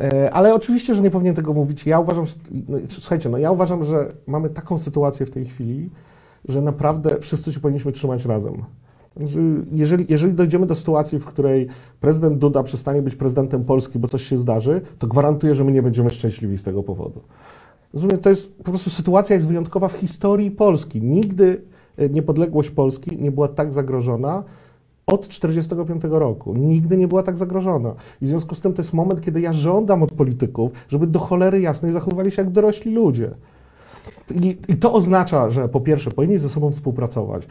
E, 0.00 0.30
Ale 0.30 0.54
oczywiście, 0.54 0.94
że 0.94 1.02
nie 1.02 1.10
powinien 1.10 1.34
tego 1.34 1.52
mówić. 1.52 1.86
Ja 1.86 2.00
uważam, 2.00 2.24
no, 2.68 2.78
słuchajcie, 2.88 3.28
no 3.28 3.38
ja 3.38 3.50
uważam, 3.50 3.84
że 3.84 4.12
mamy 4.26 4.50
taką 4.50 4.78
sytuację 4.78 5.26
w 5.26 5.30
tej 5.30 5.44
chwili, 5.44 5.90
że 6.48 6.62
naprawdę 6.62 7.20
wszyscy 7.20 7.52
się 7.52 7.60
powinniśmy 7.60 7.92
trzymać 7.92 8.24
razem. 8.24 8.54
Że 9.20 9.40
Jeżeli, 9.72 10.06
jeżeli 10.08 10.32
dojdziemy 10.32 10.66
do 10.66 10.74
sytuacji, 10.74 11.18
w 11.18 11.24
której 11.24 11.68
prezydent 12.00 12.38
Duda 12.38 12.62
przestanie 12.62 13.02
być 13.02 13.16
prezydentem 13.16 13.64
Polski, 13.64 13.98
bo 13.98 14.08
coś 14.08 14.22
się 14.22 14.36
zdarzy, 14.36 14.80
to 14.98 15.06
gwarantuję, 15.06 15.54
że 15.54 15.64
my 15.64 15.72
nie 15.72 15.82
będziemy 15.82 16.10
szczęśliwi 16.10 16.58
z 16.58 16.62
tego 16.62 16.82
powodu. 16.82 17.20
Rozumiem, 17.94 18.18
to 18.18 18.30
jest 18.30 18.56
po 18.56 18.70
prostu 18.70 18.90
sytuacja 18.90 19.34
jest 19.34 19.48
wyjątkowa 19.48 19.88
w 19.88 19.92
historii 19.92 20.50
Polski. 20.50 21.02
Nigdy 21.02 21.62
e, 21.96 22.08
niepodległość 22.08 22.70
Polski 22.70 23.16
nie 23.16 23.30
była 23.30 23.48
tak 23.48 23.72
zagrożona 23.72 24.44
od 25.06 25.28
1945 25.28 26.02
roku. 26.10 26.54
Nigdy 26.54 26.96
nie 26.96 27.08
była 27.08 27.22
tak 27.22 27.36
zagrożona. 27.36 27.94
I 28.22 28.26
w 28.26 28.28
związku 28.28 28.54
z 28.54 28.60
tym 28.60 28.72
to 28.72 28.82
jest 28.82 28.92
moment, 28.92 29.20
kiedy 29.20 29.40
ja 29.40 29.52
żądam 29.52 30.02
od 30.02 30.12
polityków, 30.12 30.72
żeby 30.88 31.06
do 31.06 31.18
cholery 31.18 31.60
jasnej 31.60 31.92
zachowywali 31.92 32.30
się 32.30 32.42
jak 32.42 32.50
dorośli 32.50 32.94
ludzie. 32.94 33.30
I, 34.32 34.58
I 34.68 34.76
to 34.76 34.92
oznacza, 34.92 35.50
że 35.50 35.68
po 35.68 35.80
pierwsze 35.80 36.10
powinni 36.10 36.38
ze 36.38 36.48
sobą 36.48 36.70
współpracować. 36.70 37.46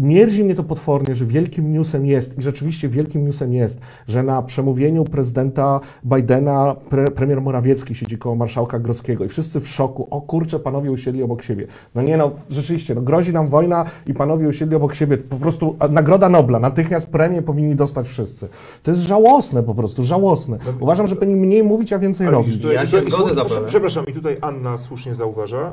Mierzi 0.00 0.44
mnie 0.44 0.54
to 0.54 0.64
potwornie, 0.64 1.14
że 1.14 1.26
wielkim 1.26 1.72
newsem 1.72 2.06
jest, 2.06 2.38
i 2.38 2.42
rzeczywiście 2.42 2.88
wielkim 2.88 3.24
newsem 3.24 3.52
jest, 3.52 3.80
że 4.08 4.22
na 4.22 4.42
przemówieniu 4.42 5.04
prezydenta 5.04 5.80
Bidena 6.04 6.76
pre, 6.90 7.10
premier 7.10 7.40
Morawiecki 7.40 7.94
siedzi 7.94 8.18
koło 8.18 8.34
marszałka 8.34 8.78
Grodzkiego 8.78 9.24
i 9.24 9.28
wszyscy 9.28 9.60
w 9.60 9.68
szoku, 9.68 10.08
o 10.10 10.20
kurczę, 10.20 10.58
panowie 10.58 10.90
usiedli 10.90 11.22
obok 11.22 11.42
siebie. 11.42 11.66
No 11.94 12.02
nie 12.02 12.16
no, 12.16 12.30
rzeczywiście, 12.50 12.94
no 12.94 13.02
grozi 13.02 13.32
nam 13.32 13.48
wojna 13.48 13.84
i 14.06 14.14
panowie 14.14 14.48
usiedli 14.48 14.76
obok 14.76 14.94
siebie. 14.94 15.18
Po 15.18 15.36
prostu 15.36 15.76
a, 15.78 15.88
Nagroda 15.88 16.28
Nobla, 16.28 16.58
natychmiast 16.58 17.06
premię 17.06 17.42
powinni 17.42 17.74
dostać 17.74 18.08
wszyscy. 18.08 18.48
To 18.82 18.90
jest 18.90 19.02
żałosne 19.02 19.62
po 19.62 19.74
prostu, 19.74 20.04
żałosne. 20.04 20.58
Uważam, 20.80 21.06
że 21.06 21.16
powinni 21.16 21.40
mniej 21.40 21.62
mówić, 21.62 21.92
a 21.92 21.98
więcej 21.98 22.26
Ale 22.26 22.36
robić. 22.36 22.64
Ja 22.74 22.86
się 22.86 23.00
zgodzę 23.00 23.42
przepraszam, 23.66 24.06
i 24.06 24.12
tutaj 24.12 24.36
Anna 24.40 24.78
słusznie 24.78 25.14
zauważa, 25.14 25.72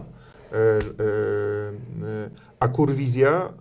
a 2.60 2.67
kurwizja, 2.67 3.53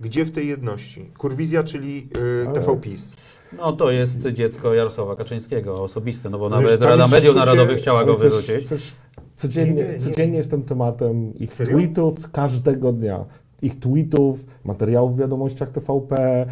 gdzie 0.00 0.24
w 0.24 0.30
tej 0.30 0.48
jedności? 0.48 1.10
Kurwizja, 1.18 1.64
czyli 1.64 2.08
e, 2.44 2.48
Ale- 2.48 2.54
TV 2.60 2.76
PiS. 2.76 3.12
No 3.58 3.72
to 3.72 3.90
jest 3.90 4.26
dziecko 4.26 4.74
Jarosława 4.74 5.16
Kaczyńskiego, 5.16 5.82
osobiste, 5.82 6.30
no 6.30 6.38
bo 6.38 6.48
No 6.48 6.56
nawet 6.56 6.70
wiesz, 6.70 6.80
tam 6.80 6.88
Rada 6.88 7.08
Mediów 7.08 7.34
Narodowych 7.36 7.78
chciała 7.78 8.04
go 8.04 8.14
też- 8.14 8.22
wyrzucić. 8.22 8.68
też 8.68 8.92
codziennie, 9.36 9.74
Nie, 9.74 9.84
nie, 9.84 9.92
nie. 9.92 9.98
codziennie 9.98 10.36
jestem 10.36 10.62
tematem 10.62 11.34
ich 11.34 11.54
Serio? 11.54 11.78
tweetów, 11.78 12.30
każdego 12.30 12.92
dnia. 12.92 13.24
Ich 13.62 13.78
tweetów, 13.80 14.44
materiałów 14.64 15.14
w 15.16 15.18
wiadomościach 15.18 15.68
TVP. 15.68 16.46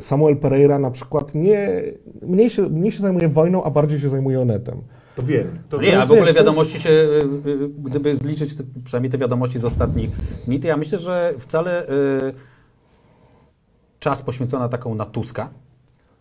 Samuel 0.00 0.36
Pereira 0.36 0.78
na 0.78 0.90
przykład 0.90 1.34
nie, 1.34 1.82
mniej, 2.22 2.50
się, 2.50 2.62
mniej 2.68 2.92
się 2.92 3.00
zajmuje 3.02 3.28
wojną, 3.28 3.64
a 3.64 3.70
bardziej 3.70 4.00
się 4.00 4.08
zajmuje 4.08 4.40
onetem. 4.40 4.82
To 5.16 5.22
wiem. 5.22 5.58
To 5.68 5.76
No 5.76 5.82
nie, 5.82 6.00
a 6.00 6.06
w 6.06 6.12
ogóle 6.12 6.32
wiadomości 6.32 6.80
się, 6.80 6.90
y, 6.90 7.22
y, 7.46 7.68
gdyby 7.68 8.16
zliczyć 8.16 8.56
te, 8.56 8.64
przynajmniej 8.84 9.10
te 9.10 9.18
wiadomości 9.18 9.58
z 9.58 9.64
ostatnich 9.64 10.10
dni, 10.46 10.60
to 10.60 10.66
ja 10.66 10.76
myślę, 10.76 10.98
że 10.98 11.34
wcale 11.38 11.88
y, 11.88 12.34
czas 13.98 14.22
poświęcony 14.22 14.62
na 14.62 14.68
taką 14.68 14.94
na 14.94 15.06
Tuska 15.06 15.50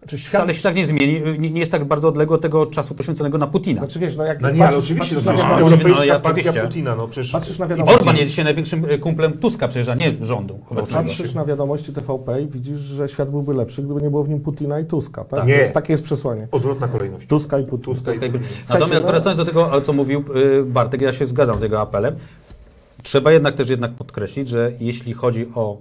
Znaczy, 0.01 0.19
świat, 0.19 0.41
wcale 0.41 0.53
się 0.53 0.61
tak 0.63 0.75
nie 0.75 0.85
zmieni, 0.85 1.21
nie, 1.39 1.49
nie 1.51 1.59
jest 1.59 1.71
tak 1.71 1.85
bardzo 1.85 2.07
odległy 2.07 2.35
od 2.35 2.41
tego 2.41 2.65
czasu 2.65 2.95
poświęconego 2.95 3.37
na 3.37 3.47
Putina. 3.47 3.79
Znaczy 3.81 3.99
wiesz, 3.99 4.15
no 4.15 4.23
jak 4.23 4.41
No 4.41 4.49
nie, 4.51 4.61
ale 4.67 4.71
patrzysz- 4.77 4.79
oczywiście, 4.83 5.15
no 5.15 5.21
patrzysz, 5.21 5.33
przecież 5.33 5.43
na, 5.43 5.59
no, 5.59 5.61
Europejska 5.61 5.99
no, 5.99 6.05
ja 6.05 6.19
partia 6.19 6.39
oczywiście. 6.41 6.61
Putina, 6.61 6.95
no 6.95 7.07
przecież... 7.07 7.31
patrzysz 7.31 7.59
na 7.59 7.65
I 7.65 7.69
wiadomości, 7.69 7.99
Orban 7.99 8.15
jest 8.17 8.29
dzisiaj 8.29 8.45
największym 8.45 8.85
y, 8.85 8.99
kumplem 8.99 9.33
Tuska 9.37 9.67
przecież, 9.67 9.87
a 9.89 9.95
nie 9.95 10.13
rządu 10.21 10.59
obecnego. 10.69 11.03
patrzysz 11.09 11.33
na 11.33 11.45
wiadomości 11.45 11.93
TVP 11.93 12.41
i 12.41 12.47
widzisz, 12.47 12.79
że 12.79 13.09
świat 13.09 13.29
byłby 13.29 13.53
lepszy, 13.53 13.83
gdyby 13.83 14.01
nie 14.01 14.09
było 14.09 14.23
w 14.23 14.29
nim 14.29 14.39
Putina 14.39 14.79
i 14.79 14.85
Tuska. 14.85 15.23
Tak? 15.23 15.47
Nie. 15.47 15.53
To 15.55 15.61
jest, 15.61 15.73
takie 15.73 15.93
jest 15.93 16.03
przesłanie. 16.03 16.47
Odwrotna 16.51 16.87
kolejność. 16.87 17.27
Tuska 17.27 17.59
i 17.59 17.63
Putina. 17.63 17.95
Tuska 17.95 18.11
i 18.11 18.13
Tuska 18.13 18.25
i- 18.27 18.31
Putin. 18.31 18.47
Natomiast 18.69 19.03
no- 19.05 19.11
wracając 19.11 19.37
do 19.37 19.45
tego, 19.45 19.81
co 19.81 19.93
mówił 19.93 20.23
y, 20.35 20.63
Bartek, 20.65 21.01
ja 21.01 21.13
się 21.13 21.25
zgadzam 21.25 21.59
z 21.59 21.61
jego 21.61 21.81
apelem. 21.81 22.15
Trzeba 23.03 23.31
jednak 23.31 23.55
też 23.55 23.69
jednak 23.69 23.91
podkreślić, 23.91 24.47
że 24.49 24.71
jeśli 24.79 25.13
chodzi 25.13 25.45
o 25.55 25.77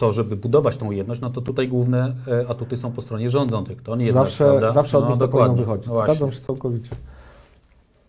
to, 0.00 0.12
żeby 0.12 0.36
budować 0.36 0.76
tą 0.76 0.90
jedność, 0.90 1.20
no 1.20 1.30
to 1.30 1.40
tutaj 1.40 1.68
główne 1.68 2.14
e, 2.28 2.48
atuty 2.48 2.76
są 2.76 2.92
po 2.92 3.02
stronie 3.02 3.30
rządzących. 3.30 3.82
To 3.82 3.96
nie 3.96 4.06
jednak, 4.06 4.24
Zawsze, 4.24 4.44
prawda? 4.44 4.72
zawsze 4.72 4.98
od 4.98 5.04
no, 5.04 5.10
nich 5.10 5.18
powinno 5.18 5.32
dokładnie. 5.32 5.56
wychodzić. 5.56 5.86
No 5.86 5.92
właśnie. 5.92 6.14
Zgadzam 6.14 6.32
się 6.32 6.40
całkowicie. 6.40 6.90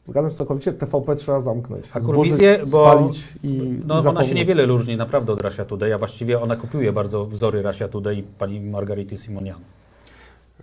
Zgadzam 0.08 0.32
się 0.32 0.38
całkowicie. 0.38 0.74
TVP 0.74 1.16
trzeba 1.16 1.42
zamknąć. 1.42 1.86
A 1.94 2.00
kurwizję, 2.00 2.60
bo 2.72 2.92
spalić 2.92 3.34
i 3.44 3.80
No, 3.88 3.94
ona 3.94 4.02
zapomnieć. 4.02 4.30
się 4.30 4.36
niewiele 4.36 4.66
różni 4.66 4.98
naprawdę 4.98 5.34
od 5.34 5.42
Russia 5.42 5.66
Today, 5.66 5.94
a 5.94 5.98
właściwie 5.98 6.42
ona 6.42 6.56
kopiuje 6.56 6.94
bardzo 6.94 7.26
wzory 7.26 7.62
Russia 7.62 7.88
Today 7.88 8.16
i 8.16 8.24
pani 8.24 8.62
Margarity 8.62 9.18
Simonian. 9.18 9.60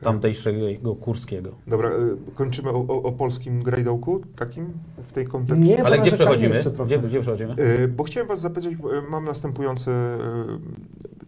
Tamtejszego 0.02 0.94
Kurskiego. 0.94 1.50
Dobra, 1.66 1.90
y, 1.90 2.34
kończymy 2.34 2.70
o, 2.70 2.84
o, 2.88 3.02
o 3.02 3.12
polskim 3.12 3.62
grajdołku 3.62 4.20
takim 4.36 4.72
w 5.08 5.12
tej 5.12 5.26
kontekście? 5.26 5.64
Nie, 5.64 5.84
Ale 5.84 5.98
gdzie 5.98 6.12
przechodzimy? 6.12 6.62
Gdzie, 6.86 6.98
gdzie 6.98 7.20
przechodzimy? 7.20 7.54
Y, 7.58 7.88
Bo 7.88 8.04
chciałem 8.04 8.28
Was 8.28 8.40
zapytać, 8.40 8.76
bo, 8.76 8.88
mam 9.10 9.24
następujące 9.24 9.90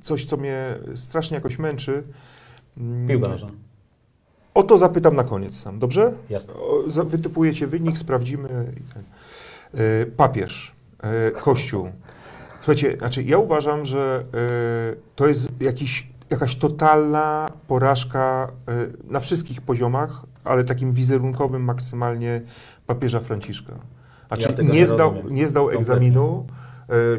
coś, 0.03 0.25
co 0.25 0.37
mnie 0.37 0.79
strasznie 0.95 1.35
jakoś 1.35 1.59
męczy. 1.59 2.03
Piłka 3.09 3.29
nożna. 3.29 3.51
O 4.55 4.63
to 4.63 4.79
zapytam 4.79 5.17
na 5.17 5.25
koniec 5.25 5.55
sam, 5.61 5.79
dobrze? 5.79 6.13
Jasne. 6.31 6.55
O, 6.55 7.05
Wytypujecie 7.05 7.67
wynik, 7.67 7.99
sprawdzimy. 7.99 8.73
E, 9.75 10.07
Papież, 10.07 10.73
e, 11.03 11.31
Kościół. 11.31 11.89
Słuchajcie, 12.61 12.97
znaczy 12.99 13.23
ja 13.23 13.39
uważam, 13.39 13.87
że 13.87 14.25
e, 14.35 14.97
to 15.17 15.29
jest 15.29 15.49
jakiś, 15.61 16.09
jakaś 16.31 16.57
totalna 16.57 17.51
porażka 17.69 18.53
na 19.05 19.21
wszystkich 19.21 19.61
poziomach, 19.63 20.23
ale 20.45 20.65
takim 20.65 20.93
wizerunkowym 20.93 21.65
maksymalnie 21.65 22.41
papieża 22.87 23.21
Franciszka. 23.21 23.75
Znaczy 24.29 24.55
Ja 24.59 24.75
nie, 24.75 24.87
zdał, 24.87 25.15
nie 25.31 25.49
zdał 25.49 25.65
Kompletnie. 25.65 25.95
egzaminu. 25.95 26.47
E, 26.49 26.70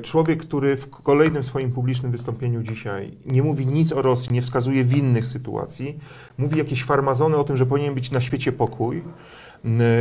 Człowiek, 0.02 0.42
który 0.42 0.78
w 0.78 0.90
kolejnym 0.90 1.44
swoim 1.44 1.72
publicznym 1.72 2.12
wystąpieniu 2.12 2.64
dzisiaj 2.64 3.18
nie 3.26 3.44
mówi 3.44 3.66
nic 3.66 3.94
o 3.94 4.02
Rosji, 4.02 4.34
nie 4.34 4.42
wskazuje 4.42 4.84
winnych 4.84 5.26
sytuacji, 5.26 6.00
mówi 6.38 6.58
jakieś 6.58 6.84
farmazony 6.84 7.38
o 7.38 7.44
tym, 7.44 7.58
że 7.58 7.66
powinien 7.66 7.94
być 7.94 8.12
na 8.12 8.20
świecie 8.20 8.52
pokój 8.52 9.04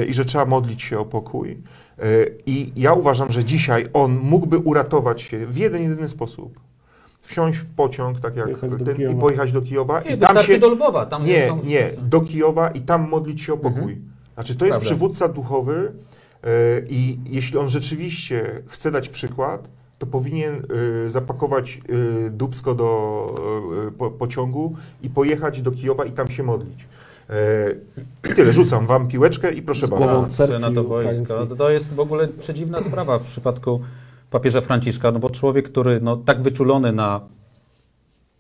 i 0.09 0.15
że 0.15 0.25
trzeba 0.25 0.45
modlić 0.45 0.83
się 0.83 0.99
o 0.99 1.05
pokój. 1.05 1.63
E, 1.99 2.05
I 2.47 2.73
ja 2.77 2.93
uważam, 2.93 3.33
że 3.33 3.45
dzisiaj 3.45 3.87
on 3.93 4.19
mógłby 4.19 4.59
uratować 4.59 5.23
się 5.23 5.47
w 5.47 5.57
jeden, 5.57 5.83
jedyny 5.83 6.09
sposób. 6.09 6.61
Wsiąść 7.23 7.59
w 7.59 7.71
pociąg, 7.71 8.21
tak 8.21 8.37
jak 8.37 8.49
ten, 8.59 9.13
i 9.13 9.21
pojechać 9.21 9.53
do 9.53 9.63
Kijowa 9.63 10.01
Nie, 10.01 10.11
i 10.11 10.19
tam 10.19 10.43
się... 10.43 10.59
do 10.59 10.69
Lwowa. 10.69 11.07
Tam 11.07 11.25
Nie, 11.25 11.53
nie, 11.65 11.91
do 12.03 12.21
Kijowa 12.21 12.71
i 12.71 12.81
tam 12.81 13.09
modlić 13.09 13.43
się 13.43 13.53
o 13.53 13.57
pokój. 13.57 13.99
Znaczy 14.35 14.57
to 14.57 14.65
jest 14.65 14.79
Prawda. 14.79 14.91
przywódca 14.91 15.29
duchowy 15.29 15.93
e, 15.95 16.20
i 16.89 17.19
jeśli 17.31 17.59
on 17.59 17.69
rzeczywiście 17.69 18.63
chce 18.67 18.91
dać 18.91 19.09
przykład, 19.09 19.69
to 19.99 20.07
powinien 20.07 20.63
e, 21.07 21.11
zapakować 21.11 21.81
e, 22.27 22.31
dubsko 22.31 22.75
do 22.75 22.89
e, 23.89 23.91
po, 23.91 24.11
pociągu 24.11 24.75
i 25.03 25.11
pojechać 25.11 25.63
do 25.63 25.71
Kijowa 25.71 26.05
i 26.05 26.13
tam 26.13 26.31
się 26.31 26.43
modlić. 26.43 26.79
E, 27.31 28.31
I 28.31 28.35
tyle, 28.35 28.53
rzucam 28.53 28.87
wam 28.87 29.09
piłeczkę 29.09 29.53
i 29.53 29.63
proszę 29.63 29.89
bardzo. 29.89 30.59
na 30.59 30.73
to 30.73 30.85
boisko. 30.85 31.47
To- 31.47 31.71
jest 31.71 31.95
w 31.95 32.01
ogóle 32.01 32.29
przedziwna 32.29 32.81
sprawa 32.81 33.19
w 33.19 33.23
przypadku 33.23 33.81
papieża 34.31 34.61
Franciszka, 34.61 35.13
no 35.13 35.19
bo 35.19 35.31
człowiek, 35.31 35.69
który 35.69 36.01
no, 36.01 36.17
tak 36.17 36.43
wyczulony 36.43 36.93
na 36.93 37.21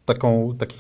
taką, 0.04 0.54
taki, 0.58 0.76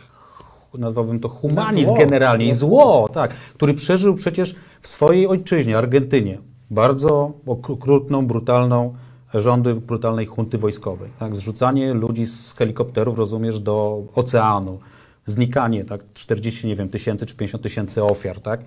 nazwałbym 0.78 1.20
to 1.20 1.28
humanizm 1.28 1.88
Zło. 1.88 1.96
generalnie 1.96 2.46
i 2.46 2.52
zło, 2.52 3.08
tak, 3.12 3.34
który 3.34 3.74
przeżył 3.74 4.14
przecież 4.14 4.54
w 4.80 4.88
swojej 4.88 5.26
ojczyźnie, 5.26 5.78
Argentynie, 5.78 6.38
bardzo 6.70 7.32
okrutną, 7.46 8.26
brutalną 8.26 8.94
rządy 9.34 9.74
brutalnej 9.74 10.26
hunty 10.26 10.58
wojskowej. 10.58 11.10
Tak? 11.18 11.36
Zrzucanie 11.36 11.94
ludzi 11.94 12.26
z 12.26 12.54
helikopterów, 12.54 13.18
rozumiesz, 13.18 13.60
do 13.60 14.02
oceanu, 14.14 14.78
znikanie, 15.26 15.84
tak, 15.84 16.00
40, 16.14 16.66
nie 16.66 16.76
wiem, 16.76 16.88
tysięcy 16.88 17.26
czy 17.26 17.34
50 17.36 17.62
tysięcy 17.62 18.04
ofiar, 18.04 18.40
tak? 18.40 18.60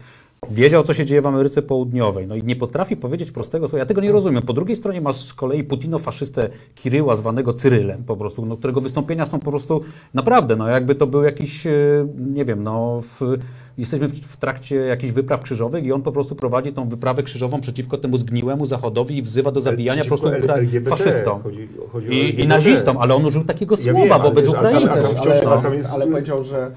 Wiedział, 0.52 0.84
co 0.84 0.94
się 0.94 1.06
dzieje 1.06 1.22
w 1.22 1.26
Ameryce 1.26 1.62
Południowej, 1.62 2.28
no 2.28 2.36
i 2.36 2.44
nie 2.44 2.56
potrafi 2.56 2.98
powiedzieć 2.98 3.32
prostego 3.32 3.68
słowa. 3.68 3.80
Ja 3.80 3.86
tego 3.86 4.02
nie 4.02 4.12
rozumiem. 4.12 4.44
Po 4.44 4.54
drugiej 4.54 4.76
stronie 4.76 5.02
masz 5.02 5.26
z 5.26 5.34
kolei 5.34 5.64
Putino-faszystę 5.64 6.50
Kiryła, 6.76 7.16
zwanego 7.16 7.54
Cyrylem, 7.54 8.04
po 8.04 8.18
prostu, 8.18 8.46
no, 8.46 8.58
którego 8.58 8.82
wystąpienia 8.82 9.26
są 9.26 9.40
po 9.40 9.52
prostu 9.52 9.82
naprawdę, 10.14 10.56
no 10.56 10.68
jakby 10.68 10.96
to 10.96 11.08
był 11.08 11.24
jakiś, 11.24 11.68
e, 11.68 11.72
nie 12.18 12.46
wiem, 12.46 12.64
no 12.64 13.02
w, 13.02 13.38
jesteśmy 13.78 14.08
w, 14.08 14.14
w 14.14 14.38
trakcie 14.38 14.76
jakichś 14.76 15.14
wypraw 15.14 15.42
krzyżowych 15.42 15.84
i 15.86 15.92
on 15.92 16.02
po 16.02 16.12
prostu 16.12 16.36
prowadzi 16.36 16.74
tą 16.74 16.90
wyprawę 16.90 17.24
krzyżową 17.24 17.62
przeciwko 17.62 17.98
temu 17.98 18.18
zgniłemu 18.18 18.66
Zachodowi 18.66 19.18
i 19.18 19.22
wzywa 19.22 19.52
do 19.52 19.62
zabijania 19.62 20.02
po 20.02 20.08
prostu 20.08 20.28
LGBT 20.28 20.90
faszystom. 20.90 21.44
Chodzi, 21.44 21.68
chodzi 21.92 22.08
I, 22.08 22.42
I 22.42 22.48
nazistom, 22.48 22.98
ale 22.98 23.16
on 23.16 23.26
użył 23.26 23.44
takiego 23.44 23.76
Ja 23.76 23.92
słowa 23.94 24.16
wiem, 24.16 24.24
wobec 24.24 24.46
wiesz, 24.46 24.54
Ukraińców. 24.54 25.22
ale 25.46 25.52
ale, 25.52 25.90
ale 25.90 26.08
powiedział, 26.08 26.44
że 26.44 26.72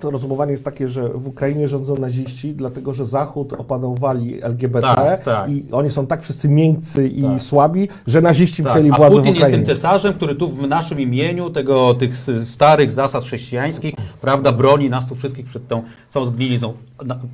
to 0.00 0.10
rozumowanie 0.10 0.50
jest 0.50 0.64
takie, 0.64 0.88
że 0.88 1.08
w 1.08 1.26
Ukrainie 1.26 1.68
rządzą 1.68 1.96
naziści, 1.96 2.54
dlatego 2.54 2.94
że 2.94 3.06
Zachód 3.06 3.52
opanowali 3.52 4.42
LGBT 4.42 4.94
Tak, 4.94 5.24
tak. 5.24 5.50
i 5.50 5.64
oni 5.72 5.90
są 5.90 6.06
tak 6.06 6.22
wszyscy 6.22 6.48
miękcy 6.48 7.08
i 7.08 7.22
Tak. 7.22 7.42
słabi, 7.42 7.88
że 8.06 8.20
naziści 8.20 8.64
Tak, 8.64 8.82
a 8.92 8.96
władzę 8.96 9.16
w 9.16 9.18
Putin 9.18 9.34
jest 9.34 9.50
tym 9.50 9.64
cesarzem, 9.64 10.14
który 10.14 10.34
tu 10.34 10.48
w 10.48 10.68
naszym 10.68 11.00
imieniu, 11.00 11.50
tego, 11.50 11.94
tych 11.94 12.16
starych 12.44 12.90
zasad 12.90 13.24
chrześcijańskich, 13.24 13.94
prawda, 14.20 14.52
broni 14.52 14.90
nas 14.90 15.08
tu 15.08 15.14
wszystkich 15.14 15.46
przed 15.46 15.68
tą 15.68 15.82
całą 16.08 16.26
zgnilizną. 16.26 16.72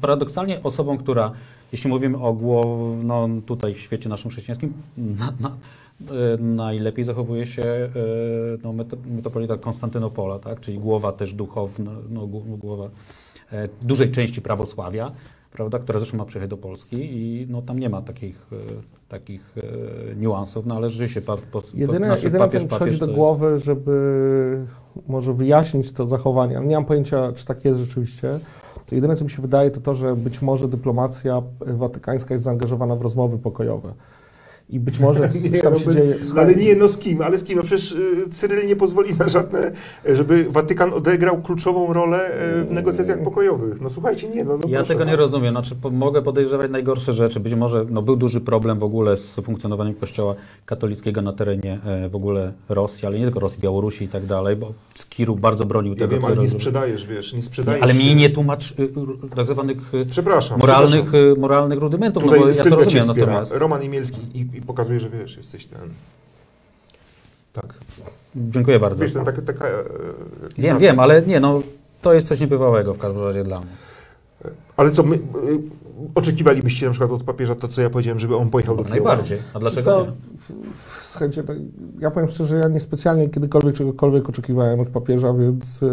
Paradoksalnie 0.00 0.62
osobą, 0.62 0.98
która, 0.98 1.32
jeśli 1.72 1.90
mówimy 1.90 2.18
o 2.18 2.32
głow, 2.32 2.66
no, 3.04 3.28
tutaj 3.46 3.74
w 3.74 3.80
świecie 3.80 4.08
naszym 4.08 4.30
chrześcijańskim, 4.30 4.72
na, 4.96 5.32
na, 5.40 5.50
najlepiej 6.38 7.04
zachowuje 7.04 7.46
się 7.46 7.62
e, 7.62 7.90
no, 8.62 8.72
metropolita 9.06 9.56
Konstantynopola, 9.56 10.38
tak? 10.38 10.60
czyli 10.60 10.78
głowa 10.78 11.12
też 11.12 11.34
duchowna, 11.34 11.90
no, 12.10 12.20
gł- 12.26 12.58
głowa 12.58 12.88
e, 13.52 13.68
dużej 13.82 14.10
części 14.10 14.42
prawosławia, 14.42 15.10
prawda, 15.52 15.78
która 15.78 15.98
zresztą 15.98 16.16
ma 16.18 16.24
przyjechać 16.24 16.50
do 16.50 16.56
Polski 16.56 16.96
i 17.00 17.46
no, 17.50 17.62
tam 17.62 17.78
nie 17.78 17.88
ma 17.88 18.02
takich, 18.02 18.46
e, 18.52 18.56
takich 19.08 19.54
e, 20.12 20.14
niuansów, 20.16 20.66
no 20.66 20.76
ale 20.76 20.88
rzeczywiście 20.88 21.22
pa, 21.22 21.36
po, 21.52 21.62
Jedyne, 21.74 22.08
nasz 22.08 22.22
jedyne 22.22 22.38
co 22.44 22.46
papież, 22.48 22.62
mi 22.62 22.68
przychodzi 22.68 22.84
papież 22.84 23.00
do 23.00 23.06
jest- 23.06 23.16
głowy, 23.18 23.60
żeby 23.60 24.66
może 25.08 25.32
wyjaśnić 25.34 25.92
to 25.92 26.06
zachowanie, 26.06 26.60
nie 26.64 26.74
mam 26.74 26.84
pojęcia, 26.84 27.32
czy 27.32 27.44
tak 27.44 27.64
jest 27.64 27.80
rzeczywiście, 27.80 28.38
to 28.86 28.94
jedyne, 28.94 29.16
co 29.16 29.24
mi 29.24 29.30
się 29.30 29.42
wydaje, 29.42 29.70
to 29.70 29.80
to, 29.80 29.94
że 29.94 30.16
być 30.16 30.42
może 30.42 30.68
dyplomacja 30.68 31.42
watykańska 31.60 32.34
jest 32.34 32.44
zaangażowana 32.44 32.96
w 32.96 33.02
rozmowy 33.02 33.38
pokojowe. 33.38 33.94
I 34.68 34.80
być 34.80 34.98
może 35.00 35.28
coś 35.28 35.42
Nie, 35.42 35.50
tam 35.60 35.72
no 35.72 35.78
się 35.78 35.84
bez- 35.84 35.94
dzieje. 35.96 36.16
no 36.34 36.40
ale 36.40 36.54
nie, 36.54 36.76
no 36.76 36.88
z 36.88 36.98
kim, 36.98 37.22
ale 37.22 37.38
z 37.38 37.44
kim? 37.44 37.56
No 37.58 37.62
przecież 37.64 37.92
y, 37.92 38.28
Cyryl 38.30 38.66
nie 38.66 38.76
pozwoli 38.76 39.14
na 39.14 39.28
żadne, 39.28 39.72
żeby 40.14 40.46
Watykan 40.50 40.92
odegrał 40.92 41.42
kluczową 41.42 41.92
rolę 41.92 42.30
y, 42.60 42.64
w 42.64 42.72
negocjacjach 42.72 43.22
pokojowych. 43.22 43.80
No 43.80 43.90
słuchajcie, 43.90 44.28
nie, 44.28 44.44
no, 44.44 44.56
no 44.56 44.68
Ja 44.68 44.78
proszę 44.78 44.92
tego 44.94 45.04
nie 45.04 45.10
was. 45.10 45.20
rozumiem. 45.20 45.54
Znaczy, 45.54 45.74
po, 45.74 45.90
mogę 45.90 46.22
podejrzewać 46.22 46.70
najgorsze 46.70 47.12
rzeczy. 47.12 47.40
Być 47.40 47.54
może 47.54 47.86
no, 47.90 48.02
był 48.02 48.16
duży 48.16 48.40
problem 48.40 48.78
w 48.78 48.84
ogóle 48.84 49.16
z 49.16 49.34
funkcjonowaniem 49.34 49.94
kościoła 49.94 50.34
katolickiego 50.66 51.22
na 51.22 51.32
terenie 51.32 51.78
e, 51.86 52.08
w 52.08 52.16
ogóle 52.16 52.52
Rosji, 52.68 53.06
ale 53.06 53.18
nie 53.18 53.24
tylko 53.24 53.40
Rosji, 53.40 53.60
Białorusi 53.60 54.04
i 54.04 54.08
tak 54.08 54.26
dalej, 54.26 54.56
bo 54.56 54.72
Kiru 55.08 55.36
bardzo 55.36 55.64
bronił 55.64 55.92
Ja 55.92 55.98
tego, 55.98 56.12
wiem, 56.12 56.20
co 56.20 56.26
ale 56.26 56.36
nie 56.36 56.50
sprzedajesz, 56.50 57.06
wiesz, 57.06 57.32
nie 57.32 57.42
sprzedajesz 57.42 57.82
Ale 57.82 57.94
mi 57.94 58.14
nie 58.14 58.30
tłumacz 58.30 58.70
y, 58.70 58.88
tak 59.36 59.46
zwanych 59.46 59.94
y, 59.94 60.06
Przepraszam. 60.06 60.58
moralnych, 60.58 61.02
przepraszam. 61.04 61.40
moralnych 61.40 61.78
rudymentów, 61.78 62.22
Tutaj 62.22 62.38
no 62.40 62.46
bo 62.46 62.52
ja 62.52 62.64
to 62.64 62.76
rozumiem 62.76 63.06
natomiast. 63.06 63.52
Roman 63.52 63.82
Imielski 63.82 64.20
i, 64.34 64.53
i 64.54 64.62
pokazuje, 64.62 65.00
że 65.00 65.10
wiesz, 65.10 65.36
jesteś 65.36 65.66
ten... 65.66 65.80
Tak. 67.52 67.74
Dziękuję 68.36 68.80
bardzo. 68.80 69.02
Wiesz, 69.02 69.12
ten 69.12 69.24
taka... 69.24 69.42
taka 69.42 69.66
e, 69.68 69.84
taki 70.48 70.62
Wiem, 70.62 70.70
znak. 70.70 70.78
wiem, 70.82 71.00
ale 71.00 71.22
nie, 71.22 71.40
no 71.40 71.62
to 72.02 72.14
jest 72.14 72.28
coś 72.28 72.40
niebywałego 72.40 72.94
w 72.94 72.98
każdym 72.98 73.24
razie 73.24 73.44
dla 73.44 73.58
mnie. 73.60 73.68
Ale 74.76 74.90
co, 74.90 75.02
my, 75.02 75.16
y, 75.16 75.20
oczekiwalibyście 76.14 76.86
na 76.86 76.92
przykład 76.92 77.10
od 77.10 77.22
papieża 77.22 77.54
to, 77.54 77.68
co 77.68 77.80
ja 77.82 77.90
powiedziałem, 77.90 78.18
żeby 78.18 78.36
on 78.36 78.50
pojechał 78.50 78.76
do 78.76 78.84
Kijowa? 78.84 78.96
Najbardziej. 79.08 79.38
A 79.54 79.58
dlaczego 79.58 79.82
Co, 79.82 80.04
nie? 80.06 80.12
w- 80.38 81.04
Słuchajcie, 81.06 81.42
no, 81.48 81.54
ja 82.00 82.10
powiem 82.10 82.30
szczerze, 82.30 82.56
ja 82.56 82.68
niespecjalnie 82.68 83.28
kiedykolwiek 83.28 83.74
czegokolwiek 83.74 84.28
oczekiwałem 84.28 84.80
od 84.80 84.88
papieża, 84.88 85.32
więc 85.34 85.82
y, 85.82 85.86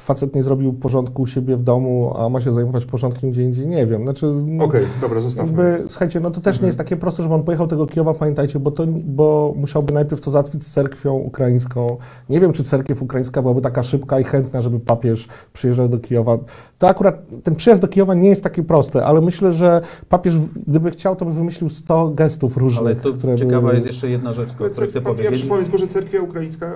facet 0.00 0.34
nie 0.34 0.42
zrobił 0.42 0.72
porządku 0.72 1.22
u 1.22 1.26
siebie 1.26 1.56
w 1.56 1.62
domu, 1.62 2.12
a 2.16 2.28
ma 2.28 2.40
się 2.40 2.52
zajmować 2.54 2.84
porządkiem 2.86 3.30
gdzie 3.30 3.42
indziej, 3.42 3.66
nie 3.66 3.86
wiem. 3.86 4.02
Znaczy, 4.02 4.26
no, 4.46 4.64
Okej, 4.64 4.86
dobra, 5.00 5.20
zostawmy. 5.20 5.62
jakby, 5.70 5.88
słuchajcie, 5.88 6.20
no 6.20 6.30
to 6.30 6.40
też 6.40 6.60
nie 6.60 6.66
jest 6.66 6.78
takie 6.78 6.96
proste, 6.96 7.22
żeby 7.22 7.34
on 7.34 7.42
pojechał 7.42 7.66
do 7.66 7.70
tego 7.70 7.86
Kijowa, 7.86 8.14
pamiętajcie, 8.14 8.58
bo, 8.58 8.70
to, 8.70 8.84
bo 9.04 9.54
musiałby 9.56 9.92
najpierw 9.92 10.20
to 10.20 10.30
załatwić 10.30 10.64
z 10.64 10.72
cerkwią 10.72 11.14
ukraińską. 11.14 11.96
Nie 12.28 12.40
wiem, 12.40 12.52
czy 12.52 12.64
cerkiew 12.64 13.02
ukraińska 13.02 13.42
byłaby 13.42 13.60
taka 13.60 13.82
szybka 13.82 14.20
i 14.20 14.24
chętna, 14.24 14.62
żeby 14.62 14.80
papież 14.80 15.28
przyjeżdżał 15.52 15.88
do 15.88 15.98
Kijowa. 15.98 16.38
To 16.78 16.88
akurat 16.88 17.22
ten 17.44 17.54
przyjazd 17.54 17.82
do 17.82 17.88
Kijowa 17.88 18.14
nie 18.14 18.28
jest 18.28 18.44
taki 18.44 18.62
prosty, 18.62 19.04
ale 19.04 19.20
myślę, 19.20 19.52
że 19.52 19.80
papież, 20.08 20.34
gdyby 20.66 20.90
chciał, 20.90 21.16
to 21.16 21.24
by 21.24 21.32
wymyślił 21.32 21.70
100 21.70 22.08
gestów 22.10 22.56
różnych, 22.56 23.06
Ale 23.06 23.14
które 23.14 23.36
ciekawa 23.36 23.60
były... 23.60 23.74
jest 23.74 23.86
jeszcze 23.86 24.10
jedna 24.10 24.32
rzecz, 24.32 24.50
o 24.50 24.54
której 24.54 24.72
chcę 24.72 24.98
Ja 24.98 25.00
powiedzieć. 25.04 25.32
przypomnę 25.40 25.62
tylko, 25.62 25.78
że 25.78 25.86
cerkwia 25.86 26.22
ukraińska 26.22 26.66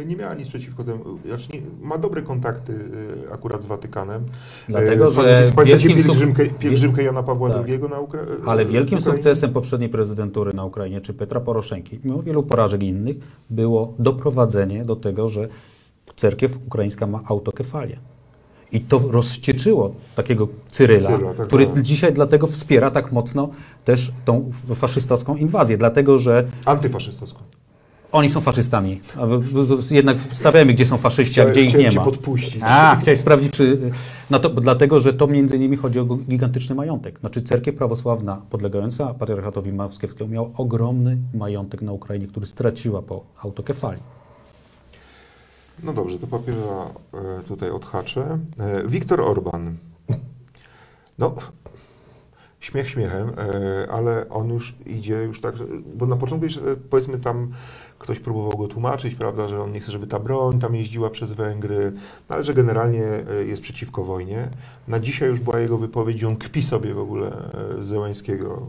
e, 0.00 0.04
nie 0.04 0.16
miała 0.16 0.34
nic 0.34 0.48
przeciwko 0.48 0.84
temu. 0.84 0.98
Znaczy, 1.26 1.48
nie, 1.52 1.60
ma 1.88 1.98
dobre 1.98 2.22
kontakty 2.22 2.53
e, 2.58 3.32
akurat 3.34 3.62
z 3.62 3.66
Watykanem. 3.66 4.22
Dlatego, 4.68 5.06
E, 5.06 5.10
że 5.10 5.52
pamiętacie- 5.56 5.88
pielgrzymkę, 5.88 6.46
pielgrzymkę 6.46 7.02
Jana 7.02 7.22
Pawła 7.22 7.50
Tak. 7.50 7.68
II 7.68 7.78
na 7.90 8.00
Ukra- 8.00 8.18
e, 8.44 8.48
Ale 8.48 8.66
wielkim 8.66 8.98
Ukrainie? 8.98 9.16
sukcesem 9.22 9.52
poprzedniej 9.52 9.88
prezydentury 9.90 10.52
na 10.54 10.64
Ukrainie, 10.64 11.00
czy 11.00 11.14
Petra 11.14 11.40
Poroszenki, 11.40 12.00
mimo 12.04 12.22
wielu 12.22 12.42
porażek 12.42 12.82
innych, 12.82 13.16
było 13.50 13.94
doprowadzenie 13.98 14.84
do 14.84 14.96
tego, 14.96 15.28
że 15.28 15.48
cerkiew 16.16 16.52
ukraińska 16.66 17.06
ma 17.06 17.20
autokefalię. 17.28 17.96
I 18.72 18.80
to 18.80 18.98
rozcieczyło 19.10 19.94
takiego 20.16 20.48
Cyryla, 20.70 21.10
Cyryla, 21.10 21.34
tak, 21.34 21.46
który 21.46 21.66
tak. 21.66 21.82
dzisiaj 21.82 22.12
dlatego 22.12 22.46
wspiera 22.46 22.90
tak 22.90 23.12
mocno 23.12 23.48
też 23.84 24.12
tą 24.24 24.50
faszystowską 24.74 25.36
inwazję, 25.36 25.78
dlatego 25.78 26.18
że 26.18 26.44
Antyfaszystowską. 26.64 27.40
Oni 28.14 28.30
są 28.30 28.40
faszystami. 28.40 29.00
Jednak 29.90 30.16
stawiamy, 30.30 30.74
gdzie 30.74 30.86
są 30.86 30.96
faszyści, 30.96 31.40
a 31.40 31.44
gdzie 31.44 31.62
ich 31.62 31.74
nie 31.74 31.90
cię 31.90 31.98
ma. 31.98 32.04
podpuścić. 32.04 32.62
A, 32.62 32.96
chciałeś 33.00 33.20
sprawdzić, 33.20 33.52
czy... 33.52 33.90
No 34.30 34.38
to 34.38 34.50
dlatego, 34.50 35.00
że 35.00 35.14
to 35.14 35.26
między 35.26 35.56
innymi 35.56 35.76
chodzi 35.76 36.00
o 36.00 36.04
gigantyczny 36.04 36.74
majątek. 36.74 37.20
Znaczy 37.20 37.42
cerkiew 37.42 37.76
prawosławna 37.76 38.42
podlegająca 38.50 39.14
patriarchatowi 39.14 39.72
moskiewskiemu 39.72 40.30
miała 40.30 40.48
ogromny 40.56 41.18
majątek 41.34 41.82
na 41.82 41.92
Ukrainie, 41.92 42.26
który 42.26 42.46
straciła 42.46 43.02
po 43.02 43.24
autokefalii. 43.42 44.02
No 45.82 45.92
dobrze, 45.92 46.18
to 46.18 46.26
papieża 46.26 46.90
e, 47.14 47.42
tutaj 47.48 47.70
odhaczę. 47.70 48.38
E, 48.58 48.88
Viktor 48.88 49.20
Orban. 49.20 49.76
No, 51.18 51.34
śmiech 52.64 52.90
śmiechem, 52.90 53.28
e, 53.28 53.92
ale 53.92 54.28
on 54.28 54.48
już 54.48 54.74
idzie 54.86 55.14
już 55.14 55.40
tak, 55.40 55.54
bo 55.96 56.06
na 56.06 56.16
początku 56.16 56.44
jeszcze 56.44 56.60
e, 56.60 56.76
powiedzmy 56.76 57.18
tam 57.18 57.52
ktoś 57.98 58.20
próbował 58.20 58.58
go 58.58 58.68
tłumaczyć, 58.68 59.14
prawda, 59.14 59.48
że 59.48 59.62
on 59.62 59.72
nie 59.72 59.80
chce, 59.80 59.92
żeby 59.92 60.06
ta 60.06 60.18
broń 60.18 60.58
tam 60.58 60.74
jeździła 60.74 61.10
przez 61.10 61.32
Węgry, 61.32 61.92
no, 62.28 62.34
ale 62.34 62.44
że 62.44 62.54
generalnie 62.54 63.04
e, 63.04 63.44
jest 63.44 63.62
przeciwko 63.62 64.04
wojnie. 64.04 64.48
Na 64.88 65.00
dzisiaj 65.00 65.28
już 65.28 65.40
była 65.40 65.60
jego 65.60 65.78
wypowiedź, 65.78 66.24
on 66.24 66.36
kpi 66.36 66.62
sobie 66.62 66.94
w 66.94 66.98
ogóle 66.98 67.50
e, 67.78 67.82
z 67.82 67.86
Zełańskiego. 67.86 68.62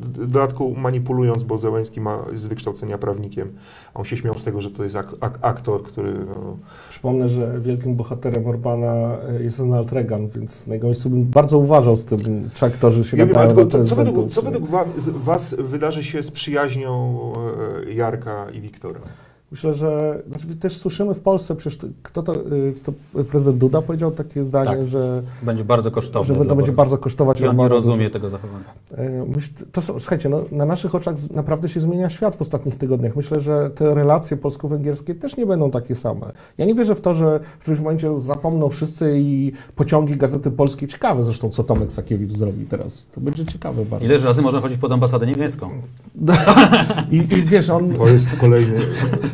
W 0.00 0.08
dodatku 0.26 0.74
manipulując, 0.76 1.42
bo 1.42 1.58
Zełański 1.58 2.00
ma, 2.00 2.18
z 2.34 2.46
wykształcenia 2.46 2.98
prawnikiem, 2.98 3.52
a 3.94 3.98
on 3.98 4.04
się 4.04 4.16
śmiał 4.16 4.38
z 4.38 4.44
tego, 4.44 4.60
że 4.60 4.70
to 4.70 4.84
jest 4.84 4.96
ak- 4.96 5.14
ak- 5.20 5.38
aktor, 5.42 5.82
który 5.82 6.12
no, 6.12 6.56
Przypomnę, 6.90 7.28
że 7.28 7.60
wielkim 7.60 7.94
bohaterem 7.96 8.46
Orbana 8.46 8.86
e, 9.28 9.42
jest 9.42 9.58
Ronald 9.58 9.92
Reagan, 9.92 10.28
więc 10.28 10.66
na 10.66 10.74
jego 10.74 10.86
miejscu 10.86 11.10
bym 11.10 11.24
bardzo 11.24 11.58
uważał 11.58 11.96
z 11.96 12.04
tym, 12.04 12.50
czy 12.54 12.66
aktorzy 12.66 13.04
się 13.04 13.16
Ja 13.16 13.26
wiem, 13.26 13.36
ale 13.36 13.48
nadają 13.48 13.68
to, 13.68 13.84
co, 13.84 13.96
według, 13.96 14.30
co 14.30 14.42
według 14.42 14.66
wam, 14.70 14.88
z- 14.96 15.08
Was 15.08 15.54
wydarzy 15.58 16.04
się 16.04 16.22
z 16.22 16.30
przyjaźnią 16.30 17.20
e, 17.86 17.92
Jarka 17.92 18.46
i 18.50 18.60
Wiktora? 18.60 19.00
Myślę, 19.50 19.74
że 19.74 20.22
znaczy 20.28 20.56
też 20.56 20.76
słyszymy 20.76 21.14
w 21.14 21.20
Polsce, 21.20 21.56
przecież 21.56 21.78
to- 21.78 21.86
kto 22.02 22.22
to, 22.22 22.34
y, 22.34 22.74
to 22.84 22.92
prezydent 23.24 23.58
Duda 23.58 23.82
powiedział 23.82 24.10
takie 24.10 24.44
zdanie, 24.44 24.70
Tak. 24.70 24.86
że, 24.86 25.22
Będzie 25.42 25.64
bardzo 25.64 25.90
kosztowne. 25.90 26.34
że 26.34 26.44
to 26.44 26.56
będzie 26.56 26.72
bardzo 26.72 26.98
kosztować 26.98 27.40
I 27.40 27.46
on 27.46 27.56
nie 27.56 27.68
rozumie 27.68 28.10
tego 28.10 28.30
zachowania. 28.30 28.64
E, 28.92 29.24
to 29.72 29.80
są, 29.82 29.98
słuchajcie, 29.98 30.28
no, 30.28 30.44
na 30.52 30.64
naszych 30.64 30.94
oczach 30.94 31.14
naprawdę 31.34 31.68
się 31.68 31.80
zmienia 31.80 32.08
świat 32.08 32.36
w 32.36 32.42
ostatnich 32.42 32.76
tygodniach. 32.78 33.16
Myślę, 33.16 33.40
że 33.40 33.70
te 33.70 33.94
relacje 33.94 34.36
polsko-węgierskie 34.36 35.14
też 35.14 35.36
nie 35.36 35.46
będą 35.46 35.70
takie 35.70 35.94
same. 35.94 36.32
Ja 36.58 36.66
nie 36.66 36.74
wierzę 36.74 36.94
w 36.94 37.00
to, 37.00 37.14
że 37.14 37.40
w 37.58 37.62
którymś 37.62 37.80
momencie 37.80 38.20
zapomną 38.20 38.68
wszyscy 38.68 39.14
i 39.18 39.52
pociągi 39.76 40.16
Gazety 40.16 40.50
Polskiej, 40.50 40.88
ciekawe 40.88 41.24
zresztą, 41.24 41.50
co 41.50 41.64
Tomek 41.64 41.92
Sakiewicz 41.92 42.32
zrobi 42.32 42.64
teraz. 42.66 43.06
To 43.14 43.20
będzie 43.20 43.46
ciekawe 43.46 43.84
bardzo. 43.84 44.06
Ileż 44.06 44.24
razy 44.24 44.42
można 44.42 44.60
chodzić 44.60 44.78
pod 44.78 44.92
ambasadę 44.92 45.26
niemiecką? 45.26 45.70
I, 47.10 47.16
I 47.16 47.42
wiesz, 47.42 47.70
on, 47.70 47.94
To 47.94 48.08
jest 48.08 48.36
kolejny. 48.36 48.78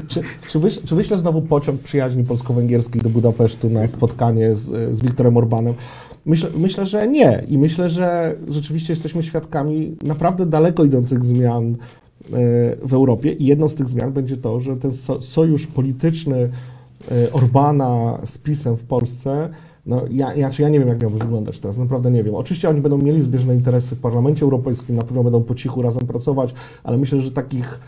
Czy, 0.08 0.22
czy, 0.48 0.58
wyś, 0.58 0.82
czy 0.84 0.94
wyśle 0.94 1.18
znowu 1.18 1.42
pociąg 1.42 1.80
przyjaźni 1.80 2.24
polsko-węgierskiej 2.24 3.02
do 3.02 3.10
Budapesztu 3.10 3.70
na 3.70 3.86
spotkanie 3.86 4.54
z, 4.54 4.96
z 4.96 5.02
Wiktorem 5.02 5.36
Orbanem? 5.36 5.74
Myślę, 6.26 6.50
myślę, 6.56 6.86
że 6.86 7.08
nie. 7.08 7.44
I 7.48 7.58
myślę, 7.58 7.88
że 7.88 8.34
rzeczywiście 8.48 8.92
jesteśmy 8.92 9.22
świadkami 9.22 9.96
naprawdę 10.02 10.46
daleko 10.46 10.84
idących 10.84 11.24
zmian 11.24 11.64
e, 11.72 11.76
w 12.82 12.94
Europie. 12.94 13.32
I 13.32 13.46
jedną 13.46 13.68
z 13.68 13.74
tych 13.74 13.88
zmian 13.88 14.12
będzie 14.12 14.36
to, 14.36 14.60
że 14.60 14.76
ten 14.76 14.94
so, 14.94 15.20
sojusz 15.20 15.66
polityczny 15.66 16.50
e, 17.10 17.32
Orbana 17.32 18.18
z 18.24 18.38
PiSem 18.38 18.76
w 18.76 18.84
Polsce. 18.84 19.48
No, 19.86 20.02
ja, 20.10 20.34
ja, 20.34 20.50
ja 20.58 20.68
nie 20.68 20.78
wiem, 20.78 20.88
jak 20.88 21.02
miałby 21.02 21.18
wyglądać 21.18 21.58
teraz, 21.58 21.78
naprawdę 21.78 22.10
nie 22.10 22.22
wiem. 22.22 22.34
Oczywiście 22.34 22.68
oni 22.68 22.80
będą 22.80 22.98
mieli 22.98 23.22
zbieżne 23.22 23.54
interesy 23.54 23.96
w 23.96 24.00
Parlamencie 24.00 24.44
Europejskim, 24.44 24.96
na 24.96 25.02
pewno 25.02 25.22
będą 25.24 25.42
po 25.42 25.54
cichu 25.54 25.82
razem 25.82 26.06
pracować, 26.06 26.54
ale 26.84 26.98
myślę, 26.98 27.20
że 27.20 27.30
takich 27.30 27.80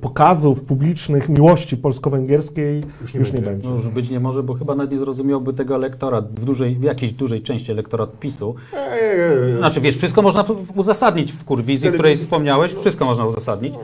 pokazów 0.00 0.60
publicznych 0.62 1.28
miłości 1.28 1.76
polsko-węgierskiej 1.76 2.82
Już 3.02 3.14
już 3.14 3.32
nie 3.32 3.38
nie, 3.38 3.44
będzie. 3.44 3.68
No 3.68 3.74
już 3.74 3.88
być 3.88 4.10
nie 4.10 4.20
może, 4.20 4.42
bo 4.42 4.54
chyba 4.54 4.74
nawet 4.74 4.92
nie 4.92 4.98
zrozumiałby 4.98 5.52
tego 5.52 5.74
elektorat, 5.74 6.40
w, 6.40 6.44
dużej, 6.44 6.76
w 6.76 6.82
jakiejś 6.82 7.12
dużej 7.12 7.42
części 7.42 7.72
elektorat 7.72 8.18
PiSu. 8.18 8.54
Eee, 8.74 9.58
Znaczy 9.58 9.80
wiesz, 9.80 9.96
wszystko 9.96 10.22
można 10.22 10.44
uzasadnić 10.76 11.32
w 11.32 11.44
kurwizji, 11.44 11.92
której 11.92 12.16
wspomniałeś, 12.16 12.72
wszystko 12.72 13.04
można 13.04 13.26
uzasadnić. 13.26 13.74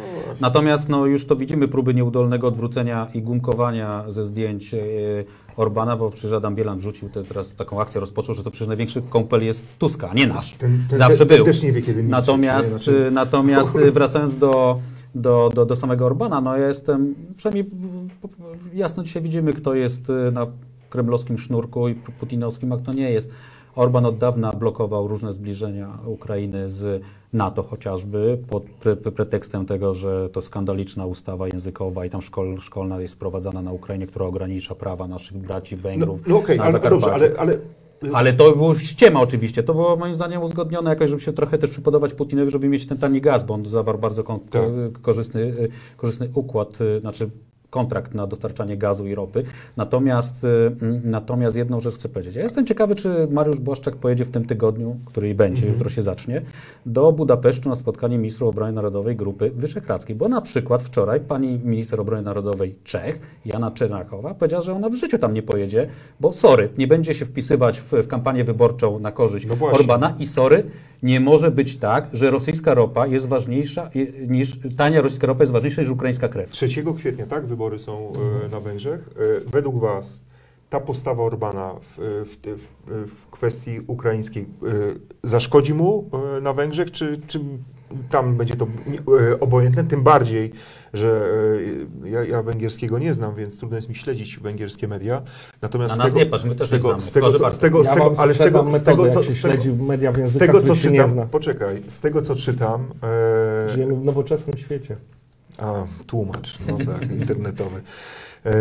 Natomiast 0.41 0.89
no, 0.89 1.07
już 1.07 1.27
to 1.27 1.37
widzimy 1.37 1.69
próby 1.69 1.95
nieudolnego 1.95 2.49
odwrócenia 2.49 3.07
i 3.15 3.23
gumkowania 3.23 4.05
ze 4.09 4.25
zdjęć 4.25 4.75
e, 4.75 4.79
Orbana, 5.57 5.97
bo 5.97 6.11
przecież 6.11 6.33
Adam 6.33 6.55
Bielan 6.55 6.79
wrzucił 6.79 7.09
te, 7.09 7.25
teraz 7.25 7.53
taką 7.53 7.81
akcję, 7.81 8.01
rozpoczął, 8.01 8.35
że 8.35 8.43
to 8.43 8.51
przecież 8.51 8.69
największy 8.69 9.03
kąpel 9.11 9.45
jest 9.45 9.79
Tuska, 9.79 10.11
a 10.11 10.15
nie 10.15 10.27
nasz. 10.27 10.53
ten, 10.55 10.85
ten, 10.91 10.99
Zawsze 10.99 11.19
ten, 11.19 11.29
ten 11.29 11.37
był. 11.37 11.47
też 11.47 11.63
nie 11.63 11.73
wie, 11.73 11.83
kiedy 11.83 12.03
nie? 12.03 12.09
Natomiast, 12.09 12.71
Znaczy, 12.71 13.07
y, 13.07 13.11
natomiast 13.11 13.77
y, 13.77 13.93
wracając 13.93 14.37
do, 14.37 14.79
do, 15.15 15.51
do, 15.55 15.67
do 15.67 15.77
samego 15.77 16.07
Orbana, 16.07 16.41
no 16.41 16.57
ja 16.57 16.69
jestem, 16.69 17.15
przynajmniej 17.37 17.71
jasno 18.75 19.03
dzisiaj 19.03 19.23
widzimy, 19.23 19.53
kto 19.53 19.75
jest 19.75 20.11
y, 20.11 20.33
na 20.33 20.47
kremlowskim 20.91 21.39
sznurku 21.39 21.89
i 21.89 21.95
putinowskim, 21.95 22.73
a 22.73 22.77
kto 22.77 22.93
nie 22.93 23.11
jest. 23.11 23.31
Orban 23.77 24.07
od 24.07 24.19
dawna 24.19 24.53
blokował 24.53 25.09
różne 25.09 25.33
zbliżenia 25.33 25.99
Ukrainy 26.07 26.71
z 26.71 27.03
NATO 27.33 27.63
chociażby 27.63 28.39
pod 28.51 28.63
pre, 28.63 28.97
pre, 28.97 29.13
pretekstem 29.13 29.67
tego, 29.67 29.95
że 29.95 30.29
to 30.29 30.43
skandaliczna 30.43 31.07
ustawa 31.07 31.49
językowa 31.49 32.05
i 32.05 32.11
tam 32.11 32.23
szkol, 32.23 32.59
szkolna 32.59 33.01
jest 33.01 33.15
wprowadzana 33.15 33.63
na 33.63 33.73
Ukrainie, 33.73 34.07
która 34.07 34.27
ogranicza 34.27 34.75
prawa 34.75 35.09
naszych 35.09 35.39
braci 35.39 35.77
no, 35.77 35.83
Węgrów 35.83 36.21
no 36.27 36.39
okej, 36.39 36.59
na 36.59 36.65
ale 36.65 36.73
no 36.73 36.91
dobrze, 36.91 37.15
ale, 37.15 37.31
ale 37.39 37.59
Ale 38.13 38.33
to 38.33 38.53
było 38.57 38.75
ściema 38.75 39.21
oczywiście. 39.21 39.63
To 39.63 39.75
było 39.75 39.97
moim 39.97 40.15
zdaniem 40.15 40.43
uzgodnione 40.43 40.91
jakoś, 40.91 41.11
żeby 41.11 41.23
się 41.23 41.33
trochę 41.33 41.59
też 41.59 41.71
przypodobać 41.71 42.15
Putinowi, 42.15 42.51
żeby 42.51 42.69
mieć 42.69 42.87
ten 42.87 42.99
tani 42.99 43.21
gaz, 43.21 43.45
bo 43.45 43.55
on 43.55 43.67
zawarł 43.67 43.99
bardzo 43.99 44.23
Tak. 44.23 44.63
korzystny, 45.03 45.41
y, 45.41 45.69
korzystny 45.97 46.29
układ, 46.35 46.81
y, 46.81 47.01
znaczy 47.01 47.31
kontrakt 47.75 48.15
na 48.15 48.27
dostarczanie 48.27 48.77
gazu 48.77 49.07
i 49.07 49.15
ropy. 49.15 49.45
Natomiast, 49.77 50.45
y, 50.45 50.49
mm, 50.83 51.01
natomiast 51.05 51.57
jedną 51.57 51.81
rzecz 51.81 51.95
chcę 51.95 52.09
powiedzieć. 52.09 52.35
Ja 52.35 52.43
jestem 52.43 52.67
ciekawy, 52.67 52.95
czy 52.95 53.29
Mariusz 53.31 53.59
Błaszczak 53.59 53.97
pojedzie 53.97 54.25
w 54.25 54.31
tym 54.31 54.45
tygodniu, 54.45 54.97
który 55.07 55.29
i 55.31 55.35
będzie, 55.35 55.67
jutro 55.67 55.91
się 55.91 56.03
zacznie, 56.03 56.43
do 56.87 57.13
Budapesztu 57.13 57.69
na 57.69 57.75
spotkanie 57.75 58.19
ministrów 58.19 58.49
obrony 58.49 58.73
narodowej 58.73 59.17
Grupy 59.17 59.51
Wyszehradzkiej. 59.51 60.17
Bo 60.17 60.29
na 60.29 60.41
przykład 60.41 60.83
wczoraj 60.83 61.21
pani 61.21 61.59
minister 61.65 62.01
obrony 62.01 62.23
narodowej 62.23 62.75
Czech, 62.85 63.19
Jana 63.45 63.71
Czernakowa, 63.71 64.35
powiedziała, 64.35 64.63
że 64.63 64.73
ona 64.73 64.89
w 64.89 64.95
życiu 64.95 65.19
tam 65.19 65.35
nie 65.35 65.43
pojedzie, 65.43 65.89
bo 66.21 66.33
sorry, 66.33 66.69
nie 66.79 66.87
będzie 66.87 67.15
się 67.15 67.25
wpisywać 67.25 67.81
w, 67.81 67.93
w 67.93 68.07
kampanię 68.07 68.45
wyborczą 68.45 68.99
na 68.99 69.13
korzyść 69.13 69.47
No. 69.47 69.67
Orbana 69.67 70.15
i 70.19 70.27
sorry, 70.27 70.65
nie 71.03 71.21
może 71.21 71.51
być 71.51 71.77
tak, 71.77 72.09
że 72.13 72.31
rosyjska 72.31 72.75
ropa 72.75 73.07
jest 73.07 73.29
ważniejsza 73.29 73.91
niż, 74.29 74.59
tania 74.77 75.01
rosyjska 75.03 75.27
ropa 75.27 75.43
jest 75.43 75.53
ważniejsza 75.53 75.83
niż 75.83 75.91
ukraińska 75.91 76.29
krew. 76.29 76.51
3 76.51 76.69
kwietnia, 76.99 77.27
tak, 77.27 77.47
wybory 77.65 77.79
są 77.79 78.13
e, 78.45 78.49
na 78.49 78.61
Węgrzech. 78.61 79.09
E, 79.09 79.51
według 79.51 79.81
Was 79.81 80.21
ta 80.71 80.81
postawa 80.81 81.23
Orbana 81.23 81.75
w, 81.81 81.99
w, 81.99 82.37
w, 82.47 82.67
w 83.09 83.27
kwestii 83.31 83.81
ukraińskiej 83.87 84.43
e, 84.43 84.49
zaszkodzi 85.23 85.75
mu 85.75 86.11
e, 86.37 86.41
na 86.41 86.53
Węgrzech, 86.53 86.91
czy, 86.91 87.21
czy 87.27 87.41
tam 88.11 88.37
będzie 88.37 88.57
to 88.57 88.67
e, 89.31 89.41
obojętne? 89.41 89.85
Tym 89.85 90.03
bardziej, 90.03 90.53
że 90.93 91.29
e, 92.05 92.09
ja, 92.09 92.25
ja 92.25 92.43
węgierskiego 92.43 92.99
nie 92.99 93.15
znam, 93.15 93.35
więc 93.35 93.59
trudno 93.59 93.77
jest 93.77 93.89
mi 93.89 93.95
śledzić 93.95 94.39
węgierskie 94.39 94.89
media. 94.89 95.23
Natomiast 95.63 95.89
Na 95.89 95.95
z 95.95 95.99
nas 95.99 96.07
tego, 96.07 96.19
nie 96.19 96.27
patrz, 96.27 96.45
my 96.45 96.55
też 96.55 96.69
z 96.69 96.71
nie 96.71 96.79
tego, 96.79 96.89
znamy, 96.89 97.03
z 97.03 97.11
tego, 97.11 97.31
z 97.31 97.33
tego, 97.59 97.85
z 97.85 97.89
tego, 97.89 98.15
ale 98.17 98.35
z 98.35 98.39
tego, 98.39 98.59
sprzedam 98.59 98.71
z 98.71 98.73
metodę, 98.73 99.03
tego, 99.03 99.15
co, 99.15 99.23
się 99.23 99.33
z 99.33 99.43
tego, 99.43 99.55
śledzi 99.55 99.73
media 99.73 100.13
w 100.13 100.15
z 100.15 100.19
językach, 100.19 100.47
tego, 100.47 100.63
co 100.63 100.77
czytam, 100.77 101.11
zna. 101.11 101.27
poczekaj, 101.27 101.83
z 101.87 102.01
tego, 102.01 102.23
co 102.23 102.37
czytam, 102.37 102.89
e, 103.03 103.69
Żyjemy 103.69 103.95
w 103.95 104.05
nowoczesnym 104.05 104.57
świecie. 104.57 104.97
A, 105.59 105.85
tłumacz, 106.07 106.59
no 106.69 106.79
tak, 106.79 107.11
internetowy. 107.21 107.81
E, 108.47 108.53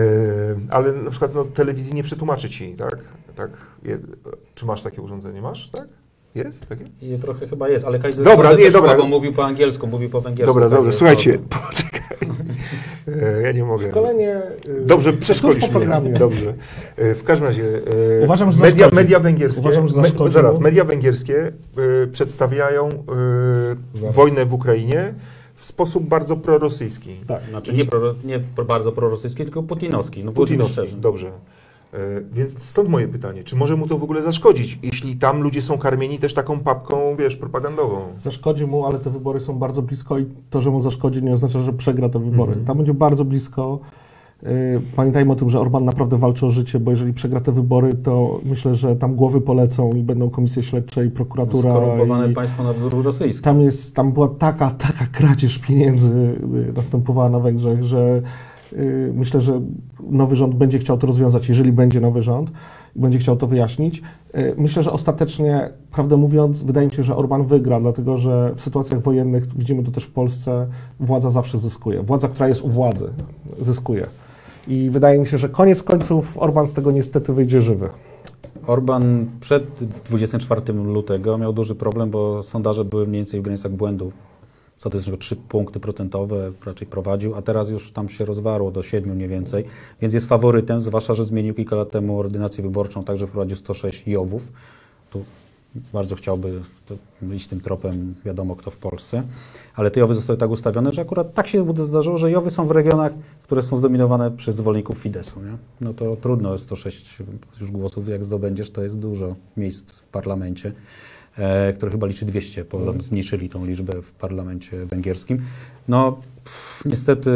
ale 0.69 0.93
na 0.93 1.09
przykład 1.11 1.35
no, 1.35 1.43
telewizji 1.43 1.93
nie 1.93 2.03
przetłumaczy 2.03 2.49
ci, 2.49 2.73
tak? 2.73 2.97
tak 3.35 3.49
je, 3.83 3.97
czy 4.55 4.65
masz 4.65 4.81
takie 4.81 5.01
urządzenie? 5.01 5.41
Masz, 5.41 5.69
tak? 5.69 5.87
Jest 6.35 6.65
takie? 6.69 6.85
I 7.01 7.19
trochę 7.19 7.47
chyba 7.47 7.69
jest, 7.69 7.85
ale 7.85 7.99
Kaiser 7.99 8.23
Dobra, 8.25 8.53
nie, 8.53 8.71
dobra. 8.71 8.89
słabo 8.91 9.07
mówił 9.07 9.33
po 9.33 9.45
angielsku, 9.45 9.87
mówił 9.87 10.09
po 10.09 10.21
węgiersku. 10.21 10.53
Dobra, 10.53 10.63
dobra, 10.69 10.77
Kaiser 10.77 10.93
słuchajcie, 10.93 11.33
Soze. 11.33 11.43
poczekaj. 11.49 12.03
E, 13.07 13.41
ja 13.41 13.51
nie 13.51 13.63
mogę. 13.63 13.89
Szkolenie... 13.89 14.41
y, 14.67 14.81
Dobrze, 14.85 15.13
przeszkolisz 15.13 15.59
po 15.59 15.65
mnie. 15.67 15.75
programie. 15.75 16.13
Dobrze. 16.13 16.53
E, 16.97 17.15
W 17.15 17.23
każdym 17.23 17.47
razie 17.47 17.63
e, 18.21 18.23
Uważam, 18.23 18.51
że 18.51 18.61
media, 18.61 18.77
zaszkodzi. 18.77 18.95
media 18.95 19.19
węgierskie, 19.19 19.61
Uważam, 19.61 19.89
że 19.89 20.01
me, 20.01 20.31
zaraz, 20.31 20.59
media 20.59 20.83
węgierskie 20.83 21.51
e, 22.03 22.07
przedstawiają 22.07 22.89
e, 22.89 22.93
Zaraz. 23.99 24.15
wojnę 24.15 24.45
w 24.45 24.53
Ukrainie 24.53 25.13
w 25.63 25.65
sposób 25.65 26.03
bardzo 26.03 26.37
prorosyjski. 26.37 27.15
Tak. 27.27 27.43
Znaczy 27.49 27.73
nie, 27.73 27.85
pro, 27.85 28.13
nie 28.23 28.39
bardzo 28.67 28.91
prorosyjski, 28.91 29.43
tylko 29.43 29.63
putinowski. 29.63 30.23
No 30.23 30.31
Putinowski, 30.31 30.73
szczerzy. 30.73 30.97
dobrze. 30.97 31.31
E, 31.93 31.97
Więc 32.33 32.63
stąd 32.63 32.89
moje 32.89 33.07
pytanie, 33.07 33.43
czy 33.43 33.55
może 33.55 33.75
mu 33.75 33.87
to 33.87 33.97
w 33.97 34.03
ogóle 34.03 34.21
zaszkodzić, 34.21 34.79
jeśli 34.83 35.15
tam 35.15 35.41
ludzie 35.41 35.61
są 35.61 35.77
karmieni 35.77 36.19
też 36.19 36.33
taką 36.33 36.59
papką, 36.59 37.15
wiesz, 37.15 37.35
propagandową? 37.37 38.01
Zaszkodzi 38.17 38.65
mu, 38.65 38.85
ale 38.85 38.99
te 38.99 39.09
wybory 39.09 39.39
są 39.39 39.59
bardzo 39.59 39.81
blisko 39.81 40.19
i 40.19 40.25
to, 40.49 40.61
że 40.61 40.69
mu 40.71 40.81
zaszkodzi, 40.81 41.23
nie 41.23 41.33
oznacza, 41.33 41.59
że 41.59 41.73
przegra 41.73 42.09
te 42.09 42.19
wybory. 42.19 42.49
Mhm. 42.51 42.65
Tam 42.65 42.77
będzie 42.77 42.93
bardzo 42.93 43.25
blisko. 43.25 43.79
Yy, 44.43 44.81
Pamiętajmy 44.95 45.31
o 45.31 45.35
tym, 45.35 45.49
że 45.49 45.59
Orban 45.59 45.85
naprawdę 45.85 46.17
walczy 46.17 46.45
o 46.45 46.49
życie, 46.49 46.79
bo 46.79 46.91
jeżeli 46.91 47.13
przegra 47.13 47.39
te 47.39 47.51
wybory, 47.51 47.93
to 47.93 48.39
myślę, 48.45 48.75
że 48.75 48.95
tam 48.95 49.15
głowy 49.15 49.41
polecą 49.41 49.93
i 49.93 50.03
będą 50.03 50.29
komisje 50.29 50.63
śledcze 50.63 51.05
i 51.05 51.09
prokuratura. 51.09 51.69
Skorumpowane 51.71 52.31
i 52.31 52.33
państwo 52.33 52.63
na 52.63 52.73
wzór 52.73 53.03
rosyjski. 53.03 53.43
tam, 53.43 53.61
jest, 53.61 53.95
tam 53.95 54.11
była 54.11 54.27
taka, 54.27 54.71
taka 54.71 55.05
kradzież 55.11 55.59
pieniędzy 55.59 56.35
yy, 56.53 56.73
następowała 56.75 57.29
na 57.29 57.39
Węgrzech, 57.39 57.83
że 57.83 58.21
yy, 58.71 59.13
myślę, 59.15 59.41
że 59.41 59.61
nowy 60.09 60.35
rząd 60.35 60.55
będzie 60.55 60.79
chciał 60.79 60.97
to 60.97 61.07
rozwiązać, 61.07 61.49
jeżeli 61.49 61.71
będzie 61.71 62.01
nowy 62.01 62.21
rząd 62.21 62.51
i 62.95 62.99
będzie 62.99 63.19
chciał 63.19 63.35
to 63.35 63.47
wyjaśnić. 63.47 64.01
Myślę, 64.57 64.83
że 64.83 64.91
ostatecznie, 64.91 65.69
prawdę 65.91 66.17
mówiąc, 66.17 66.63
wydaje 66.63 66.87
mi 66.87 66.93
się, 66.93 67.03
że 67.03 67.15
Orban 67.15 67.45
wygra, 67.45 67.79
dlatego 67.79 68.17
że 68.17 68.51
w 68.55 68.61
sytuacjach 68.61 69.01
wojennych, 69.01 69.57
widzimy 69.57 69.83
to 69.83 69.91
też 69.91 70.03
w 70.03 70.11
Polsce, 70.11 70.67
władza 70.99 71.29
zawsze 71.29 71.57
zyskuje. 71.57 72.03
Władza, 72.03 72.27
która 72.27 72.47
jest 72.47 72.61
u 72.61 72.69
władzy, 72.69 73.09
zyskuje. 73.59 74.07
I 74.67 74.89
wydaje 74.89 75.19
mi 75.19 75.27
się, 75.27 75.37
że 75.37 75.49
koniec 75.49 75.83
końców 75.83 76.37
Orban 76.37 76.67
z 76.67 76.73
tego 76.73 76.91
niestety 76.91 77.33
wyjdzie 77.33 77.61
żywy. 77.61 77.89
Orban 78.67 79.25
przed 79.39 79.63
24 80.05 80.73
lutego 80.73 81.37
miał 81.37 81.53
duży 81.53 81.75
problem, 81.75 82.09
bo 82.09 82.43
sondaże 82.43 82.85
były 82.85 83.07
mniej 83.07 83.19
więcej 83.19 83.39
w 83.39 83.43
granicach 83.43 83.71
błędu. 83.71 84.11
Statystycznego 84.77 85.17
3 85.17 85.35
punkty 85.35 85.79
procentowe 85.79 86.51
raczej 86.65 86.87
prowadził, 86.87 87.35
a 87.35 87.41
teraz 87.41 87.69
już 87.69 87.91
tam 87.91 88.09
się 88.09 88.25
rozwarło 88.25 88.71
do 88.71 88.83
7 88.83 89.15
mniej 89.15 89.27
więcej, 89.27 89.63
więc 90.01 90.13
jest 90.13 90.27
faworytem, 90.27 90.81
zwłaszcza, 90.81 91.13
że 91.13 91.25
zmienił 91.25 91.53
kilka 91.53 91.75
lat 91.75 91.91
temu 91.91 92.19
ordynację 92.19 92.63
wyborczą, 92.63 93.03
także 93.03 93.27
prowadził 93.27 93.57
106 93.57 94.07
Jowów. 94.07 94.51
Tu 95.09 95.23
bardzo 95.93 96.15
chciałby 96.15 96.61
iść 97.33 97.47
tym 97.47 97.61
tropem, 97.61 98.15
wiadomo 98.25 98.55
kto 98.55 98.71
w 98.71 98.77
Polsce, 98.77 99.23
ale 99.75 99.91
te 99.91 99.99
Jowy 99.99 100.15
zostały 100.15 100.37
tak 100.37 100.49
ustawione, 100.49 100.91
że 100.91 101.01
akurat 101.01 101.33
tak 101.33 101.47
się 101.47 101.73
zdarzyło, 101.85 102.17
że 102.17 102.31
Jowy 102.31 102.51
są 102.51 102.67
w 102.67 102.71
regionach, 102.71 103.11
które 103.43 103.61
są 103.61 103.77
zdominowane 103.77 104.31
przez 104.31 104.55
zwolenników 104.55 104.97
Fidesu. 104.97 105.41
Nie? 105.41 105.57
No 105.81 105.93
to 105.93 106.15
trudno, 106.15 106.57
106 106.57 107.17
już 107.61 107.71
głosów, 107.71 108.09
jak 108.09 108.25
zdobędziesz, 108.25 108.71
to 108.71 108.83
jest 108.83 108.99
dużo 108.99 109.35
miejsc 109.57 109.91
w 109.91 110.07
parlamencie, 110.07 110.71
e, 111.37 111.73
które 111.73 111.91
chyba 111.91 112.07
liczy 112.07 112.25
200, 112.25 112.65
bo 112.65 112.85
tam 112.85 113.01
zmniejszyli 113.01 113.49
tą 113.49 113.65
liczbę 113.65 114.01
w 114.01 114.11
parlamencie 114.11 114.85
węgierskim. 114.85 115.41
No 115.87 116.11
pff, 116.43 116.85
niestety 116.85 117.31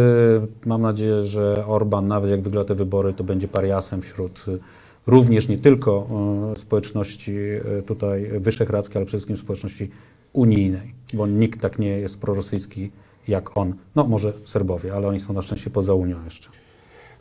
mam 0.65 0.81
nadzieję, 0.81 1.21
że 1.21 1.63
Orban, 1.67 2.07
nawet 2.07 2.31
jak 2.31 2.41
wygra 2.41 2.65
te 2.65 2.75
wybory, 2.75 3.13
to 3.13 3.23
będzie 3.23 3.47
pariasem 3.47 4.01
wśród 4.01 4.45
również 5.07 5.47
nie 5.47 5.57
tylko 5.57 6.07
e, 6.53 6.59
społeczności 6.59 7.37
e, 7.37 7.81
tutaj 7.81 8.29
wyszehradzkiej, 8.39 8.97
ale 8.97 9.05
przede 9.05 9.17
wszystkim 9.17 9.37
społeczności 9.37 9.89
unijnej, 10.33 10.93
bo 11.13 11.27
nikt 11.27 11.61
tak 11.61 11.79
nie 11.79 11.89
jest 11.89 12.19
prorosyjski 12.19 12.91
jak 13.27 13.57
on. 13.57 13.73
No 13.95 14.07
może 14.07 14.33
Serbowie, 14.45 14.93
ale 14.93 15.07
oni 15.07 15.19
są 15.19 15.33
na 15.33 15.41
szczęście 15.41 15.69
poza 15.69 15.93
Unią 15.93 16.23
jeszcze. 16.25 16.49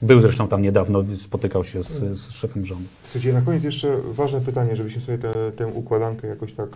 Był 0.03 0.21
zresztą 0.21 0.49
tam 0.49 0.63
niedawno, 0.63 1.05
spotykał 1.15 1.65
się 1.65 1.83
z, 1.83 2.19
z 2.19 2.31
szefem 2.31 2.67
rządu. 2.67 2.85
Słuchajcie, 3.05 3.33
na 3.33 3.43
koniec 3.43 3.63
jeszcze 3.65 3.97
ważne 4.13 4.41
pytanie, 4.41 4.77
żebyśmy 4.77 5.03
sobie 5.03 5.19
tę- 5.57 5.73
układankę 5.75 6.27
jakoś 6.29 6.53
tak 6.53 6.69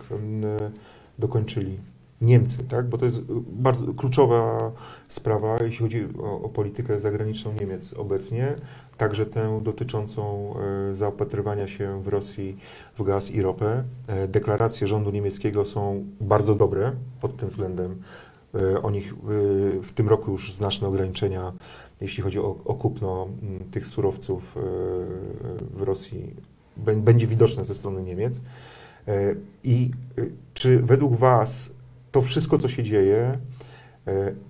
dokończyli. 1.19 1.77
Niemcy, 2.21 2.63
tak? 2.63 2.89
Bo 2.89 2.97
to 2.97 3.05
jest 3.05 3.21
bardzo 3.51 3.93
kluczowa 3.93 4.71
sprawa, 5.07 5.57
jeśli 5.63 5.77
chodzi 5.79 6.07
o, 6.19 6.41
o 6.41 6.49
politykę 6.49 7.01
zagraniczną 7.01 7.53
Niemiec 7.59 7.93
obecnie, 7.93 8.55
także 9.01 9.25
tę 9.25 9.59
dotyczącą 9.63 10.53
e, 10.91 10.95
zaopatrywania 10.95 11.67
się 11.67 12.03
w 12.03 12.07
Rosji 12.07 12.57
w 12.97 13.03
gaz 13.03 13.31
i 13.31 13.41
ropę. 13.41 13.83
E, 14.07 14.27
deklaracje 14.27 14.87
rządu 14.87 15.11
niemieckiego 15.11 15.65
są 15.65 16.05
bardzo 16.21 16.55
dobre 16.55 16.91
pod 17.21 17.37
tym 17.37 17.49
względem. 17.49 18.01
E, 18.55 18.81
o 18.81 18.91
nich 18.91 19.13
w 19.83 19.89
tym 19.95 20.09
roku 20.09 20.31
już 20.31 20.53
znaczne 20.53 20.87
ograniczenia, 20.87 21.53
jeśli 22.01 22.23
chodzi 22.23 22.39
o, 22.39 22.55
o 22.65 22.73
kupno 22.73 23.27
tych 23.71 23.87
surowców 23.87 24.55
w 25.73 25.81
Rosji, 25.81 26.35
bę- 26.85 27.01
będzie 27.01 27.27
widoczne 27.27 27.65
ze 27.65 27.75
strony 27.75 28.03
Niemiec. 28.03 28.41
I 29.63 29.91
czy 30.53 30.79
według 30.79 31.15
Was 31.15 31.71
to 32.11 32.21
wszystko, 32.21 32.57
co 32.57 32.69
się 32.69 32.83
dzieje, 32.83 33.37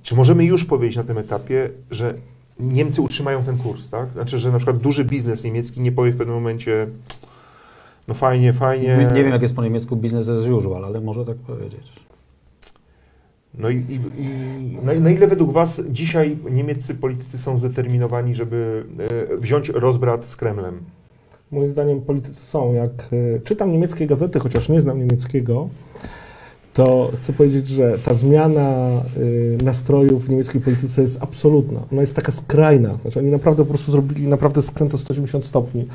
czy 0.01 0.15
możemy 0.15 0.45
już 0.45 0.65
powiedzieć 0.65 0.97
na 0.97 1.03
tym 1.03 1.17
etapie, 1.17 1.69
że 1.91 2.13
Niemcy 2.61 3.01
utrzymają 3.01 3.43
ten 3.43 3.57
kurs, 3.57 3.89
tak? 3.89 4.09
Znaczy, 4.13 4.39
że 4.39 4.51
na 4.51 4.57
przykład 4.57 4.77
duży 4.77 5.05
biznes 5.05 5.43
niemiecki 5.43 5.81
nie 5.81 5.91
powie 5.91 6.11
w 6.11 6.17
pewnym 6.17 6.35
momencie, 6.35 6.87
no 8.07 8.13
fajnie, 8.13 8.53
fajnie. 8.53 8.87
Nie, 8.87 9.05
nie 9.05 9.23
wiem, 9.23 9.31
jak 9.31 9.41
jest 9.41 9.55
po 9.55 9.63
niemiecku 9.63 9.95
business 9.95 10.29
as 10.29 10.47
usual, 10.47 10.85
ale 10.85 11.01
może 11.01 11.25
tak 11.25 11.37
powiedzieć. 11.37 11.91
No 13.53 13.69
i, 13.69 13.75
i, 13.75 13.99
i 14.21 14.77
na, 14.85 14.93
na 14.93 15.11
ile 15.11 15.27
według 15.27 15.51
Was 15.51 15.81
dzisiaj 15.89 16.37
niemieccy 16.51 16.95
politycy 16.95 17.37
są 17.37 17.57
zdeterminowani, 17.57 18.35
żeby 18.35 18.85
e, 19.31 19.37
wziąć 19.37 19.69
rozbrat 19.69 20.25
z 20.25 20.35
Kremlem? 20.35 20.79
Moim 21.51 21.69
zdaniem 21.69 22.01
politycy 22.01 22.45
są. 22.45 22.73
Jak 22.73 22.91
e, 23.35 23.39
czytam 23.39 23.71
niemieckie 23.71 24.07
gazety, 24.07 24.39
chociaż 24.39 24.69
nie 24.69 24.81
znam 24.81 24.99
niemieckiego, 24.99 25.69
to 26.73 27.11
chcę 27.15 27.33
powiedzieć, 27.33 27.67
że 27.67 27.97
ta 28.05 28.13
zmiana 28.13 28.89
e, 29.59 29.63
nastrojów 29.63 30.25
w 30.25 30.29
niemieckiej 30.29 30.61
polityce 30.61 31.01
jest 31.01 31.23
absolutna. 31.23 31.79
Ona 31.91 32.01
jest 32.01 32.15
taka 32.15 32.31
skrajna. 32.31 32.97
Znaczy 33.01 33.19
oni 33.19 33.29
naprawdę 33.29 33.63
po 33.63 33.69
prostu 33.69 33.91
zrobili 33.91 34.27
naprawdę 34.27 34.61
skręt 34.61 34.93
o 34.93 34.97
180 34.97 35.45
stopni. 35.45 35.87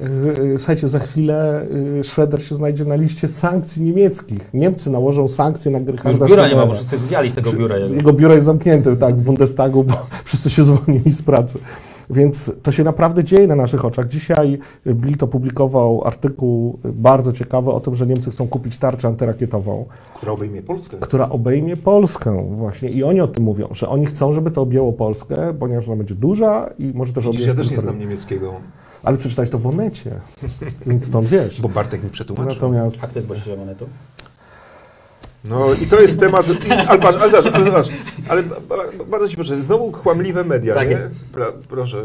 E, 0.00 0.04
e, 0.04 0.58
Słuchajcie, 0.58 0.88
za 0.88 0.98
chwilę 0.98 1.66
Schroeder 2.02 2.42
się 2.42 2.54
znajdzie 2.54 2.84
na 2.84 2.94
liście 2.94 3.28
sankcji 3.28 3.82
niemieckich. 3.82 4.54
Niemcy 4.54 4.90
nałożą 4.90 5.28
sankcje 5.28 5.70
na 5.70 5.80
Gerharda 5.80 6.26
biura 6.26 6.48
nie 6.48 6.56
ma, 6.56 6.66
bo 6.66 6.74
wszyscy 6.74 6.98
zwiali 6.98 7.30
z 7.30 7.34
tego 7.34 7.52
biura. 7.52 7.76
Jego 7.76 8.12
biuro 8.12 8.34
jest 8.34 8.46
zamknięte 8.46 8.96
tak, 8.96 9.16
w 9.16 9.20
Bundestagu, 9.20 9.84
bo 9.84 10.06
wszyscy 10.24 10.50
się 10.50 10.64
zwolnili 10.64 11.12
z 11.12 11.22
pracy. 11.22 11.58
Więc 12.10 12.52
to 12.62 12.72
się 12.72 12.84
naprawdę 12.84 13.24
dzieje 13.24 13.46
na 13.46 13.56
naszych 13.56 13.84
oczach. 13.84 14.08
Dzisiaj 14.08 14.58
Bild 14.86 15.22
opublikował 15.22 16.04
artykuł 16.04 16.78
bardzo 16.84 17.32
ciekawy 17.32 17.70
o 17.70 17.80
tym, 17.80 17.94
że 17.94 18.06
Niemcy 18.06 18.30
chcą 18.30 18.48
kupić 18.48 18.78
tarczę 18.78 19.08
antyrakietową, 19.08 19.84
Która 20.16 20.32
obejmie 20.32 20.62
Polskę. 20.62 20.96
która 21.00 21.28
obejmie 21.28 21.76
Polskę 21.76 22.46
właśnie. 22.56 22.88
I 22.88 23.04
oni 23.04 23.20
o 23.20 23.28
tym 23.28 23.44
mówią, 23.44 23.68
że 23.72 23.88
oni 23.88 24.06
chcą, 24.06 24.32
żeby 24.32 24.50
to 24.50 24.62
objęło 24.62 24.92
Polskę, 24.92 25.54
ponieważ 25.58 25.88
ona 25.88 25.96
będzie 25.96 26.14
duża 26.14 26.70
i 26.78 26.92
może 26.94 27.12
też 27.12 27.26
objąć 27.26 27.46
ja 27.46 27.54
też 27.54 27.70
nie 27.70 27.80
znam 27.80 27.98
niemieckiego, 27.98 28.52
Ale 29.04 29.16
przeczytałeś 29.16 29.50
to 29.50 29.58
w 29.58 29.66
Onecie, 29.66 30.10
więc 30.86 31.06
stąd 31.06 31.26
wiesz. 31.28 31.60
bo 31.60 31.68
Bartek 31.68 32.04
mi 32.04 32.10
przetłumaczył. 32.10 32.52
Natomiast 32.54 33.04
A 33.04 33.06
kto 33.06 33.18
jest 33.18 33.26
właścicielem 33.26 33.60
monetu? 33.60 33.86
No 35.48 35.66
i 35.82 35.86
to 35.86 36.00
jest 36.00 36.20
temat, 36.20 36.46
i- 36.48 36.72
ale 36.88 36.98
patrz, 37.00 37.18
ale 37.22 37.30
zobacz, 37.30 37.54
ale, 37.54 37.64
zobacz, 37.64 37.86
ale 38.28 38.42
ba- 38.42 38.56
ba- 38.68 39.04
bardzo 39.10 39.28
ci 39.28 39.36
proszę, 39.36 39.62
znowu 39.62 39.92
kłamliwe 39.92 40.44
media, 40.44 40.74
Tak 40.74 40.88
nie? 40.88 40.94
jest. 40.94 41.10
Pra, 41.32 41.46
proszę, 41.68 42.04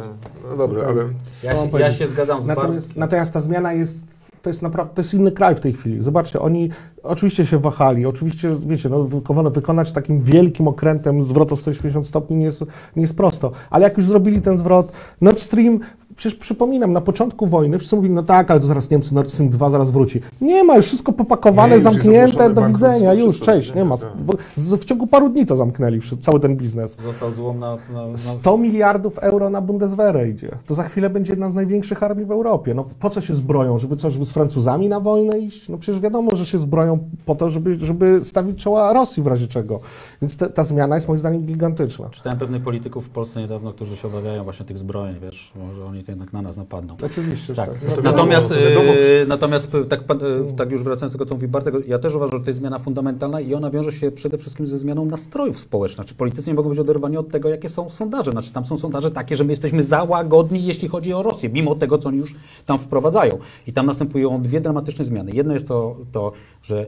no 0.50 0.58
dobra, 0.58 0.84
ale... 0.88 1.04
Ja, 1.44 1.52
się, 1.54 1.80
ja 1.80 1.94
się 1.94 2.08
zgadzam 2.08 2.42
z. 2.42 2.48
Natomiast, 2.48 2.96
natomiast 2.96 3.34
ta 3.34 3.42
zmiana 3.42 3.74
jest, 3.74 4.06
to 4.42 4.50
jest 4.50 4.62
naprawdę, 4.62 4.94
to 4.96 5.02
jest 5.02 5.14
inny 5.14 5.32
kraj 5.32 5.56
w 5.56 5.60
tej 5.60 5.74
chwili. 5.74 6.02
Zobaczcie, 6.02 6.40
oni 6.40 6.70
oczywiście 7.04 7.46
się 7.46 7.60
wahali, 7.60 8.06
oczywiście, 8.06 8.56
wiecie, 8.68 8.90
no, 8.90 9.04
wykonać, 9.04 9.54
wykonać 9.54 9.92
takim 9.92 10.22
wielkim 10.22 10.68
okrętem 10.68 11.24
zwrot 11.24 11.52
o 11.52 11.56
180 11.56 12.08
stopni 12.08 12.36
nie 12.38 12.46
jest, 12.46 12.62
nie 12.96 13.02
jest 13.02 13.18
prosto, 13.18 13.52
ale 13.70 13.84
jak 13.84 13.98
już 13.98 14.06
zrobili 14.06 14.42
ten 14.42 14.58
zwrot, 14.58 14.92
Nord 15.22 15.40
Stream, 15.40 15.80
przecież 16.16 16.40
przypominam, 16.40 16.94
na 16.94 17.02
początku 17.02 17.48
wojny 17.48 17.78
wszyscy 17.80 17.96
mówili, 17.96 18.14
no 18.14 18.24
tak, 18.24 18.52
ale 18.52 18.60
to 18.60 18.68
zaraz 18.68 18.90
Niemcy 18.90 19.16
Nord 19.16 19.32
Stream 19.32 19.50
2 19.50 19.70
zaraz 19.70 19.92
wróci. 19.92 20.22
Nie 20.42 20.64
ma, 20.64 20.76
już 20.76 20.86
wszystko 20.86 21.14
popakowane, 21.14 21.76
Nie, 21.76 21.82
zamknięte, 21.82 22.54
do 22.54 22.68
widzenia, 22.68 23.14
już, 23.14 23.40
cześć, 23.40 23.76
nie 23.76 23.86
ma. 23.86 23.98
tak. 23.98 24.10
W 24.58 24.86
ciągu 24.86 25.08
paru 25.08 25.30
dni 25.30 25.46
to 25.46 25.56
zamknęli, 25.56 26.00
cały 26.20 26.40
ten 26.40 26.56
biznes. 26.58 26.98
Został 27.04 27.32
złom 27.32 27.60
na, 27.60 27.78
na, 27.94 28.08
na 28.08 28.18
100 28.18 28.58
miliardów 28.58 29.18
euro 29.18 29.50
na 29.50 29.62
Bundeswehrę 29.62 30.30
idzie. 30.30 30.52
To 30.66 30.76
za 30.76 30.84
chwilę 30.84 31.10
będzie 31.10 31.34
jedna 31.34 31.50
z 31.50 31.54
największych 31.54 32.04
armii 32.04 32.26
w 32.26 32.32
Europie. 32.32 32.74
No 32.74 32.86
po 33.00 33.10
co 33.10 33.22
się 33.22 33.36
zbroją? 33.36 33.80
Żeby 33.80 33.96
co, 33.96 34.12
żeby 34.12 34.26
z 34.26 34.32
Francuzami 34.32 34.90
na 34.90 35.00
wojnę 35.00 35.40
iść? 35.40 35.70
No 35.70 35.78
przecież 35.78 36.02
wiadomo, 36.02 36.36
że 36.36 36.46
się 36.46 36.60
zbroją 36.60 37.00
po 37.26 37.36
to, 37.36 37.50
żeby, 37.50 37.80
żeby 37.80 38.20
stawić 38.24 38.64
czoła 38.64 38.94
Rosji 38.94 39.24
w 39.24 39.28
razie 39.28 39.48
czego. 39.48 39.80
Więc 40.24 40.38
te, 40.38 40.50
ta 40.50 40.64
zmiana 40.64 40.96
jest 40.96 41.08
moim 41.08 41.20
zdaniem 41.20 41.42
gigantyczna. 41.46 42.10
Czytałem 42.10 42.40
pewnych 42.40 42.64
polityków 42.64 43.06
w 43.06 43.10
Polsce 43.10 43.40
niedawno, 43.42 43.74
którzy 43.74 43.96
się 43.96 44.08
obawiają 44.08 44.44
właśnie 44.44 44.66
tych 44.66 44.78
zbrojeń, 44.78 45.16
wiesz, 45.22 45.52
może 45.56 45.86
oni 45.86 46.04
to 46.04 46.12
jednak 46.12 46.34
na 46.34 46.42
nas 46.42 46.58
napadną. 46.58 46.96
Oczywiście, 47.06 47.56
Tak. 47.56 47.70
że 47.82 47.88
No 47.90 47.96
to 47.96 48.02
natomiast, 48.02 48.52
e, 48.52 49.26
natomiast 49.28 49.68
p- 49.68 49.86
tak, 49.86 50.00
e, 50.02 50.54
tak 50.58 50.72
już 50.72 50.84
wracając 50.84 51.12
do 51.14 51.18
tego, 51.20 51.30
co 51.30 51.36
mówi 51.36 51.48
Bartek, 51.48 51.76
ja 51.88 52.00
też 52.00 52.16
uważam, 52.16 52.38
że 52.40 52.44
to 52.44 52.50
jest 52.50 52.60
zmiana 52.60 52.80
fundamentalna 52.80 53.40
i 53.42 53.54
ona 53.54 53.70
wiąże 53.72 53.92
się 53.92 54.12
przede 54.12 54.38
wszystkim 54.38 54.68
ze 54.68 54.78
zmianą 54.78 55.06
nastrojów 55.06 55.60
społecznych. 55.60 55.96
Znaczy 55.96 56.16
politycy 56.16 56.50
nie 56.50 56.54
mogą 56.54 56.70
być 56.70 56.80
oderwani 56.80 57.18
od 57.18 57.30
tego, 57.30 57.50
jakie 57.50 57.70
są 57.70 57.90
sondaże. 57.90 58.32
Znaczy 58.32 58.52
tam 58.52 58.66
są 58.66 58.78
sondaże 58.78 59.12
takie, 59.12 59.36
że 59.36 59.44
my 59.44 59.52
jesteśmy 59.52 59.84
za 59.84 60.04
łagodni, 60.04 60.66
jeśli 60.66 60.88
chodzi 60.88 61.14
o 61.14 61.24
Rosję, 61.24 61.50
mimo 61.50 61.76
tego, 61.76 61.98
co 61.98 62.10
oni 62.10 62.18
już 62.18 62.36
tam 62.66 62.80
wprowadzają. 62.80 63.38
I 63.68 63.74
tam 63.74 63.86
następują 63.86 64.42
dwie 64.42 64.62
dramatyczne 64.62 65.06
zmiany. 65.06 65.32
Jedno 65.32 65.54
jest 65.54 65.68
to, 65.68 65.96
to 66.12 66.32
że 66.64 66.86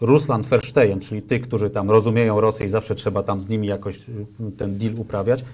Ruslan 0.00 0.42
Versteyen, 0.42 1.00
czyli 1.00 1.22
tych, 1.22 1.42
którzy 1.42 1.70
tam 1.70 1.90
rozumieją 1.90 2.40
Rosję 2.40 2.66
i 2.66 2.68
zawsze 2.68 2.94
trzeba 2.94 3.22
tam 3.22 3.40
z 3.40 3.48
nimi 3.48 3.68
jakoś 3.68 4.08
y, 4.08 4.26
ten 4.56 4.78
deal 4.78 4.94
uprawiać, 4.98 5.44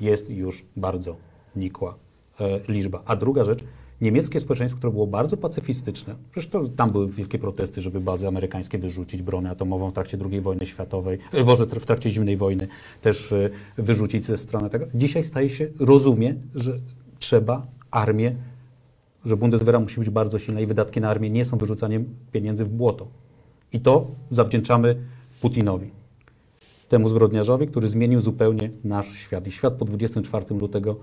jest 0.00 0.30
już 0.30 0.64
bardzo 0.76 1.16
nikła 1.56 1.94
e, 2.40 2.60
liczba. 2.68 3.02
A 3.04 3.16
druga 3.16 3.44
rzecz, 3.44 3.64
niemieckie 4.00 4.40
społeczeństwo, 4.40 4.78
które 4.78 4.92
było 4.92 5.06
bardzo 5.06 5.36
pacyfistyczne, 5.36 6.16
to, 6.50 6.68
tam 6.68 6.90
były 6.90 7.08
wielkie 7.08 7.38
protesty, 7.38 7.82
żeby 7.82 8.00
bazy 8.00 8.28
amerykańskie 8.28 8.78
wyrzucić, 8.78 9.22
broń 9.22 9.46
atomową 9.46 9.90
w 9.90 9.92
trakcie 9.92 10.18
II 10.30 10.40
wojny 10.40 10.66
światowej, 10.66 11.18
e, 11.32 11.44
Boże, 11.44 11.66
w 11.66 11.86
trakcie 11.86 12.10
zimnej 12.10 12.36
wojny 12.36 12.68
też 13.00 13.32
e, 13.32 13.50
wyrzucić 13.76 14.24
ze 14.24 14.38
strony 14.38 14.70
tego. 14.70 14.86
Dzisiaj 14.94 15.24
staje 15.24 15.50
się, 15.50 15.68
rozumie, 15.78 16.34
że 16.54 16.78
trzeba 17.18 17.66
armię 17.90 18.36
że 19.24 19.36
Bundeswehra 19.36 19.80
musi 19.80 20.00
być 20.00 20.10
bardzo 20.10 20.38
silna 20.38 20.60
i 20.60 20.66
wydatki 20.66 21.00
na 21.00 21.08
armię 21.10 21.30
nie 21.30 21.44
są 21.44 21.58
wyrzucaniem 21.58 22.14
pieniędzy 22.32 22.64
w 22.64 22.68
błoto. 22.68 23.06
I 23.72 23.80
to 23.80 24.06
zawdzięczamy 24.30 24.96
Putinowi, 25.40 25.90
temu 26.88 27.08
zbrodniarzowi, 27.08 27.66
który 27.66 27.88
zmienił 27.88 28.20
zupełnie 28.20 28.70
nasz 28.84 29.12
świat. 29.12 29.46
I 29.46 29.52
świat 29.52 29.74
po 29.74 29.84
24 29.84 30.54
lutego, 30.54 30.96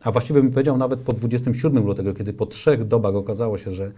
a 0.00 0.12
właściwie 0.12 0.42
bym 0.42 0.50
powiedział 0.50 0.78
nawet 0.78 1.00
po 1.00 1.12
27 1.12 1.84
lutego, 1.86 2.14
kiedy 2.14 2.32
po 2.32 2.46
trzech 2.46 2.84
dobach 2.84 3.14
okazało 3.14 3.58
się, 3.58 3.72
że 3.72 3.92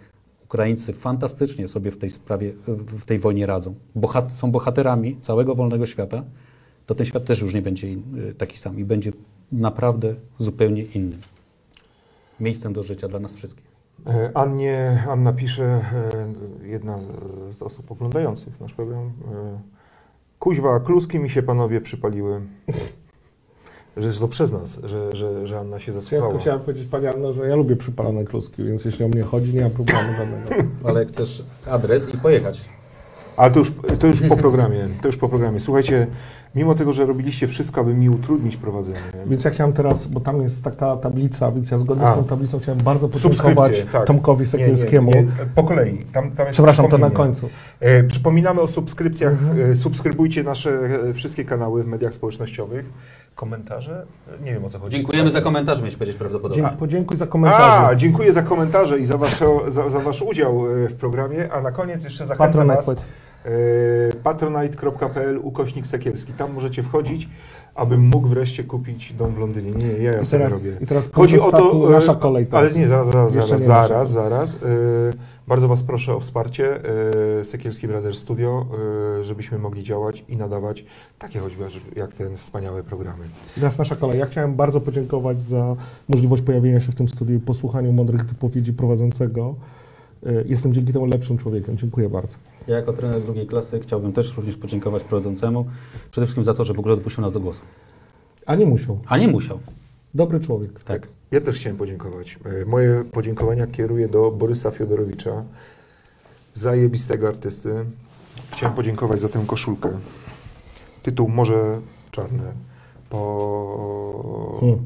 Ukraińcy 0.44 0.92
fantastycznie 0.92 1.68
sobie 1.68 1.90
w 1.90 1.98
tej 1.98 2.10
sprawie, 2.10 2.52
w 2.98 3.04
tej 3.04 3.18
wojnie 3.18 3.46
radzą, 3.46 3.74
Bohat 3.94 4.32
są 4.32 4.50
bohaterami 4.50 5.16
całego 5.20 5.54
wolnego 5.54 5.86
świata, 5.86 6.24
to 6.86 6.94
ten 6.94 7.06
świat 7.06 7.24
też 7.24 7.40
już 7.40 7.54
nie 7.54 7.62
będzie 7.62 7.92
in, 7.92 8.02
taki 8.38 8.58
sam 8.58 8.78
i 8.78 8.84
będzie 8.84 9.12
naprawdę 9.52 10.14
zupełnie 10.38 10.82
innym 10.82 11.18
miejscem 12.40 12.72
do 12.72 12.82
życia 12.82 13.08
dla 13.08 13.18
nas 13.18 13.34
wszystkich. 13.34 13.73
E, 14.06 14.30
Annie, 14.34 15.02
Anna 15.08 15.32
pisze, 15.32 15.64
e, 15.64 16.66
jedna 16.68 16.98
z- 17.50 17.62
osób 17.62 17.92
oglądających 17.92 18.60
nasz 18.60 18.74
program. 18.74 19.02
e, 19.04 19.58
Kuźwa, 20.38 20.80
kluski 20.80 21.18
mi 21.18 21.30
się 21.30 21.42
panowie 21.42 21.80
przypaliły. 21.80 22.40
Że 23.96 24.06
jest 24.06 24.20
to 24.20 24.28
przez 24.28 24.52
nas, 24.52 24.78
że, 24.84 25.16
że, 25.16 25.46
że 25.46 25.58
Anna 25.60 25.78
się 25.78 25.92
Ja 25.92 26.00
zasłuchała. 26.00 26.22
tylko 26.28 26.40
chciałem 26.42 26.60
powiedzieć 26.60 26.86
Pani 26.88 27.06
Anno, 27.06 27.32
że 27.32 27.48
ja 27.48 27.56
lubię 27.56 27.76
przypalone 27.76 28.24
kluski, 28.24 28.64
więc 28.64 28.84
jeśli 28.84 29.04
o 29.04 29.08
mnie 29.08 29.22
chodzi, 29.22 29.54
nie 29.54 29.60
ma 29.60 29.70
problemu 29.70 30.02
żadnego. 30.18 30.64
Ale 30.84 31.00
jak 31.00 31.08
chcesz 31.08 31.44
adres 31.70 32.14
i 32.14 32.18
pojechać. 32.18 32.64
Ale 33.36 33.50
to 33.50 33.58
już, 33.58 33.72
to 33.98 34.06
już 34.06 34.20
po 34.20 34.36
programie, 34.46 34.88
to 35.00 35.08
już 35.08 35.16
po 35.16 35.28
programie. 35.28 35.60
Słuchajcie, 35.60 36.06
mimo 36.54 36.74
tego, 36.74 36.92
że 36.92 37.06
robiliście 37.06 37.48
wszystko, 37.48 37.80
aby 37.80 37.94
mi 37.94 38.10
utrudnić 38.10 38.56
prowadzenie, 38.56 38.98
Więc 39.26 39.44
ja 39.44 39.50
chciałem 39.50 39.72
teraz, 39.72 40.06
bo 40.06 40.20
tam 40.20 40.42
jest 40.42 40.64
taka 40.64 40.96
tablica, 40.96 41.52
więc 41.52 41.70
ja 41.70 41.78
zgodnie 41.78 42.06
A. 42.06 42.12
z 42.12 42.16
tą 42.16 42.24
tablicą 42.24 42.58
chciałem 42.60 42.80
bardzo 42.80 43.08
podziękować 43.08 43.86
tak. 43.92 44.06
Tomkowi 44.06 44.40
Nie, 44.40 44.46
Sekielskiemu. 44.46 45.10
nie, 45.10 45.22
nie, 45.22 45.28
po 45.54 45.64
kolei. 45.64 45.98
Tam, 45.98 46.30
tam 46.30 46.46
jest 46.46 46.56
Przepraszam, 46.56 46.88
to 46.88 46.98
na 46.98 47.10
końcu. 47.10 47.48
E, 47.80 48.04
przypominamy 48.04 48.60
o 48.60 48.68
subskrypcjach. 48.68 49.32
Mhm. 49.32 49.72
E, 49.72 49.76
subskrybujcie 49.76 50.42
nasze 50.42 50.70
e, 51.08 51.14
wszystkie 51.14 51.44
kanały 51.44 51.82
w 51.82 51.86
mediach 51.86 52.14
społecznościowych. 52.14 52.84
Komentarze? 53.34 54.06
Nie 54.44 54.52
wiem 54.52 54.64
o 54.64 54.68
co 54.68 54.78
chodzi. 54.78 54.96
Dziękujemy 54.96 55.30
za 55.30 55.40
komentarz, 55.40 55.82
mieć 55.82 55.96
powiedzieć 55.96 56.16
prawdopodobnie. 56.16 56.62
Dzięki, 56.62 56.76
podziękuj 56.76 57.16
za 57.16 57.24
A, 57.24 57.28
komentarze. 57.28 57.96
dziękuję 57.96 58.32
za 58.32 58.42
komentarze 58.42 58.98
i 58.98 59.06
za, 59.06 59.16
wasze, 59.16 59.46
za, 59.68 59.88
za 59.88 60.00
wasz 60.00 60.22
udział 60.22 60.84
e, 60.84 60.88
w 60.88 60.94
programie. 60.94 61.52
A 61.52 61.60
na 61.60 61.72
koniec 61.72 62.04
jeszcze 62.04 62.26
zachęcam 62.26 62.46
Patronek 62.46 62.76
was 62.76 63.06
patronite.pl 64.22 65.38
ukośnik 65.42 65.86
Sekielski. 65.86 66.32
Tam 66.32 66.52
możecie 66.52 66.82
wchodzić, 66.82 67.28
abym 67.74 68.00
mógł 68.00 68.28
wreszcie 68.28 68.64
kupić 68.64 69.12
dom 69.12 69.34
w 69.34 69.38
Londynie. 69.38 69.70
Nie, 69.70 69.86
ja, 69.86 70.12
ja 70.12 70.20
I 70.20 70.26
teraz, 70.26 70.52
robię. 70.52 70.76
i 70.80 70.86
teraz 70.86 71.04
Chodzi 71.12 71.40
o 71.40 71.50
to, 71.50 71.88
e, 71.88 71.90
nasza 71.90 72.14
kolej 72.14 72.46
teraz. 72.46 72.72
ale 72.72 72.80
nie, 72.80 72.88
zaraz, 72.88 73.10
zaraz, 73.10 73.32
zaraz, 73.32 73.62
zaraz, 73.62 74.10
zaraz. 74.10 74.54
E, 74.54 74.56
bardzo 75.48 75.68
Was 75.68 75.82
proszę 75.82 76.14
o 76.14 76.20
wsparcie 76.20 76.80
e, 77.40 77.44
Sekielski 77.44 77.88
Brothers 77.88 78.18
Studio, 78.18 78.66
e, 79.20 79.24
żebyśmy 79.24 79.58
mogli 79.58 79.82
działać 79.82 80.24
i 80.28 80.36
nadawać 80.36 80.84
takie 81.18 81.38
choćby 81.38 81.64
jak 81.96 82.12
ten 82.12 82.36
wspaniałe 82.36 82.82
programy. 82.82 83.24
Teraz 83.54 83.78
nasza 83.78 83.96
kolej. 83.96 84.18
Ja 84.18 84.26
chciałem 84.26 84.54
bardzo 84.54 84.80
podziękować 84.80 85.42
za 85.42 85.76
możliwość 86.08 86.42
pojawienia 86.42 86.80
się 86.80 86.92
w 86.92 86.94
tym 86.94 87.08
studiu, 87.08 87.40
posłuchaniu 87.40 87.92
mądrych 87.92 88.24
wypowiedzi 88.24 88.72
prowadzącego. 88.72 89.54
Y, 90.26 90.44
Jestem 90.48 90.72
dzięki 90.74 90.92
temu 90.92 91.06
lepszym 91.06 91.38
człowiekiem. 91.38 91.76
Dziękuję 91.78 92.08
bardzo. 92.08 92.36
Ja 92.68 92.76
jako 92.76 92.92
trener 92.92 93.22
drugiej 93.22 93.46
klasy 93.46 93.80
chciałbym 93.80 94.12
też 94.12 94.36
również 94.36 94.56
podziękować 94.56 95.04
prowadzącemu. 95.04 95.66
Przede 96.10 96.26
wszystkim 96.26 96.44
za 96.44 96.54
to, 96.54 96.64
że 96.64 96.74
w 96.74 96.78
ogóle 96.78 96.96
dopuścił 96.96 97.22
nas 97.22 97.32
do 97.32 97.40
głosu. 97.40 97.60
A 98.46 98.54
nie 98.56 98.66
musiał. 98.66 98.98
A 99.06 99.16
nie 99.18 99.28
musiał. 99.28 99.58
Dobry 100.14 100.40
człowiek. 100.40 100.84
Tak. 100.84 101.08
Ja 101.30 101.40
też 101.40 101.56
chciałem 101.56 101.76
podziękować. 101.78 102.38
E, 102.62 102.64
Moje 102.64 103.04
podziękowania 103.12 103.66
kieruję 103.66 104.08
do 104.08 104.30
Borysa 104.30 104.70
Fiodorowicza, 104.70 105.44
zajebistego 106.54 107.28
artysty. 107.28 107.84
Chciałem 108.50 108.76
podziękować 108.76 109.20
za 109.20 109.28
tę 109.28 109.44
koszulkę. 109.46 109.90
Tytuł 111.02 111.28
Morze 111.28 111.80
Czarne. 112.10 112.52
Po... 113.10 114.56
Hmm. 114.60 114.78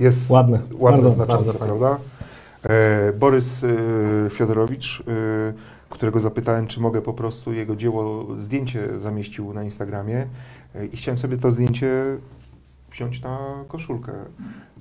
Jest 0.00 0.30
Ładne. 0.30 0.60
ładne 0.72 1.02
Bardzo, 1.02 1.10
znaczące, 1.10 1.44
bardzo 1.44 1.58
prawda? 1.58 1.98
E, 2.64 3.12
Borys 3.12 3.64
e, 3.64 3.68
Fiodorowicz, 4.30 5.00
e, 5.00 5.02
którego 5.90 6.20
zapytałem, 6.20 6.66
czy 6.66 6.80
mogę 6.80 7.02
po 7.02 7.12
prostu 7.12 7.52
jego 7.52 7.76
dzieło, 7.76 8.26
zdjęcie 8.38 9.00
zamieścił 9.00 9.52
na 9.52 9.64
Instagramie 9.64 10.26
i 10.92 10.96
chciałem 10.96 11.18
sobie 11.18 11.36
to 11.36 11.52
zdjęcie 11.52 12.18
wziąć 12.92 13.22
na 13.22 13.64
koszulkę. 13.68 14.12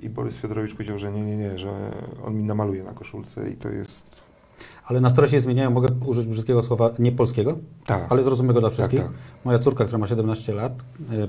I 0.01 0.09
Borys 0.09 0.35
Fiodorowicz 0.35 0.73
powiedział, 0.73 0.99
że 0.99 1.11
nie, 1.11 1.21
nie, 1.21 1.37
nie, 1.37 1.57
że 1.57 1.91
on 2.23 2.35
mi 2.35 2.43
namaluje 2.43 2.83
na 2.83 2.91
koszulce 2.93 3.49
i 3.49 3.55
to 3.55 3.69
jest... 3.69 4.05
Ale 4.85 5.01
nastroje 5.01 5.31
się 5.31 5.41
zmieniają. 5.41 5.71
Mogę 5.71 5.89
użyć 6.05 6.27
brzydkiego 6.27 6.63
słowa 6.63 6.89
nie 6.99 7.11
polskiego, 7.11 7.57
Tak. 7.85 8.05
ale 8.09 8.23
zrozumiałego 8.23 8.59
dla 8.59 8.69
wszystkich. 8.69 8.99
tak. 8.99 9.09
Moja 9.45 9.59
córka, 9.59 9.83
która 9.83 9.97
ma 9.97 10.07
17 10.07 10.53
lat, 10.53 10.73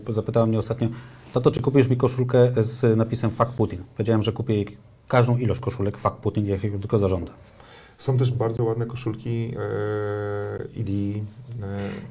zapytała 0.09 0.47
mnie 0.47 0.59
ostatnio, 0.59 0.89
tato, 1.35 1.51
czy 1.51 1.63
kupisz 1.63 1.89
mi 1.89 1.97
koszulkę 1.97 2.53
z 2.57 2.97
napisem 2.97 3.31
Fuck 3.31 3.51
Putin? 3.51 3.79
Powiedziałem, 3.97 4.23
że 4.23 4.33
kupię 4.33 4.55
jej 4.55 4.77
każdą 5.11 5.37
ilość 5.37 5.61
koszulek 5.61 5.99
Fuck 5.99 6.17
Putin, 6.17 6.47
jak 6.47 6.61
się 6.61 6.81
tylko 6.81 6.99
zażąda. 6.99 7.33
Są 7.99 8.17
też 8.17 8.33
bardzo 8.33 8.65
ładne 8.65 8.87
koszulki 8.87 9.55
e, 9.57 10.81
ID. 10.81 11.17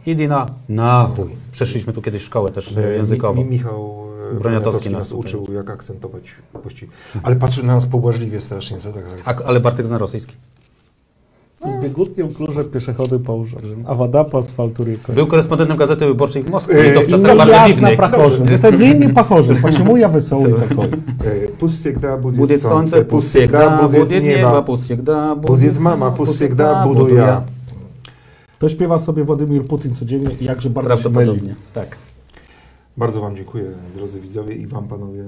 E, 0.06 0.12
Idi 0.12 0.28
na 0.28 0.48
nachuj. 0.70 1.36
Przeszliśmy 1.52 1.94
tu 1.94 2.02
kiedyś 2.02 2.22
szkołę 2.22 2.52
też 2.52 2.78
e, 2.78 2.94
językową. 2.94 3.44
Mi, 3.44 3.50
Michał 3.50 4.06
e, 4.32 4.40
Broniatowski 4.40 4.90
nas 4.90 5.00
nas 5.00 5.12
uczył, 5.12 5.54
jak 5.54 5.70
akcentować 5.70 6.24
pości. 6.64 6.90
Ale 7.24 7.36
patrzy 7.36 7.64
na 7.64 7.76
nas 7.76 7.88
pobłażliwie 7.88 8.42
strasznie, 8.42 8.78
co 8.78 8.94
tak 8.94 9.04
A, 9.26 9.44
ale 9.44 9.60
Bartek 9.60 9.88
zna 9.88 9.98
rosyjski. 9.98 10.36
Z 11.79 11.83
biegutkiem 11.83 12.35
kluże 12.35 12.65
pieszechody 12.65 13.19
połóżę. 13.19 13.57
A 13.87 13.95
woda 13.95 14.25
po 14.25 14.39
asfaltu 14.39 14.85
ryko. 14.85 15.13
Był 15.13 15.27
korespondentem 15.27 15.77
Gazety 15.77 16.07
Wyborczej 16.07 16.43
w 16.43 16.51
Moskwie 16.51 16.91
i 16.91 16.95
to 16.95 17.01
w 17.01 17.03
Yy, 17.03 17.09
czasach 17.11 17.31
no, 17.31 17.37
bardzo 17.37 17.53
na 17.53 17.69
dziwnych. 17.69 17.97
prachorze. 17.97 18.59
Wtedy 18.59 18.85
inni 18.87 19.09
pachorze. 19.09 19.55
Почему 19.55 19.97
я 19.97 20.09
веселый 20.09 20.53
такой? 20.69 20.87
E, 20.87 21.49
Пусть 21.61 21.79
всегда 21.81 22.17
будет, 22.17 22.37
Будет 22.39 22.63
солнце, 22.63 23.03
пусть 23.05 23.29
всегда 23.29 23.89
будет 23.89 24.23
небо, 24.25 24.63
пусть 24.63 24.85
всегда 24.85 25.35
Будет 25.35 25.79
мама, 25.81 26.11
пусть 26.11 26.35
всегда 26.35 26.87
буду 26.87 27.09
я. 27.15 27.43
To 28.59 28.69
śpiewa 28.69 28.99
sobie 28.99 29.25
Władimir 29.25 29.63
Putin 29.67 29.95
codziennie 29.95 30.31
i 30.41 30.45
jakże 30.45 30.71
bardzo 30.71 30.97
się 30.97 31.09
myli. 31.09 31.15
Prawdopodobnie, 31.15 31.55
tak. 31.75 31.97
Bardzo 32.98 33.22
Wam 33.22 33.36
dziękuję, 33.36 33.64
drodzy 33.96 34.20
widzowie 34.20 34.56
i 34.56 34.68
Wam, 34.68 34.88
panowie. 34.88 35.22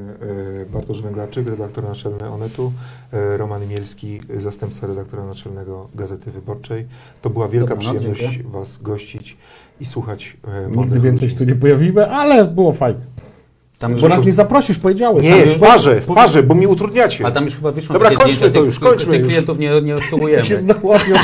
E, 0.61 0.65
Bartosz 0.65 1.01
Węglarczyk, 1.01 1.47
redaktor 1.47 1.83
naczelny 1.83 2.29
Onetu, 2.29 2.71
e, 3.13 3.37
Roman 3.37 3.67
Mielski, 3.67 4.21
zastępca 4.37 4.87
redaktora 4.87 5.25
naczelnego 5.25 5.89
Gazety 5.95 6.31
Wyborczej. 6.31 6.87
To 7.21 7.29
była 7.29 7.47
wielka 7.47 7.75
Dobranoc, 7.75 7.95
przyjemność 8.03 8.33
dziękuję. 8.33 8.51
Was 8.51 8.77
gościć 8.81 9.37
i 9.79 9.85
słuchać 9.85 10.37
e, 10.47 10.69
Nigdy 10.77 10.99
więcej 10.99 11.11
ludzi. 11.27 11.29
się 11.29 11.37
tu 11.37 11.43
nie 11.51 11.55
pojawimy, 11.55 12.07
ale 12.11 12.45
było 12.45 12.73
fajnie. 12.73 13.01
Tam 13.79 13.95
Bo 13.95 14.09
nas 14.09 14.25
nie 14.25 14.33
zaprosisz, 14.33 14.79
powiedziałeś. 14.79 15.23
Nie, 15.23 15.45
w 15.45 15.59
parze, 15.59 16.01
w 16.01 16.05
parze, 16.05 16.43
bo 16.43 16.55
mi 16.55 16.67
utrudniacie. 16.67 17.25
a 17.25 17.31
tam 17.31 17.43
już 17.45 17.55
chyba 17.55 17.71
wyszło 17.71 17.93
Dobra, 17.93 18.09
takie 18.09 18.21
kończmy 18.23 18.35
zdjęcia, 18.47 18.59
to 18.59 18.65
już, 18.65 18.79
kończmy 18.79 19.11
Tych 19.13 19.21
już. 19.21 19.29
klientów 19.29 19.59
nie, 19.59 19.81
nie 19.81 19.87
się 19.97 20.03
obsługujemy. 20.03 20.59
zdołonią. 20.61 21.15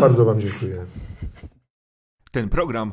Bardzo 0.00 0.24
Wam 0.24 0.40
dziękuję. 0.40 0.76
Ten 2.32 2.48
program 2.48 2.92